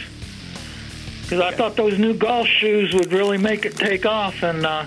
because 1.28 1.42
I 1.42 1.54
thought 1.54 1.76
those 1.76 1.98
new 1.98 2.14
golf 2.14 2.46
shoes 2.46 2.94
would 2.94 3.12
really 3.12 3.36
make 3.36 3.66
it 3.66 3.76
take 3.76 4.06
off. 4.06 4.42
And 4.42 4.64
uh, 4.64 4.86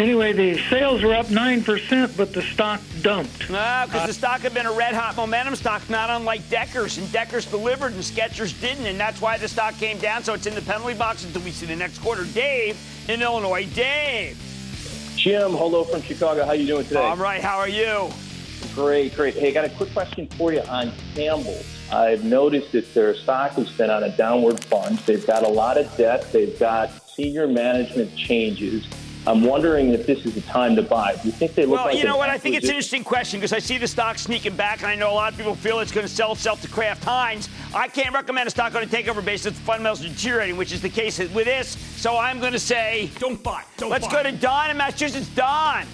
anyway, 0.00 0.32
the 0.32 0.58
sales 0.68 1.00
were 1.00 1.14
up 1.14 1.26
9%, 1.26 2.16
but 2.16 2.32
the 2.32 2.42
stock 2.42 2.80
dumped. 3.02 3.48
No, 3.48 3.84
because 3.86 4.02
uh, 4.02 4.06
the 4.08 4.12
stock 4.12 4.40
had 4.40 4.52
been 4.52 4.66
a 4.66 4.72
red 4.72 4.94
hot 4.94 5.16
momentum 5.16 5.54
stock, 5.54 5.88
not 5.88 6.10
unlike 6.10 6.48
Deckers. 6.50 6.98
And 6.98 7.10
Deckers 7.12 7.46
delivered 7.46 7.92
and 7.92 8.02
Skechers 8.02 8.60
didn't. 8.60 8.86
And 8.86 8.98
that's 8.98 9.20
why 9.20 9.38
the 9.38 9.46
stock 9.46 9.74
came 9.74 9.98
down. 9.98 10.24
So 10.24 10.34
it's 10.34 10.46
in 10.46 10.56
the 10.56 10.62
penalty 10.62 10.94
box 10.94 11.24
until 11.24 11.42
we 11.42 11.52
see 11.52 11.66
the 11.66 11.76
next 11.76 11.98
quarter. 12.00 12.24
Dave 12.24 12.76
in 13.08 13.22
Illinois. 13.22 13.66
Dave. 13.72 14.36
Jim, 15.14 15.52
hello 15.52 15.84
from 15.84 16.02
Chicago. 16.02 16.44
How 16.44 16.52
you 16.52 16.66
doing 16.66 16.84
today? 16.84 16.98
All 16.98 17.16
right. 17.16 17.40
How 17.40 17.58
are 17.58 17.68
you? 17.68 18.10
Great, 18.74 19.14
great. 19.14 19.34
Hey, 19.34 19.48
I 19.48 19.52
got 19.52 19.64
a 19.64 19.70
quick 19.70 19.92
question 19.92 20.26
for 20.28 20.52
you 20.52 20.60
on 20.62 20.92
Campbell's. 21.14 21.64
I've 21.92 22.24
noticed 22.24 22.72
that 22.72 22.92
their 22.94 23.14
stock 23.14 23.52
has 23.52 23.70
been 23.70 23.90
on 23.90 24.04
a 24.04 24.16
downward 24.16 24.60
plunge. 24.62 25.04
They've 25.04 25.26
got 25.26 25.44
a 25.44 25.48
lot 25.48 25.78
of 25.78 25.94
debt. 25.96 26.30
They've 26.32 26.58
got 26.58 27.08
senior 27.08 27.46
management 27.46 28.14
changes. 28.16 28.86
I'm 29.26 29.42
wondering 29.42 29.92
if 29.92 30.06
this 30.06 30.24
is 30.24 30.34
the 30.34 30.40
time 30.42 30.76
to 30.76 30.82
buy. 30.82 31.16
Do 31.16 31.26
you 31.26 31.32
think 31.32 31.54
they 31.54 31.66
look 31.66 31.76
well, 31.76 31.86
like? 31.86 31.94
Well, 31.94 32.00
you 32.00 32.08
know 32.08 32.16
what? 32.16 32.28
I 32.28 32.38
think 32.38 32.54
it's 32.54 32.66
an 32.66 32.70
interesting 32.70 33.02
question 33.02 33.40
because 33.40 33.52
I 33.52 33.58
see 33.58 33.76
the 33.76 33.88
stock 33.88 34.18
sneaking 34.18 34.54
back, 34.54 34.82
and 34.82 34.86
I 34.86 34.94
know 34.94 35.10
a 35.10 35.14
lot 35.14 35.32
of 35.32 35.38
people 35.38 35.56
feel 35.56 35.80
it's 35.80 35.90
going 35.90 36.06
to 36.06 36.12
sell 36.12 36.32
itself 36.32 36.62
to 36.62 36.68
Kraft 36.68 37.02
Heinz. 37.02 37.48
I 37.74 37.88
can't 37.88 38.14
recommend 38.14 38.46
a 38.46 38.50
stock 38.50 38.74
on 38.76 38.84
a 38.84 38.86
takeover 38.86 39.24
basis 39.24 39.46
if 39.46 39.54
the 39.54 39.62
fundamentals 39.62 40.04
are 40.04 40.08
deteriorating, 40.08 40.56
which 40.56 40.70
is 40.72 40.80
the 40.80 40.88
case 40.88 41.18
with 41.18 41.32
this. 41.32 41.76
So 42.00 42.16
I'm 42.16 42.38
going 42.38 42.52
to 42.52 42.58
say, 42.60 43.10
don't 43.18 43.42
buy. 43.42 43.64
Don't 43.78 43.90
let's 43.90 44.06
buy. 44.06 44.22
go 44.22 44.30
to 44.30 44.32
Don 44.32 44.70
in 44.70 44.76
Massachusetts. 44.76 45.28
Don. 45.34 45.86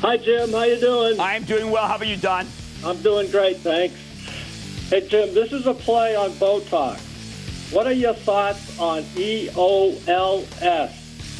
Hi, 0.00 0.16
Jim. 0.16 0.52
How 0.52 0.62
you 0.62 0.78
doing? 0.78 1.18
I 1.18 1.34
am 1.34 1.42
doing 1.42 1.72
well. 1.72 1.88
How 1.88 1.96
about 1.96 2.06
you, 2.06 2.16
Don? 2.16 2.46
I'm 2.84 3.02
doing 3.02 3.28
great, 3.32 3.56
thanks. 3.56 3.96
Hey, 4.90 5.06
Jim, 5.08 5.34
this 5.34 5.52
is 5.52 5.66
a 5.66 5.74
play 5.74 6.14
on 6.14 6.30
Botox. 6.32 7.00
What 7.72 7.88
are 7.88 7.92
your 7.92 8.14
thoughts 8.14 8.78
on 8.78 9.02
EOLS? 9.02 10.46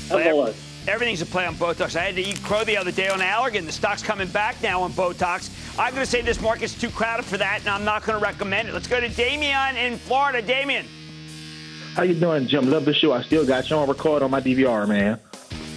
Evolus. 0.09 0.89
Everything's 0.89 1.23
a 1.23 1.27
play 1.27 1.47
on 1.47 1.55
Botox. 1.55 1.95
I 1.95 2.01
had 2.03 2.17
to 2.17 2.21
eat 2.21 2.43
crow 2.43 2.65
the 2.65 2.77
other 2.77 2.91
day 2.91 3.09
on 3.09 3.21
Allergan. 3.21 3.65
The 3.65 3.71
stock's 3.71 4.03
coming 4.03 4.27
back 4.27 4.61
now 4.61 4.83
on 4.83 4.93
Botox. 4.93 5.51
I'm 5.79 5.95
going 5.95 6.05
to 6.05 6.11
say 6.11 6.23
this 6.23 6.41
market's 6.41 6.75
too 6.75 6.91
crowded 6.91 7.27
for 7.27 7.37
that, 7.37 7.61
and 7.61 7.69
I'm 7.69 7.85
not 7.85 8.05
going 8.05 8.19
to 8.19 8.25
recommend 8.25 8.69
it. 8.69 8.75
Let's 8.75 8.89
go 8.89 8.99
to 8.99 9.09
Damien 9.09 9.77
in 9.77 9.99
Florida. 9.99 10.43
Damien. 10.43 10.85
How 11.95 12.03
you 12.03 12.15
doing, 12.15 12.49
Jim? 12.49 12.69
Love 12.69 12.87
the 12.87 12.95
show. 12.95 13.13
I 13.13 13.23
still 13.23 13.47
got 13.47 13.71
you 13.71 13.77
on 13.77 13.89
record 13.89 14.23
on 14.23 14.33
my 14.33 14.41
DVR, 14.41 14.89
man. 14.89 15.21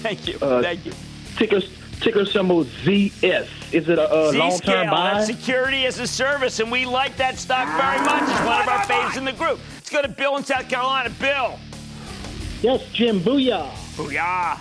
Thank 0.01 0.27
you. 0.27 0.39
Uh, 0.41 0.63
Thank 0.63 0.85
you. 0.85 0.93
Ticker, 1.37 1.61
ticker 2.01 2.25
symbol 2.25 2.65
ZS. 2.65 3.47
Is 3.73 3.87
it 3.87 3.99
a, 3.99 4.13
a 4.13 4.31
long-term 4.31 4.89
buy? 4.89 5.13
That's 5.13 5.27
security 5.27 5.85
as 5.85 5.99
a 5.99 6.07
service, 6.07 6.59
and 6.59 6.71
we 6.71 6.85
like 6.85 7.15
that 7.17 7.37
stock 7.37 7.67
very 7.79 8.03
much. 8.03 8.23
It's 8.23 8.45
one 8.45 8.61
of 8.61 8.67
our 8.67 8.83
faves 8.85 9.17
in 9.17 9.23
the 9.23 9.33
group. 9.33 9.59
Let's 9.75 9.89
go 9.89 10.01
to 10.01 10.07
Bill 10.09 10.35
in 10.37 10.43
South 10.43 10.67
Carolina. 10.67 11.09
Bill. 11.19 11.57
Yes, 12.61 12.83
Jim. 12.91 13.19
Booyah. 13.21 13.69
Booyah. 13.95 14.59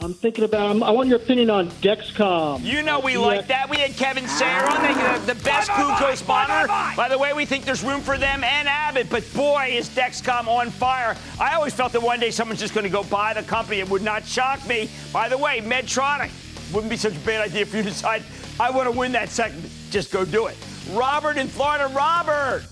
I'm 0.00 0.14
thinking 0.14 0.44
about. 0.44 0.80
I 0.82 0.92
want 0.92 1.08
your 1.08 1.18
opinion 1.18 1.50
on 1.50 1.70
Dexcom. 1.82 2.62
You 2.62 2.84
know 2.84 3.00
we 3.00 3.16
like 3.16 3.48
that. 3.48 3.68
We 3.68 3.78
had 3.78 3.96
Kevin 3.96 4.28
Sayer 4.28 4.64
on, 4.64 5.26
the, 5.26 5.34
the 5.34 5.40
best 5.42 5.68
glucose 5.74 6.26
monitor. 6.26 6.68
By 6.96 7.08
the 7.08 7.18
way, 7.18 7.32
we 7.32 7.44
think 7.44 7.64
there's 7.64 7.82
room 7.82 8.00
for 8.00 8.16
them 8.16 8.44
and 8.44 8.68
Abbott. 8.68 9.10
But 9.10 9.24
boy, 9.34 9.70
is 9.72 9.88
Dexcom 9.88 10.46
on 10.46 10.70
fire. 10.70 11.16
I 11.40 11.54
always 11.54 11.74
felt 11.74 11.92
that 11.94 12.02
one 12.02 12.20
day 12.20 12.30
someone's 12.30 12.60
just 12.60 12.74
going 12.74 12.84
to 12.84 12.90
go 12.90 13.02
buy 13.02 13.34
the 13.34 13.42
company. 13.42 13.80
It 13.80 13.90
would 13.90 14.02
not 14.02 14.24
shock 14.24 14.64
me. 14.68 14.88
By 15.12 15.28
the 15.28 15.36
way, 15.36 15.60
Medtronic 15.62 16.30
wouldn't 16.72 16.90
be 16.90 16.96
such 16.96 17.16
a 17.16 17.20
bad 17.20 17.40
idea 17.40 17.66
for 17.66 17.76
you 17.78 17.82
to 17.82 17.88
decide 17.90 18.22
I 18.60 18.70
want 18.70 18.90
to 18.90 18.96
win 18.96 19.12
that 19.12 19.28
second. 19.28 19.70
Just 19.90 20.10
go 20.10 20.24
do 20.24 20.46
it. 20.46 20.56
Robert 20.92 21.36
in 21.36 21.46
Florida. 21.46 21.86
Robert. 21.94 22.64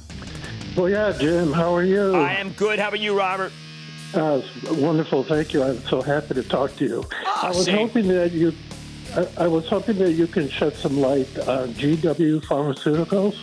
Well, 0.76 0.90
yeah, 0.90 1.12
Jim. 1.12 1.52
How 1.52 1.74
are 1.74 1.84
you? 1.84 2.16
I 2.16 2.34
am 2.34 2.52
good. 2.52 2.78
How 2.78 2.88
about 2.88 3.00
you, 3.00 3.16
Robert? 3.16 3.52
Uh, 4.12 4.40
wonderful, 4.72 5.24
thank 5.24 5.52
you. 5.52 5.62
I'm 5.62 5.80
so 5.82 6.00
happy 6.00 6.34
to 6.34 6.42
talk 6.42 6.74
to 6.76 6.84
you. 6.84 7.04
Oh, 7.26 7.40
I 7.42 7.48
was 7.48 7.64
same. 7.64 7.76
hoping 7.76 8.08
that 8.08 8.32
you, 8.32 8.52
I, 9.14 9.44
I, 9.44 9.46
was 9.46 9.68
hoping 9.68 9.98
that 9.98 10.12
you 10.12 10.26
can 10.26 10.48
shed 10.48 10.74
some 10.74 10.98
light 10.98 11.38
on 11.40 11.74
GW 11.74 12.40
Pharmaceuticals. 12.44 13.34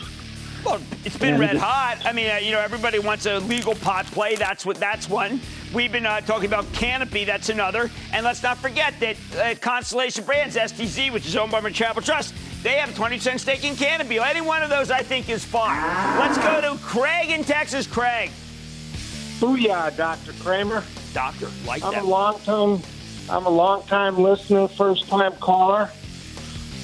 It's 1.04 1.16
been 1.16 1.38
red 1.38 1.56
hot. 1.56 1.98
I 2.04 2.12
mean, 2.12 2.30
uh, 2.30 2.36
you 2.36 2.50
know, 2.50 2.60
everybody 2.60 2.98
wants 2.98 3.26
a 3.26 3.38
legal 3.40 3.74
pot 3.74 4.06
play. 4.06 4.34
That's 4.34 4.64
what. 4.64 4.76
That's 4.76 5.08
one. 5.08 5.40
We've 5.72 5.92
been 5.92 6.06
uh, 6.06 6.20
talking 6.22 6.46
about 6.46 6.70
Canopy. 6.72 7.24
That's 7.24 7.48
another. 7.48 7.90
And 8.12 8.24
let's 8.24 8.42
not 8.42 8.58
forget 8.58 8.94
that 9.00 9.16
uh, 9.36 9.54
Constellation 9.60 10.24
Brands, 10.24 10.56
STZ, 10.56 11.12
which 11.12 11.26
is 11.26 11.36
owned 11.36 11.52
by 11.52 11.60
Charitable 11.70 12.02
Trust, 12.02 12.34
they 12.62 12.74
have 12.74 12.90
20% 12.90 13.38
stake 13.40 13.64
in 13.64 13.76
Canopy. 13.76 14.18
Any 14.18 14.40
one 14.40 14.62
of 14.62 14.70
those, 14.70 14.90
I 14.90 15.02
think, 15.02 15.28
is 15.28 15.44
fine. 15.44 15.82
Let's 16.18 16.38
go 16.38 16.60
to 16.60 16.82
Craig 16.82 17.30
in 17.30 17.44
Texas. 17.44 17.86
Craig. 17.86 18.30
Booyah, 19.38 19.94
Dr. 19.96 20.32
Cramer. 20.42 20.82
Doctor, 21.12 21.48
like 21.66 21.84
I'm 21.84 21.92
that. 21.92 22.02
a 22.02 22.06
long 22.06 22.40
time, 22.40 22.82
I'm 23.30 23.46
a 23.46 23.50
long 23.50 23.84
time 23.84 24.18
listener, 24.18 24.66
first 24.66 25.06
time 25.08 25.32
caller. 25.36 25.90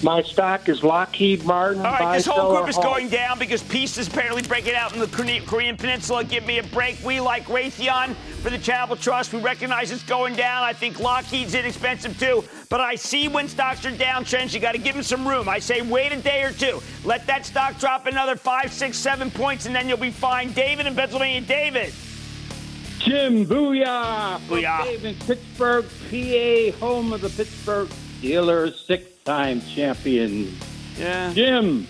My 0.03 0.22
stock 0.22 0.70
is 0.70 0.82
Lockheed 0.82 1.44
Martin. 1.44 1.84
All 1.84 1.92
right, 1.92 2.16
this 2.16 2.24
whole 2.24 2.57
group 2.57 2.70
is 2.70 2.76
Hall. 2.76 2.84
going 2.84 3.11
down 3.11 3.38
because 3.38 3.62
peace 3.62 3.98
is 3.98 4.09
apparently 4.09 4.40
breaking 4.40 4.74
out 4.74 4.94
in 4.94 4.98
the 4.98 5.07
Korean, 5.07 5.44
Korean 5.44 5.76
Peninsula. 5.76 6.24
Give 6.24 6.46
me 6.46 6.59
a 6.59 6.62
break. 6.62 6.98
We 7.05 7.20
like 7.20 7.44
Raytheon 7.44 8.14
for 8.42 8.48
the 8.48 8.57
Charitable 8.57 8.96
Trust. 8.96 9.34
We 9.34 9.40
recognize 9.40 9.90
it's 9.90 10.03
going 10.03 10.36
down. 10.36 10.62
I 10.62 10.72
think 10.72 11.01
Lockheed's 11.01 11.55
inexpensive 11.55 12.18
too. 12.18 12.42
But 12.70 12.80
I 12.80 12.94
see 12.94 13.28
when 13.28 13.46
stocks 13.46 13.84
are 13.84 13.90
downtrends, 13.90 14.55
you 14.55 14.61
got 14.61 14.72
to 14.72 14.78
give 14.78 14.94
them 14.94 15.03
some 15.03 15.28
room. 15.28 15.51
I 15.51 15.59
say 15.59 15.82
wait 15.82 16.12
a 16.12 16.16
day 16.16 16.44
or 16.44 16.53
two. 16.53 16.80
Let 17.05 17.26
that 17.26 17.44
stock 17.44 17.78
drop 17.78 18.07
another 18.07 18.36
five, 18.36 18.72
six, 18.72 18.96
seven 18.96 19.30
points, 19.30 19.66
and 19.66 19.74
then 19.74 19.86
you'll 19.86 19.98
be 19.98 20.11
fine. 20.11 20.53
David 20.53 20.86
in 20.86 20.94
Pennsylvania. 20.94 21.42
David. 21.42 21.92
Jim 23.01 23.44
Booyah! 23.44 24.38
From 24.40 24.59
Booyah. 24.59 24.84
Dave 24.84 25.05
in 25.05 25.14
Pittsburgh, 25.16 25.84
PA, 26.11 26.78
home 26.78 27.12
of 27.12 27.20
the 27.20 27.30
Pittsburgh 27.30 27.88
Steelers, 28.20 28.86
six-time 29.30 29.62
champion. 29.74 30.56
Yeah. 30.98 31.32
Jim, 31.32 31.86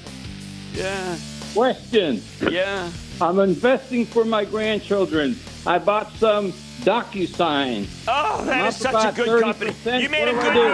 Yeah. 0.74 1.16
question. 1.55 2.22
Yeah. 2.51 2.91
I'm 3.20 3.38
investing 3.38 4.07
for 4.07 4.24
my 4.24 4.45
grandchildren. 4.45 5.38
I 5.66 5.78
bought 5.78 6.12
some 6.18 6.53
DocuSign. 6.82 7.86
Oh, 8.09 8.45
that 8.45 8.66
is 8.68 8.76
such 8.76 9.05
a 9.05 9.12
good 9.12 9.43
company. 9.43 9.72
You 9.84 10.09
made 10.09 10.28
a 10.28 10.32
good 10.32 10.55
move. 10.55 10.72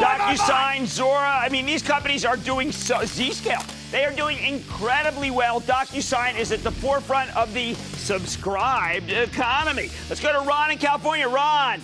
DocuSign, 0.00 0.82
Zuora. 0.86 1.40
I 1.42 1.48
mean, 1.50 1.64
these 1.66 1.82
companies 1.82 2.24
are 2.24 2.36
doing 2.36 2.72
so, 2.72 2.96
Zscaler. 2.96 3.64
They 3.90 4.04
are 4.04 4.12
doing 4.12 4.38
incredibly 4.38 5.30
well. 5.30 5.60
DocuSign 5.60 6.38
is 6.38 6.50
at 6.50 6.62
the 6.62 6.72
forefront 6.72 7.34
of 7.36 7.54
the 7.54 7.74
subscribed 7.74 9.10
economy. 9.10 9.90
Let's 10.08 10.20
go 10.20 10.32
to 10.32 10.40
Ron 10.40 10.72
in 10.72 10.78
California. 10.78 11.28
Ron. 11.28 11.80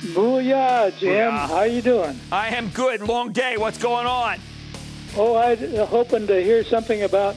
Booyah, 0.00 0.96
Jim. 0.98 1.30
Booyah. 1.30 1.48
How 1.48 1.62
you 1.64 1.82
doing? 1.82 2.18
I 2.32 2.48
am 2.48 2.68
good. 2.70 3.02
Long 3.02 3.32
day. 3.32 3.56
What's 3.56 3.78
going 3.78 4.06
on? 4.06 4.38
Oh, 5.16 5.34
I 5.34 5.52
am 5.52 5.86
hoping 5.86 6.26
to 6.26 6.42
hear 6.42 6.64
something 6.64 7.02
about 7.02 7.36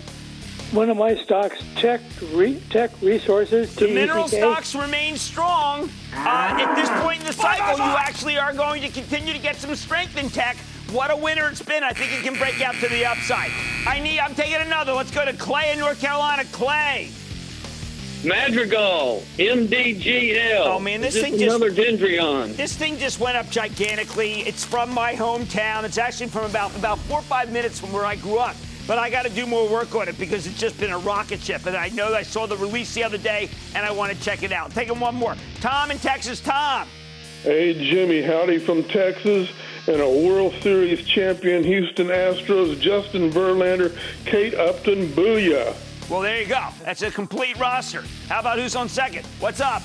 one 0.72 0.90
of 0.90 0.98
my 0.98 1.16
stocks, 1.16 1.64
Teck 1.76 2.02
re, 2.32 2.60
Teck 2.70 2.90
Resources. 3.02 3.76
The 3.76 3.88
mineral 3.88 4.28
stocks 4.28 4.74
remain 4.74 5.18
strong. 5.18 5.90
Uh, 6.14 6.58
at 6.60 6.76
this 6.76 6.90
point 7.04 7.20
in 7.20 7.28
the 7.28 7.34
cycle, 7.34 7.78
you 7.78 7.96
actually 7.96 8.38
are 8.38 8.54
going 8.54 8.82
to 8.82 8.90
continue 8.90 9.34
to 9.34 9.40
get 9.40 9.56
some 9.58 9.76
strength 9.76 10.18
in 10.18 10.30
Teck. 10.30 10.56
What 10.92 11.12
a 11.12 11.16
winner 11.16 11.50
it's 11.50 11.62
been. 11.62 11.84
I 11.84 11.92
think 11.92 12.12
it 12.14 12.24
can 12.24 12.38
break 12.40 12.62
out 12.62 12.76
to 12.76 12.88
the 12.88 13.06
upside. 13.06 13.52
I 13.88 14.00
need. 14.00 14.20
I'm 14.20 14.36
taking 14.36 14.56
another. 14.56 14.94
Let's 14.94 15.12
go 15.12 15.26
to 15.26 15.34
Clay 15.34 15.74
in 15.74 15.80
North 15.80 16.00
Carolina. 16.00 16.44
Clay. 16.52 17.10
Madrigal, 18.24 19.22
MDGL. 19.38 20.66
Oh 20.66 20.80
man, 20.80 21.02
this 21.02 21.16
Is 21.16 21.22
thing 21.24 21.38
just 21.38 21.44
another 21.44 21.72
Dendreon. 21.72 22.56
This 22.56 22.74
thing 22.74 22.98
just 22.98 23.20
went 23.20 23.36
up 23.36 23.50
gigantically. 23.50 24.42
It's 24.42 24.64
from 24.64 24.94
my 24.94 25.14
hometown. 25.14 25.84
It's 25.84 25.98
actually 25.98 26.28
from 26.28 26.46
about 26.46 26.74
about 26.78 27.00
four 27.00 27.20
or 27.20 27.24
five 27.24 27.52
minutes 27.52 27.82
from 27.82 27.92
where 27.92 28.06
I 28.06 28.16
grew 28.16 28.38
up. 28.38 28.56
But 28.88 28.98
I 28.98 29.10
got 29.10 29.24
to 29.24 29.30
do 29.30 29.46
more 29.46 29.68
work 29.68 29.94
on 29.96 30.08
it 30.08 30.18
because 30.18 30.48
it's 30.48 30.58
just 30.58 30.80
been 30.80 30.92
a 30.92 31.00
rocket 31.00 31.42
ship. 31.42 31.66
And 31.66 31.76
I 31.76 31.90
know 31.90 32.14
I 32.14 32.24
saw 32.24 32.46
the 32.46 32.58
release 32.58 32.94
the 32.94 33.04
other 33.04 33.18
day, 33.18 33.50
and 33.76 33.86
I 33.86 33.92
want 33.92 34.14
to 34.14 34.20
check 34.22 34.44
it 34.44 34.52
out. 34.52 34.72
Taking 34.72 35.00
one 35.00 35.16
more. 35.16 35.36
Tom 35.62 35.92
in 35.92 36.00
Texas. 36.00 36.40
Tom. 36.40 36.88
Hey, 37.44 37.74
Jimmy, 37.74 38.22
howdy 38.22 38.60
from 38.60 38.84
Texas. 38.86 39.50
And 39.88 40.02
a 40.02 40.10
World 40.10 40.54
Series 40.62 41.06
champion, 41.06 41.64
Houston 41.64 42.08
Astros, 42.08 42.80
Justin 42.80 43.30
Verlander, 43.32 43.98
Kate 44.26 44.54
Upton, 44.54 45.10
booyah. 45.10 45.76
Well, 46.10 46.22
there 46.22 46.42
you 46.42 46.48
go. 46.48 46.68
That's 46.84 47.02
a 47.02 47.10
complete 47.12 47.58
roster. 47.60 48.04
How 48.30 48.40
about 48.40 48.60
who's 48.60 48.76
on 48.76 48.90
second? 48.90 49.26
What's 49.40 49.62
up? 49.62 49.82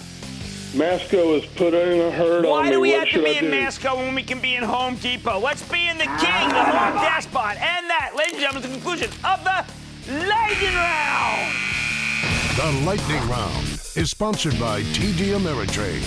Masco 0.75 1.35
is 1.35 1.47
put 1.47 1.73
in 1.73 2.01
a 2.01 2.11
herd 2.11 2.45
on 2.45 2.51
Why 2.51 2.71
do 2.71 2.81
we 2.81 2.91
what 2.93 3.09
have 3.09 3.15
to 3.19 3.23
be 3.25 3.37
I 3.37 3.39
in 3.39 3.45
do? 3.45 3.51
Masco 3.51 3.97
when 3.97 4.15
we 4.15 4.23
can 4.23 4.41
be 4.41 4.55
in 4.55 4.63
Home 4.63 4.97
Depot? 4.97 5.39
Let's 5.39 5.63
be 5.63 5.89
in 5.89 5.97
the 5.97 6.05
king, 6.05 6.49
the 6.51 6.63
home 6.63 7.03
despot. 7.03 7.57
And 7.57 7.89
that, 7.89 8.13
ladies 8.15 8.35
and 8.35 8.43
gentlemen, 8.43 8.65
is 8.65 8.69
the 8.69 8.75
conclusion 8.77 9.11
of 9.25 9.43
the 9.45 9.65
Lightning 10.29 10.75
Round. 10.75 11.55
The 12.57 12.85
Lightning 12.85 13.29
Round 13.31 13.67
is 13.97 14.11
sponsored 14.11 14.59
by 14.61 14.83
TD 14.83 15.35
Ameritrade. 15.39 16.05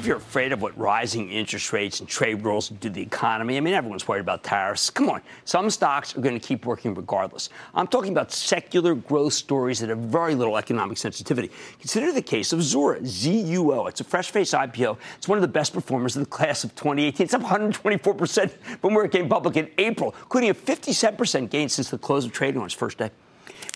If 0.00 0.06
you're 0.06 0.16
afraid 0.16 0.52
of 0.52 0.62
what 0.62 0.78
rising 0.78 1.28
interest 1.28 1.74
rates 1.74 2.00
and 2.00 2.08
trade 2.08 2.42
rules 2.42 2.70
do 2.70 2.88
to 2.88 2.88
the 2.88 3.02
economy, 3.02 3.58
I 3.58 3.60
mean, 3.60 3.74
everyone's 3.74 4.08
worried 4.08 4.22
about 4.22 4.42
tariffs. 4.42 4.88
Come 4.88 5.10
on, 5.10 5.20
some 5.44 5.68
stocks 5.68 6.16
are 6.16 6.22
going 6.22 6.40
to 6.40 6.40
keep 6.40 6.64
working 6.64 6.94
regardless. 6.94 7.50
I'm 7.74 7.86
talking 7.86 8.12
about 8.12 8.32
secular 8.32 8.94
growth 8.94 9.34
stories 9.34 9.78
that 9.80 9.90
have 9.90 9.98
very 9.98 10.34
little 10.34 10.56
economic 10.56 10.96
sensitivity. 10.96 11.50
Consider 11.80 12.12
the 12.12 12.22
case 12.22 12.54
of 12.54 12.60
Zuora, 12.60 13.04
Z-U-O. 13.04 13.88
It's 13.88 14.00
a 14.00 14.04
fresh 14.04 14.30
face 14.30 14.52
IPO. 14.52 14.96
It's 15.18 15.28
one 15.28 15.36
of 15.36 15.42
the 15.42 15.48
best 15.48 15.74
performers 15.74 16.16
in 16.16 16.22
the 16.22 16.30
class 16.30 16.64
of 16.64 16.74
2018. 16.76 17.22
It's 17.22 17.34
up 17.34 17.42
124% 17.42 18.50
from 18.80 18.94
where 18.94 19.04
it 19.04 19.12
came 19.12 19.28
public 19.28 19.58
in 19.58 19.68
April, 19.76 20.14
including 20.22 20.48
a 20.48 20.54
57% 20.54 21.50
gain 21.50 21.68
since 21.68 21.90
the 21.90 21.98
close 21.98 22.24
of 22.24 22.32
trading 22.32 22.58
on 22.58 22.64
its 22.64 22.72
first 22.72 22.96
day. 22.96 23.10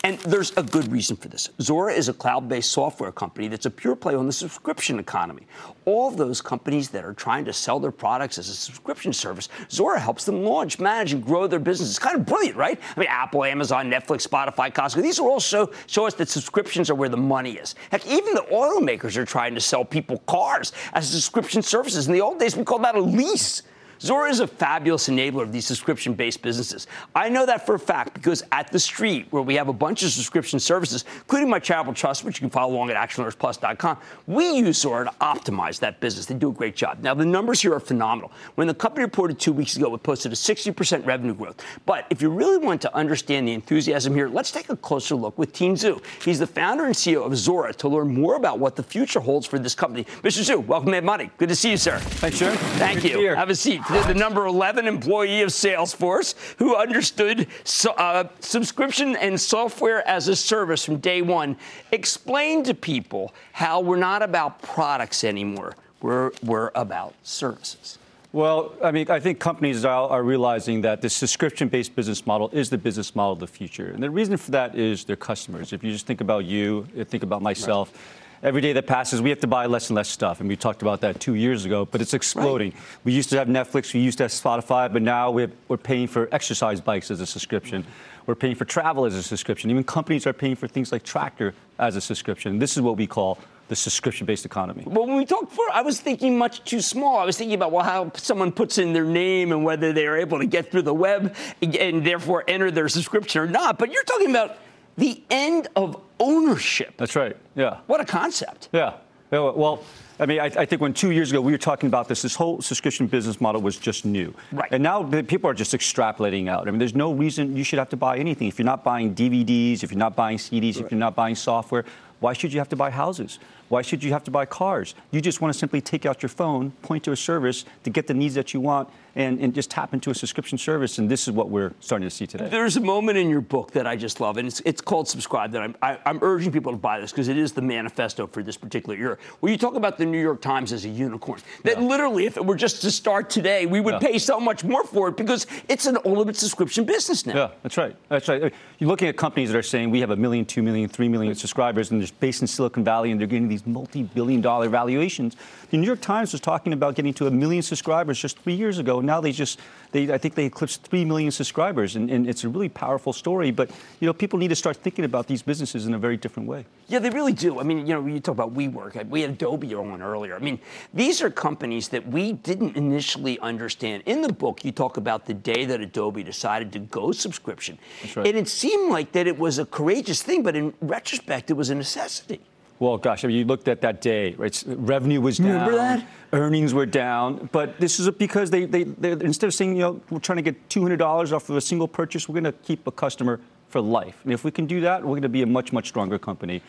And 0.05 0.19
there's 0.19 0.55
a 0.55 0.61
good 0.61 0.91
reason 0.91 1.15
for 1.15 1.29
this. 1.29 1.49
Zuora 1.57 1.95
is 1.95 2.09
a 2.09 2.13
cloud 2.13 2.47
based 2.47 2.69
software 2.69 3.11
company 3.11 3.47
that's 3.47 3.65
a 3.65 3.71
pure 3.71 3.95
play 3.95 4.13
on 4.13 4.27
the 4.27 4.33
subscription 4.33 4.99
economy. 4.99 5.47
All 5.85 6.07
of 6.07 6.15
those 6.15 6.43
companies 6.43 6.89
that 6.89 7.03
are 7.03 7.13
trying 7.13 7.43
to 7.45 7.53
sell 7.53 7.79
their 7.79 7.89
products 7.89 8.37
as 8.37 8.47
a 8.47 8.53
subscription 8.53 9.13
service, 9.13 9.49
Zuora 9.67 9.97
helps 9.97 10.23
them 10.23 10.43
launch, 10.43 10.77
manage, 10.77 11.13
and 11.13 11.25
grow 11.25 11.47
their 11.47 11.57
business. 11.57 11.89
It's 11.89 11.97
kind 11.97 12.17
of 12.17 12.23
brilliant, 12.23 12.55
right? 12.55 12.79
I 12.95 12.99
mean, 12.99 13.09
Apple, 13.09 13.45
Amazon, 13.45 13.89
Netflix, 13.89 14.27
Spotify, 14.27 14.71
Costco, 14.71 15.01
these 15.01 15.19
are 15.19 15.27
all 15.27 15.39
show, 15.39 15.71
show 15.87 16.05
us 16.05 16.13
that 16.13 16.29
subscriptions 16.29 16.91
are 16.91 16.95
where 16.95 17.09
the 17.09 17.17
money 17.17 17.53
is. 17.53 17.73
Heck, 17.89 18.05
even 18.05 18.35
the 18.35 18.45
automakers 18.51 19.17
are 19.17 19.25
trying 19.25 19.55
to 19.55 19.61
sell 19.61 19.83
people 19.83 20.19
cars 20.27 20.71
as 20.93 21.09
subscription 21.09 21.63
services. 21.63 22.05
In 22.05 22.13
the 22.13 22.21
old 22.21 22.37
days, 22.37 22.55
we 22.55 22.63
called 22.63 22.83
that 22.83 22.93
a 22.93 23.01
lease. 23.01 23.63
Zuora 23.99 24.29
is 24.29 24.39
a 24.39 24.47
fabulous 24.47 25.07
enabler 25.07 25.43
of 25.43 25.51
these 25.51 25.65
subscription 25.65 26.13
based 26.13 26.41
businesses. 26.41 26.87
I 27.15 27.29
know 27.29 27.45
that 27.45 27.65
for 27.65 27.75
a 27.75 27.79
fact 27.79 28.13
because 28.13 28.43
at 28.51 28.71
the 28.71 28.79
street, 28.79 29.27
where 29.29 29.41
we 29.41 29.55
have 29.55 29.69
a 29.69 29.73
bunch 29.73 30.03
of 30.03 30.11
subscription 30.11 30.59
services, 30.59 31.05
including 31.21 31.49
my 31.49 31.59
Travel 31.59 31.93
Trust, 31.93 32.23
which 32.23 32.37
you 32.37 32.41
can 32.41 32.49
follow 32.49 32.73
along 32.73 32.89
at 32.89 32.97
actionalertsplus.com, 32.97 33.97
we 34.27 34.49
use 34.51 34.83
Zuora 34.83 35.05
to 35.05 35.11
optimize 35.19 35.79
that 35.79 35.99
business. 35.99 36.25
They 36.25 36.35
do 36.35 36.49
a 36.49 36.53
great 36.53 36.75
job. 36.75 36.99
Now, 37.01 37.13
the 37.13 37.25
numbers 37.25 37.61
here 37.61 37.73
are 37.73 37.79
phenomenal. 37.79 38.31
When 38.55 38.67
the 38.67 38.73
company 38.73 39.05
reported 39.05 39.39
two 39.39 39.53
weeks 39.53 39.77
ago, 39.77 39.93
it 39.95 40.03
posted 40.03 40.31
a 40.31 40.35
60% 40.35 41.05
revenue 41.05 41.33
growth. 41.33 41.63
But 41.85 42.05
if 42.09 42.21
you 42.21 42.29
really 42.29 42.57
want 42.57 42.81
to 42.81 42.95
understand 42.95 43.47
the 43.47 43.53
enthusiasm 43.53 44.13
here, 44.13 44.27
let's 44.27 44.51
take 44.51 44.69
a 44.69 44.75
closer 44.75 45.15
look 45.15 45.37
with 45.37 45.53
Tien 45.53 45.75
Tzuo. 45.75 46.01
He's 46.23 46.39
the 46.39 46.47
founder 46.47 46.85
and 46.85 46.95
CEO 46.95 47.25
of 47.25 47.31
Zuora 47.33 47.73
to 47.77 47.87
learn 47.87 48.13
more 48.13 48.35
about 48.35 48.59
what 48.59 48.75
the 48.75 48.83
future 48.83 49.19
holds 49.19 49.47
for 49.47 49.57
this 49.57 49.75
company. 49.75 50.03
Mr. 50.21 50.41
Tzuo, 50.41 50.65
welcome 50.65 50.87
to 50.87 50.91
Mad 50.91 51.03
Money. 51.05 51.29
Good 51.37 51.49
to 51.49 51.55
see 51.55 51.71
you, 51.71 51.77
sir. 51.77 51.99
Thanks, 51.99 52.39
Jim. 52.39 52.55
Thank 52.77 53.01
Good 53.01 53.11
you. 53.11 53.35
Have 53.35 53.49
a 53.49 53.55
seat. 53.55 53.81
The, 53.87 54.15
number 54.15 54.47
11 54.47 54.87
employee 54.87 55.43
of 55.43 55.49
Salesforce 55.49 56.33
who 56.57 56.75
understood 56.75 57.47
so, 57.63 57.91
uh, 57.91 58.27
subscription 58.39 59.15
and 59.15 59.39
software 59.39 60.07
as 60.07 60.27
a 60.27 60.35
service 60.35 60.83
from 60.83 60.97
day 60.97 61.21
one. 61.21 61.55
Explain 61.91 62.63
to 62.63 62.73
people 62.73 63.33
how 63.51 63.81
we're 63.81 63.97
not 63.97 64.23
about 64.23 64.61
products 64.63 65.23
anymore. 65.23 65.75
We're, 66.01 66.31
we're 66.43 66.71
about 66.73 67.13
services. 67.21 67.99
Well, 68.33 68.73
I 68.83 68.91
mean, 68.91 69.09
I 69.09 69.19
think 69.19 69.39
companies 69.39 69.85
are, 69.85 70.09
are 70.09 70.23
realizing 70.23 70.81
that 70.81 71.01
the 71.01 71.09
subscription-based 71.09 71.95
business 71.95 72.25
model 72.25 72.49
is 72.51 72.69
the 72.69 72.77
business 72.77 73.15
model 73.15 73.33
of 73.33 73.39
the 73.39 73.47
future, 73.47 73.91
and 73.91 74.03
the 74.03 74.09
reason 74.09 74.35
for 74.35 74.51
that 74.51 74.75
is 74.75 75.05
their 75.05 75.15
customers. 75.15 75.71
If 75.71 75.83
you 75.83 75.91
just 75.91 76.05
think 76.05 76.19
about 76.19 76.43
you, 76.43 76.85
think 77.05 77.23
about 77.23 77.41
myself. 77.41 77.93
Right 77.93 78.24
every 78.45 78.61
day 78.61 78.73
that 78.73 78.85
passes, 78.85 79.21
we 79.23 79.31
have 79.31 79.39
to 79.39 79.47
buy 79.47 79.65
less 79.65 79.89
and 79.89 79.95
less 79.95 80.07
stuff. 80.07 80.39
And 80.39 80.47
we 80.47 80.55
talked 80.55 80.83
about 80.83 81.01
that 81.01 81.19
two 81.19 81.33
years 81.33 81.65
ago, 81.65 81.85
but 81.85 81.99
it's 81.99 82.13
exploding. 82.13 82.71
Right. 82.71 82.81
We 83.03 83.11
used 83.11 83.31
to 83.31 83.37
have 83.37 83.47
Netflix, 83.47 83.93
we 83.93 84.01
used 84.01 84.19
to 84.19 84.25
have 84.25 84.31
Spotify, 84.31 84.91
but 84.93 85.01
now 85.01 85.31
we 85.31 85.47
are 85.69 85.77
paying 85.77 86.07
for 86.07 86.29
exercise 86.31 86.79
bikes 86.79 87.09
as 87.09 87.19
a 87.19 87.25
subscription. 87.25 87.83
We're 88.27 88.35
paying 88.35 88.55
for 88.55 88.65
travel 88.65 89.05
as 89.05 89.15
a 89.15 89.23
subscription. 89.23 89.71
Even 89.71 89.83
companies 89.83 90.27
are 90.27 90.33
paying 90.33 90.55
for 90.55 90.67
things 90.67 90.91
like 90.91 91.03
Tractor 91.03 91.55
as 91.79 91.95
a 91.95 92.01
subscription. 92.01 92.59
This 92.59 92.77
is 92.77 92.81
what 92.81 92.97
we 92.97 93.07
call 93.07 93.39
the 93.67 93.75
subscription-based 93.75 94.45
economy. 94.45 94.83
Well, 94.85 95.07
when 95.07 95.17
we 95.17 95.25
talked 95.25 95.49
before, 95.49 95.71
I 95.73 95.81
was 95.81 95.99
thinking 95.99 96.37
much 96.37 96.63
too 96.65 96.81
small. 96.81 97.17
I 97.17 97.25
was 97.25 97.35
thinking 97.35 97.55
about 97.55 97.71
well, 97.71 97.83
how 97.83 98.11
someone 98.13 98.51
puts 98.51 98.77
in 98.77 98.93
their 98.93 99.05
name 99.05 99.51
and 99.51 99.65
whether 99.65 99.91
they 99.91 100.05
are 100.05 100.17
able 100.17 100.37
to 100.37 100.45
get 100.45 100.69
through 100.69 100.83
the 100.83 100.93
web 100.93 101.35
and 101.63 102.05
therefore 102.05 102.43
enter 102.47 102.69
their 102.69 102.87
subscription 102.89 103.41
or 103.41 103.47
not. 103.47 103.79
But 103.79 103.91
you're 103.91 104.03
talking 104.03 104.29
about 104.29 104.57
the 104.97 105.23
end 105.31 105.67
of 105.75 105.99
ownership. 106.19 106.95
That's 106.97 107.15
right. 107.15 107.35
Yeah. 107.55 107.79
What 107.87 108.01
a 108.01 108.05
concept. 108.05 108.69
Yeah. 108.71 108.95
Well, 109.31 109.83
I 110.19 110.25
mean, 110.25 110.39
I, 110.39 110.45
I, 110.45 110.65
think 110.65 110.81
when 110.81 110.93
two 110.93 111.11
years 111.11 111.31
ago 111.31 111.41
we 111.41 111.51
were 111.51 111.57
talking 111.57 111.87
about 111.87 112.07
this, 112.07 112.21
this 112.21 112.35
whole 112.35 112.61
subscription 112.61 113.07
business 113.07 113.41
model 113.41 113.61
was 113.61 113.77
just 113.77 114.05
new. 114.05 114.33
Right. 114.51 114.71
And 114.71 114.81
now 114.81 115.03
people 115.23 115.49
are 115.49 115.53
just 115.53 115.73
extrapolating 115.73 116.47
out. 116.47 116.67
I 116.67 116.71
mean, 116.71 116.79
there's 116.79 116.95
no 116.95 117.11
reason 117.11 117.57
you 117.57 117.63
should 117.63 117.79
have 117.79 117.89
to 117.89 117.97
buy 117.97 118.17
anything. 118.17 118.47
If 118.47 118.57
you're 118.57 118.65
not 118.65 118.83
buying 118.83 119.13
DVDs, 119.13 119.83
if 119.83 119.91
you're 119.91 119.99
not 119.99 120.15
buying 120.15 120.37
CDs, 120.37 120.75
right. 120.75 120.85
if 120.85 120.91
you're 120.91 120.99
not 120.99 121.15
buying 121.15 121.35
software, 121.35 121.83
why 122.21 122.33
should 122.33 122.53
you 122.53 122.59
have 122.59 122.69
to 122.69 122.75
buy 122.77 122.91
houses? 122.91 123.39
Why 123.67 123.81
should 123.81 124.03
you 124.03 124.13
have 124.13 124.23
to 124.25 124.31
buy 124.31 124.45
cars? 124.45 124.95
You 125.11 125.19
just 125.19 125.41
want 125.41 125.53
to 125.53 125.59
simply 125.59 125.81
take 125.81 126.05
out 126.05 126.21
your 126.21 126.29
phone, 126.29 126.71
point 126.81 127.03
to 127.05 127.11
a 127.11 127.17
service 127.17 127.65
to 127.83 127.89
get 127.89 128.07
the 128.07 128.13
needs 128.13 128.35
that 128.35 128.53
you 128.53 128.61
want, 128.61 128.89
and, 129.15 129.39
and 129.39 129.53
just 129.53 129.71
tap 129.71 129.93
into 129.93 130.09
a 130.09 130.15
subscription 130.15 130.57
service. 130.57 130.97
And 130.97 131.09
this 131.09 131.27
is 131.27 131.33
what 131.33 131.49
we're 131.49 131.73
starting 131.79 132.07
to 132.07 132.13
see 132.13 132.27
today. 132.27 132.49
There's 132.49 132.75
a 132.77 132.81
moment 132.81 133.17
in 133.17 133.29
your 133.29 133.41
book 133.41 133.71
that 133.71 133.87
I 133.87 133.95
just 133.95 134.19
love, 134.19 134.37
and 134.37 134.47
it's, 134.47 134.61
it's 134.65 134.81
called 134.81 135.07
Subscribe, 135.07 135.51
that 135.51 135.61
I'm, 135.61 135.75
I, 135.81 135.93
am 135.93 135.99
i 136.05 136.09
am 136.09 136.19
urging 136.21 136.51
people 136.51 136.71
to 136.71 136.77
buy 136.77 136.99
this 136.99 137.11
because 137.11 137.27
it 137.27 137.37
is 137.37 137.53
the 137.53 137.61
manifesto 137.61 138.27
for 138.27 138.43
this 138.43 138.57
particular 138.57 138.97
year, 138.97 139.17
where 139.39 139.51
you 139.51 139.57
talk 139.57 139.75
about 139.75 139.97
the 139.97 140.05
New 140.05 140.21
York 140.21 140.41
Times 140.41 140.73
as 140.73 140.85
a 140.85 140.89
unicorn. 140.89 141.39
That 141.63 141.79
yeah. 141.79 141.87
literally, 141.87 142.25
if 142.25 142.37
it 142.37 142.45
were 142.45 142.55
just 142.55 142.81
to 142.81 142.91
start 142.91 143.29
today, 143.29 143.65
we 143.65 143.79
would 143.79 143.95
yeah. 143.95 143.99
pay 143.99 144.17
so 144.17 144.39
much 144.39 144.63
more 144.63 144.83
for 144.83 145.09
it 145.09 145.17
because 145.17 145.47
it's 145.69 145.85
an 145.85 145.97
ultimate 146.05 146.35
subscription 146.35 146.83
business 146.83 147.25
now. 147.25 147.35
Yeah, 147.35 147.51
that's 147.63 147.77
right. 147.77 147.95
That's 148.09 148.27
right. 148.27 148.53
You're 148.79 148.89
looking 148.89 149.07
at 149.07 149.15
companies 149.15 149.51
that 149.51 149.57
are 149.57 149.63
saying 149.63 149.91
we 149.91 150.01
have 150.01 150.11
a 150.11 150.15
million, 150.15 150.45
two 150.45 150.61
million, 150.61 150.89
three 150.89 151.07
million 151.07 151.33
subscribers, 151.35 151.91
and 151.91 152.01
they're 152.01 152.09
based 152.19 152.41
in 152.41 152.47
Silicon 152.47 152.83
Valley, 152.83 153.11
and 153.11 153.19
they're 153.19 153.27
getting 153.27 153.47
these 153.47 153.65
multi 153.65 154.03
billion 154.03 154.41
dollar 154.41 154.67
valuations. 154.67 155.35
The 155.71 155.77
New 155.77 155.87
York 155.87 156.01
Times 156.01 156.31
was 156.31 156.41
talking 156.41 156.73
about 156.73 156.95
getting 156.95 157.13
to 157.15 157.27
a 157.27 157.31
million 157.31 157.61
subscribers 157.61 158.19
just 158.19 158.39
three 158.39 158.53
years 158.53 158.77
ago. 158.77 159.01
Now 159.05 159.21
they 159.21 159.31
just 159.31 159.59
they, 159.95 160.11
I 160.11 160.17
think 160.17 160.35
they 160.35 160.45
eclipsed 160.45 160.83
3 160.83 161.05
million 161.05 161.31
subscribers, 161.31 161.95
and, 161.95 162.11
and, 162.11 162.27
it's 162.27 162.43
a 162.43 162.49
really 162.49 162.67
powerful 162.67 163.13
story. 163.13 163.49
But, 163.51 163.71
you 164.01 164.05
know, 164.05 164.11
people 164.11 164.37
need 164.37 164.49
to 164.49 164.55
start 164.55 164.75
thinking 164.75 165.05
about 165.05 165.25
these 165.25 165.41
businesses 165.41 165.87
in 165.87 165.93
a 165.93 165.97
very 165.97 166.17
different 166.17 166.49
way. 166.49 166.65
Yeah, 166.87 166.99
they 166.99 167.09
really 167.09 167.31
do. 167.31 167.61
I 167.61 167.63
mean, 167.63 167.87
you 167.87 167.93
know, 167.93 168.05
you 168.05 168.19
talk 168.19 168.33
about 168.33 168.53
WeWork. 168.53 169.07
We 169.07 169.21
had 169.21 169.29
Adobe 169.29 169.73
on 169.73 170.01
earlier. 170.01 170.35
I 170.35 170.39
mean, 170.39 170.59
these 170.93 171.21
are 171.21 171.29
companies 171.29 171.87
that 171.89 172.05
we 172.05 172.33
didn't 172.33 172.75
initially 172.75 173.39
understand. 173.39 174.03
In 174.05 174.21
the 174.21 174.33
book, 174.33 174.65
you 174.65 174.73
talk 174.73 174.97
about 174.97 175.27
the 175.27 175.33
day 175.33 175.63
that 175.63 175.79
Adobe 175.79 176.23
decided 176.23 176.73
to 176.73 176.79
go 176.79 177.13
subscription. 177.13 177.79
Right. 178.17 178.27
And 178.27 178.35
it 178.35 178.49
seemed 178.49 178.91
like 178.91 179.13
that 179.13 179.27
it 179.27 179.39
was 179.39 179.59
a 179.59 179.65
courageous 179.65 180.21
thing, 180.21 180.43
but 180.43 180.57
in 180.57 180.73
retrospect, 180.81 181.49
it 181.49 181.53
was 181.53 181.69
a 181.69 181.75
necessity. 181.75 182.41
Well, 182.79 182.97
gosh, 182.97 183.23
I 183.23 183.27
mean, 183.29 183.37
you 183.37 183.45
looked 183.45 183.67
at 183.67 183.81
that 183.81 184.01
day, 184.01 184.33
right? 184.33 184.63
Revenue 184.67 185.21
was 185.21 185.37
down. 185.37 185.47
Remember 185.47 185.75
that? 185.75 186.07
Earnings 186.33 186.73
were 186.73 186.85
down. 186.85 187.49
But 187.53 187.79
this 187.79 187.99
is 187.99 188.09
because 188.11 188.51
they, 188.51 188.65
they, 188.65 188.83
they 188.83 189.11
instead 189.11 189.47
of 189.47 189.53
saying, 189.53 189.75
you 189.75 189.81
know, 189.81 190.01
we're 190.09 190.19
trying 190.19 190.37
to 190.37 190.41
get 190.41 190.69
$200 190.69 191.31
off 191.31 191.49
of 191.49 191.55
a 191.55 191.61
single 191.61 191.87
purchase, 191.87 192.27
we're 192.27 192.33
going 192.33 192.43
to 192.43 192.51
keep 192.51 192.85
a 192.85 192.91
customer 192.91 193.39
for 193.69 193.79
life. 193.79 194.19
And 194.23 194.33
if 194.33 194.43
we 194.43 194.51
can 194.51 194.65
do 194.65 194.81
that, 194.81 195.01
we're 195.01 195.09
going 195.09 195.21
to 195.21 195.29
be 195.29 195.41
a 195.41 195.45
much, 195.45 195.71
much 195.71 195.87
stronger 195.87 196.19
company. 196.19 196.61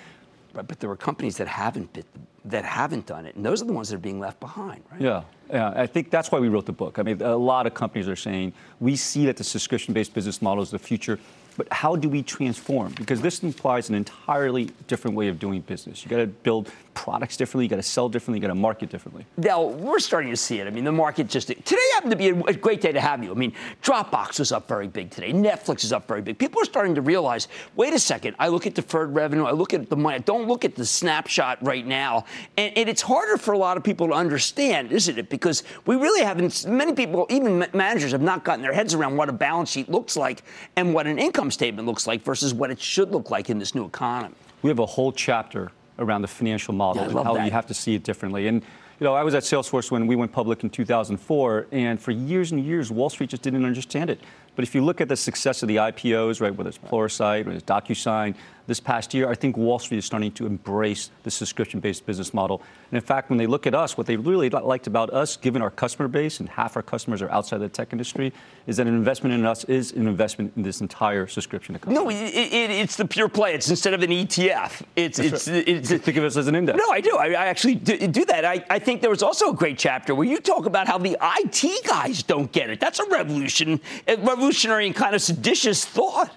Right, 0.55 0.67
but 0.67 0.81
there 0.81 0.89
were 0.89 0.97
companies 0.97 1.37
that 1.37 1.49
haven't 1.49 1.93
bit, 1.93 2.07
that 2.47 2.65
haven't 2.65 3.07
done 3.07 3.27
it, 3.27 3.37
and 3.37 3.45
those 3.45 3.61
are 3.61 3.67
the 3.67 3.75
ones 3.75 3.91
that 3.91 3.97
are 3.97 3.99
being 3.99 4.19
left 4.19 4.41
behind, 4.41 4.83
right? 4.91 5.01
Yeah, 5.01 5.23
yeah. 5.51 5.75
I 5.77 5.87
think 5.87 6.11
that's 6.11 6.33
why 6.33 6.39
we 6.39 6.49
wrote 6.49 6.65
the 6.65 6.73
book. 6.73 6.99
I 6.99 7.03
mean, 7.03 7.21
a 7.21 7.37
lot 7.37 7.67
of 7.67 7.75
companies 7.75 8.09
are 8.09 8.17
saying 8.17 8.55
we 8.81 8.97
see 8.97 9.27
that 9.27 9.37
the 9.37 9.45
subscription-based 9.45 10.15
business 10.15 10.41
model 10.41 10.63
is 10.63 10.71
the 10.71 10.79
future 10.79 11.19
but 11.57 11.67
how 11.73 11.97
do 11.97 12.09
we 12.09 12.23
transform? 12.23 12.93
Because 12.93 13.21
this 13.21 13.43
implies 13.43 13.89
an 13.89 13.95
entirely 13.95 14.71
different 14.89 15.17
way 15.17 15.29
of 15.29 15.39
doing 15.39 15.61
business. 15.63 16.05
You 16.05 16.11
got 16.11 16.19
to 16.19 16.27
build 16.27 16.71
products 16.97 17.37
differently, 17.37 17.67
you 17.67 17.69
got 17.69 17.77
to 17.77 17.83
sell 17.83 18.09
differently, 18.09 18.39
you 18.39 18.43
got 18.43 18.53
to 18.53 18.59
market 18.59 18.89
differently. 18.89 19.27
Now, 19.37 19.63
we're 19.63 20.01
starting 20.01 20.31
to 20.31 20.37
see 20.37 20.59
it. 20.59 20.67
I 20.67 20.71
mean, 20.71 20.83
the 20.83 20.91
market 20.91 21.29
just 21.29 21.49
today 21.49 21.77
happened 21.93 22.11
to 22.11 22.17
be 22.17 22.29
a, 22.29 22.55
great 22.55 22.81
day 22.81 22.91
to 22.91 23.01
have 23.01 23.23
you. 23.23 23.31
I 23.31 23.35
mean, 23.35 23.53
Dropbox 23.83 24.39
was 24.39 24.51
up 24.51 24.67
very 24.67 24.89
big 24.89 25.11
today. 25.11 25.33
Netflix 25.33 25.85
is 25.85 25.93
up 25.93 26.09
very 26.09 26.23
big. 26.23 26.39
People 26.39 26.61
are 26.61 26.65
starting 26.65 26.95
to 26.95 27.03
realize, 27.03 27.49
wait 27.77 27.93
a 27.93 27.99
second, 27.99 28.35
I 28.39 28.49
look 28.49 28.67
at 28.67 28.75
deferred 28.75 29.15
revenue, 29.15 29.45
I 29.45 29.53
look 29.53 29.75
at 29.75 29.89
the 29.91 29.97
money, 29.97 30.17
I 30.17 30.19
don't 30.21 30.49
look 30.49 30.65
at 30.65 30.75
the 30.75 30.87
snapshot 30.87 31.59
right 31.65 31.87
now. 31.87 32.25
And, 32.57 32.77
and 32.77 32.89
it's 32.89 33.03
harder 33.03 33.37
for 33.37 33.53
a 33.53 33.59
lot 33.59 33.77
of 33.77 33.85
people 33.85 34.09
to 34.09 34.15
understand, 34.15 34.91
isn't 34.91 35.19
it? 35.19 35.29
Because 35.29 35.63
we 35.85 35.97
really 35.97 36.25
haven't, 36.25 36.67
many 36.67 36.95
people, 36.95 37.27
even 37.29 37.67
managers, 37.75 38.13
have 38.13 38.23
not 38.23 38.43
gotten 38.43 38.63
their 38.63 38.73
heads 38.73 38.95
around 38.95 39.17
what 39.17 39.29
a 39.29 39.33
balance 39.33 39.71
sheet 39.71 39.91
looks 39.91 40.17
like 40.17 40.43
and 40.77 40.95
what 40.95 41.07
an 41.07 41.19
income 41.19 41.51
statement 41.51 41.87
looks 41.87 42.07
like 42.07 42.23
versus 42.23 42.55
what 42.55 42.71
it 42.71 42.81
should 42.81 43.13
look 43.13 43.31
like 43.31 43.51
in 43.51 43.59
this 43.59 43.75
new 43.75 43.85
economy. 43.85 44.35
We 44.63 44.71
have 44.71 44.79
a 44.79 44.87
whole 44.87 45.13
chapter 45.13 45.71
around 45.99 46.23
the 46.23 46.29
financial 46.29 46.75
model 46.75 47.03
yeah, 47.03 47.09
and 47.11 47.19
how 47.21 47.35
that. 47.35 47.45
you 47.45 47.51
have 47.51 47.67
to 47.67 47.75
see 47.75 47.95
it 47.95 48.03
differently. 48.03 48.49
And 48.49 48.63
you 48.99 49.05
know, 49.05 49.15
I 49.15 49.23
was 49.23 49.35
at 49.35 49.43
Salesforce 49.43 49.91
when 49.91 50.07
we 50.07 50.17
went 50.17 50.33
public 50.33 50.65
in 50.65 50.71
2004, 50.71 51.67
and 51.71 52.01
for 52.01 52.13
years 52.13 52.53
and 52.53 52.65
years, 52.65 52.91
Wall 52.91 53.11
Street 53.11 53.29
just 53.29 53.43
didn't 53.43 53.65
understand 53.65 54.09
it. 54.09 54.21
But 54.55 54.63
if 54.63 54.75
you 54.75 54.83
look 54.83 55.03
at 55.03 55.09
the 55.09 55.17
success 55.17 55.63
of 55.63 55.69
the 55.69 55.77
IPOs, 55.77 56.41
right, 56.41 56.55
whether 56.55 56.71
it's 56.71 56.79
Pluralsight, 56.79 57.45
whether 57.45 57.59
it's 57.59 57.65
DocuSign, 57.65 58.35
this 58.67 58.81
past 58.81 59.15
year, 59.15 59.29
I 59.29 59.35
think 59.35 59.57
Wall 59.57 59.79
Street 59.79 59.99
is 59.99 60.05
starting 60.05 60.33
to 60.33 60.47
embrace 60.47 61.11
the 61.23 61.31
subscription-based 61.31 62.05
business 62.05 62.35
model. 62.35 62.63
And 62.91 62.97
in 62.97 63.03
fact, 63.03 63.31
when 63.31 63.39
they 63.39 63.47
look 63.47 63.67
at 63.67 63.75
us, 63.75 63.97
what 63.97 64.07
they 64.07 64.17
really 64.17 64.51
liked 64.51 64.87
about 64.87 65.11
us, 65.11 65.37
given 65.37 65.63
our 65.63 65.71
customer 65.71 66.09
base 66.09 66.41
and 66.41 66.49
half 66.49 66.77
our 66.77 66.83
customers 66.83 67.23
are 67.23 67.31
outside 67.31 67.59
the 67.59 67.69
tech 67.69 67.93
industry, 67.93 68.33
is 68.67 68.77
that 68.79 68.87
an 68.87 68.95
investment 68.95 69.35
in 69.35 69.47
us 69.47 69.65
is 69.65 69.93
an 69.93 70.07
investment 70.07 70.53
in 70.57 70.63
this 70.63 70.81
entire 70.81 71.27
subscription 71.27 71.77
economy. 71.77 71.97
No, 71.97 72.11
it, 72.11 72.15
it, 72.15 72.71
it's 72.71 72.97
the 72.97 73.07
pure 73.07 73.29
play. 73.29 73.55
It's 73.55 73.71
instead 73.71 73.95
of 73.95 74.03
an 74.03 74.11
ETF. 74.11 74.83
It's 74.97 75.19
it's, 75.19 75.49
right. 75.49 75.69
it's, 75.69 75.91
it's 75.91 76.05
think 76.05 76.17
of 76.17 76.25
us 76.25 76.37
as 76.37 76.49
an 76.49 76.55
index. 76.55 76.79
No, 76.79 76.91
I 76.91 77.01
do. 77.01 77.17
I, 77.17 77.27
I 77.29 77.47
actually 77.47 77.77
do, 77.77 77.97
do 78.09 78.25
that. 78.27 78.45
I, 78.45 78.65
I 78.69 78.79
think 78.79 79.01
there 79.01 79.11
was 79.11 79.23
also 79.23 79.51
a 79.51 79.55
great 79.55 79.79
chapter 79.79 80.15
where 80.15 80.27
you 80.27 80.39
talk 80.39 80.67
about 80.67 80.87
how 80.87 80.99
the 80.99 81.17
IT 81.21 81.87
guys 81.87 82.23
don't 82.23 82.51
get 82.53 82.71
it. 82.71 82.81
That's 82.81 82.99
a 82.99 83.09
revolution, 83.09 83.81
a 84.09 84.17
revolutionary 84.17 84.87
and 84.87 84.95
kind 84.95 85.15
of 85.15 85.23
seditious 85.23 85.85
thought. 85.85 86.35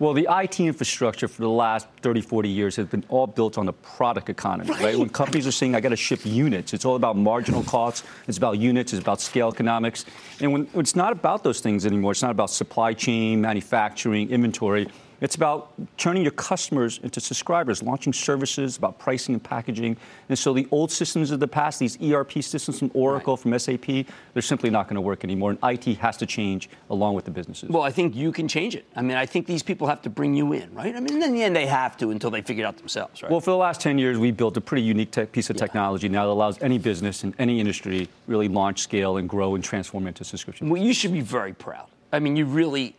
Well, 0.00 0.12
the 0.12 0.28
IT 0.30 0.60
infrastructure 0.60 1.26
for 1.26 1.42
the 1.42 1.48
last 1.48 1.88
30, 2.02 2.20
40 2.20 2.48
years 2.48 2.76
has 2.76 2.86
been 2.86 3.04
all 3.08 3.26
built 3.26 3.58
on 3.58 3.66
the 3.66 3.72
product 3.72 4.30
economy, 4.30 4.70
right? 4.70 4.80
right? 4.80 4.98
When 4.98 5.08
companies 5.08 5.44
are 5.46 5.52
saying, 5.52 5.74
I 5.74 5.80
got 5.80 5.88
to 5.88 5.96
ship 5.96 6.20
units, 6.24 6.72
it's 6.72 6.84
all 6.84 6.94
about 6.94 7.16
marginal 7.16 7.64
costs, 7.64 8.06
it's 8.28 8.38
about 8.38 8.58
units, 8.58 8.92
it's 8.92 9.02
about 9.02 9.20
scale 9.20 9.48
economics. 9.48 10.04
And 10.40 10.52
when, 10.52 10.66
when 10.66 10.84
it's 10.84 10.94
not 10.94 11.12
about 11.12 11.42
those 11.42 11.60
things 11.60 11.84
anymore, 11.84 12.12
it's 12.12 12.22
not 12.22 12.30
about 12.30 12.50
supply 12.50 12.92
chain, 12.92 13.40
manufacturing, 13.40 14.30
inventory. 14.30 14.88
It's 15.20 15.34
about 15.34 15.72
turning 15.96 16.22
your 16.22 16.32
customers 16.32 17.00
into 17.02 17.20
subscribers, 17.20 17.82
launching 17.82 18.12
services, 18.12 18.76
about 18.76 18.98
pricing 18.98 19.34
and 19.34 19.42
packaging. 19.42 19.96
And 20.28 20.38
so 20.38 20.52
the 20.52 20.68
old 20.70 20.92
systems 20.92 21.30
of 21.30 21.40
the 21.40 21.48
past, 21.48 21.80
these 21.80 22.00
ERP 22.00 22.42
systems 22.42 22.78
from 22.78 22.90
Oracle, 22.94 23.34
right. 23.34 23.42
from 23.42 23.58
SAP, 23.58 24.06
they're 24.32 24.42
simply 24.42 24.70
not 24.70 24.86
going 24.86 24.94
to 24.94 25.00
work 25.00 25.24
anymore. 25.24 25.50
And 25.50 25.58
IT 25.62 25.98
has 25.98 26.16
to 26.18 26.26
change 26.26 26.68
along 26.90 27.14
with 27.14 27.24
the 27.24 27.32
businesses. 27.32 27.68
Well, 27.68 27.82
I 27.82 27.90
think 27.90 28.14
you 28.14 28.30
can 28.30 28.46
change 28.46 28.76
it. 28.76 28.84
I 28.94 29.02
mean, 29.02 29.16
I 29.16 29.26
think 29.26 29.46
these 29.46 29.62
people 29.62 29.88
have 29.88 30.02
to 30.02 30.10
bring 30.10 30.34
you 30.34 30.52
in, 30.52 30.72
right? 30.72 30.94
I 30.94 31.00
mean, 31.00 31.20
in 31.20 31.32
the 31.32 31.42
end, 31.42 31.56
they 31.56 31.66
have 31.66 31.96
to 31.98 32.10
until 32.10 32.30
they 32.30 32.42
figure 32.42 32.64
it 32.64 32.68
out 32.68 32.76
themselves, 32.76 33.22
right? 33.22 33.30
Well, 33.30 33.40
for 33.40 33.50
the 33.50 33.56
last 33.56 33.80
10 33.80 33.98
years, 33.98 34.18
we 34.18 34.30
built 34.30 34.56
a 34.56 34.60
pretty 34.60 34.82
unique 34.82 35.10
te- 35.10 35.26
piece 35.26 35.50
of 35.50 35.56
yeah. 35.56 35.66
technology 35.66 36.08
now 36.08 36.26
that 36.26 36.32
allows 36.32 36.62
any 36.62 36.78
business 36.78 37.24
in 37.24 37.34
any 37.38 37.58
industry 37.58 38.08
really 38.28 38.48
launch, 38.48 38.80
scale, 38.80 39.16
and 39.16 39.28
grow 39.28 39.56
and 39.56 39.64
transform 39.64 40.06
into 40.06 40.22
subscription. 40.22 40.68
Well, 40.68 40.80
you 40.80 40.94
should 40.94 41.12
be 41.12 41.20
very 41.20 41.52
proud. 41.52 41.88
I 42.10 42.20
mean, 42.20 42.36
you 42.36 42.46
really 42.46 42.96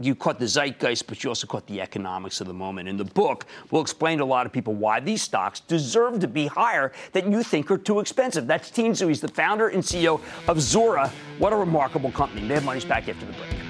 you 0.00 0.14
caught 0.14 0.38
the 0.38 0.44
zeitgeist, 0.44 1.06
but 1.06 1.24
you 1.24 1.30
also 1.30 1.46
caught 1.46 1.66
the 1.66 1.80
economics 1.80 2.42
of 2.42 2.46
the 2.46 2.52
moment. 2.52 2.88
In 2.88 2.98
the 2.98 3.04
book, 3.04 3.46
we'll 3.70 3.80
explain 3.80 4.18
to 4.18 4.24
a 4.24 4.26
lot 4.26 4.44
of 4.44 4.52
people 4.52 4.74
why 4.74 5.00
these 5.00 5.22
stocks 5.22 5.60
deserve 5.60 6.20
to 6.20 6.28
be 6.28 6.46
higher 6.46 6.92
that 7.12 7.26
you 7.26 7.42
think 7.42 7.70
are 7.70 7.78
too 7.78 8.00
expensive. 8.00 8.46
That's 8.46 8.70
Tien 8.70 8.92
Tzuo. 8.92 9.08
He's 9.08 9.22
the 9.22 9.28
founder 9.28 9.68
and 9.68 9.82
CEO 9.82 10.20
of 10.46 10.58
Zuora. 10.58 11.08
What 11.38 11.54
a 11.54 11.56
remarkable 11.56 12.12
company. 12.12 12.46
They 12.46 12.54
have 12.54 12.64
money's 12.64 12.84
back 12.84 13.08
after 13.08 13.24
the 13.24 13.32
break. 13.32 13.69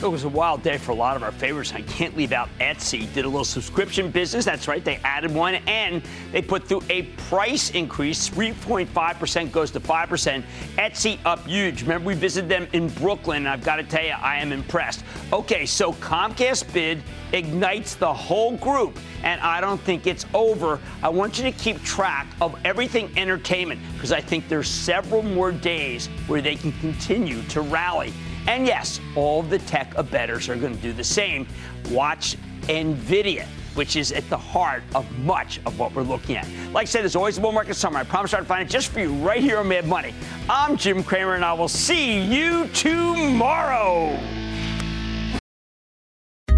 It 0.00 0.06
was 0.06 0.22
a 0.22 0.28
wild 0.28 0.62
day 0.62 0.78
for 0.78 0.92
a 0.92 0.94
lot 0.94 1.16
of 1.16 1.24
our 1.24 1.32
favorites. 1.32 1.72
I 1.74 1.82
can't 1.82 2.16
leave 2.16 2.30
out 2.30 2.48
Etsy. 2.60 3.12
Did 3.14 3.24
a 3.24 3.28
little 3.28 3.44
subscription 3.44 4.12
business. 4.12 4.44
That's 4.44 4.68
right. 4.68 4.84
They 4.84 4.96
added 5.02 5.34
one 5.34 5.56
and 5.66 6.02
they 6.30 6.40
put 6.40 6.68
through 6.68 6.82
a 6.88 7.02
price 7.28 7.70
increase. 7.70 8.30
3.5% 8.30 9.50
goes 9.50 9.72
to 9.72 9.80
5%. 9.80 10.44
Etsy 10.76 11.18
up 11.24 11.44
huge. 11.44 11.82
Remember, 11.82 12.06
we 12.06 12.14
visited 12.14 12.48
them 12.48 12.68
in 12.72 12.88
Brooklyn. 12.90 13.48
I've 13.48 13.64
got 13.64 13.76
to 13.76 13.82
tell 13.82 14.04
you, 14.04 14.12
I 14.12 14.36
am 14.36 14.52
impressed. 14.52 15.04
Okay, 15.32 15.66
so 15.66 15.92
Comcast 15.94 16.72
bid 16.72 17.02
ignites 17.32 17.96
the 17.96 18.12
whole 18.12 18.56
group. 18.58 18.96
And 19.24 19.40
I 19.40 19.60
don't 19.60 19.80
think 19.80 20.06
it's 20.06 20.26
over. 20.32 20.78
I 21.02 21.08
want 21.08 21.38
you 21.38 21.44
to 21.44 21.52
keep 21.52 21.82
track 21.82 22.28
of 22.40 22.56
everything 22.64 23.10
entertainment 23.18 23.80
because 23.94 24.12
I 24.12 24.20
think 24.20 24.48
there's 24.48 24.68
several 24.68 25.22
more 25.22 25.50
days 25.50 26.06
where 26.28 26.40
they 26.40 26.54
can 26.54 26.70
continue 26.74 27.42
to 27.48 27.62
rally. 27.62 28.12
And 28.48 28.66
yes, 28.66 28.98
all 29.14 29.42
the 29.42 29.58
tech 29.58 29.92
abettors 29.96 30.48
are 30.48 30.56
going 30.56 30.74
to 30.74 30.80
do 30.80 30.94
the 30.94 31.04
same. 31.04 31.46
Watch 31.90 32.38
NVIDIA, 32.62 33.44
which 33.74 33.94
is 33.94 34.10
at 34.10 34.26
the 34.30 34.38
heart 34.38 34.82
of 34.94 35.06
much 35.18 35.60
of 35.66 35.78
what 35.78 35.94
we're 35.94 36.02
looking 36.02 36.38
at. 36.38 36.48
Like 36.72 36.84
I 36.84 36.84
said, 36.86 37.02
there's 37.02 37.14
always 37.14 37.36
a 37.36 37.42
bull 37.42 37.52
market 37.52 37.74
summer. 37.74 37.98
I 37.98 38.04
promise 38.04 38.32
I'll 38.32 38.46
find 38.46 38.66
it 38.66 38.72
just 38.72 38.88
for 38.88 39.00
you 39.00 39.12
right 39.16 39.42
here 39.42 39.58
on 39.58 39.68
Mad 39.68 39.86
Money. 39.86 40.14
I'm 40.48 40.78
Jim 40.78 41.04
Cramer, 41.04 41.34
and 41.34 41.44
I 41.44 41.52
will 41.52 41.68
see 41.68 42.22
you 42.22 42.68
tomorrow. 42.68 44.18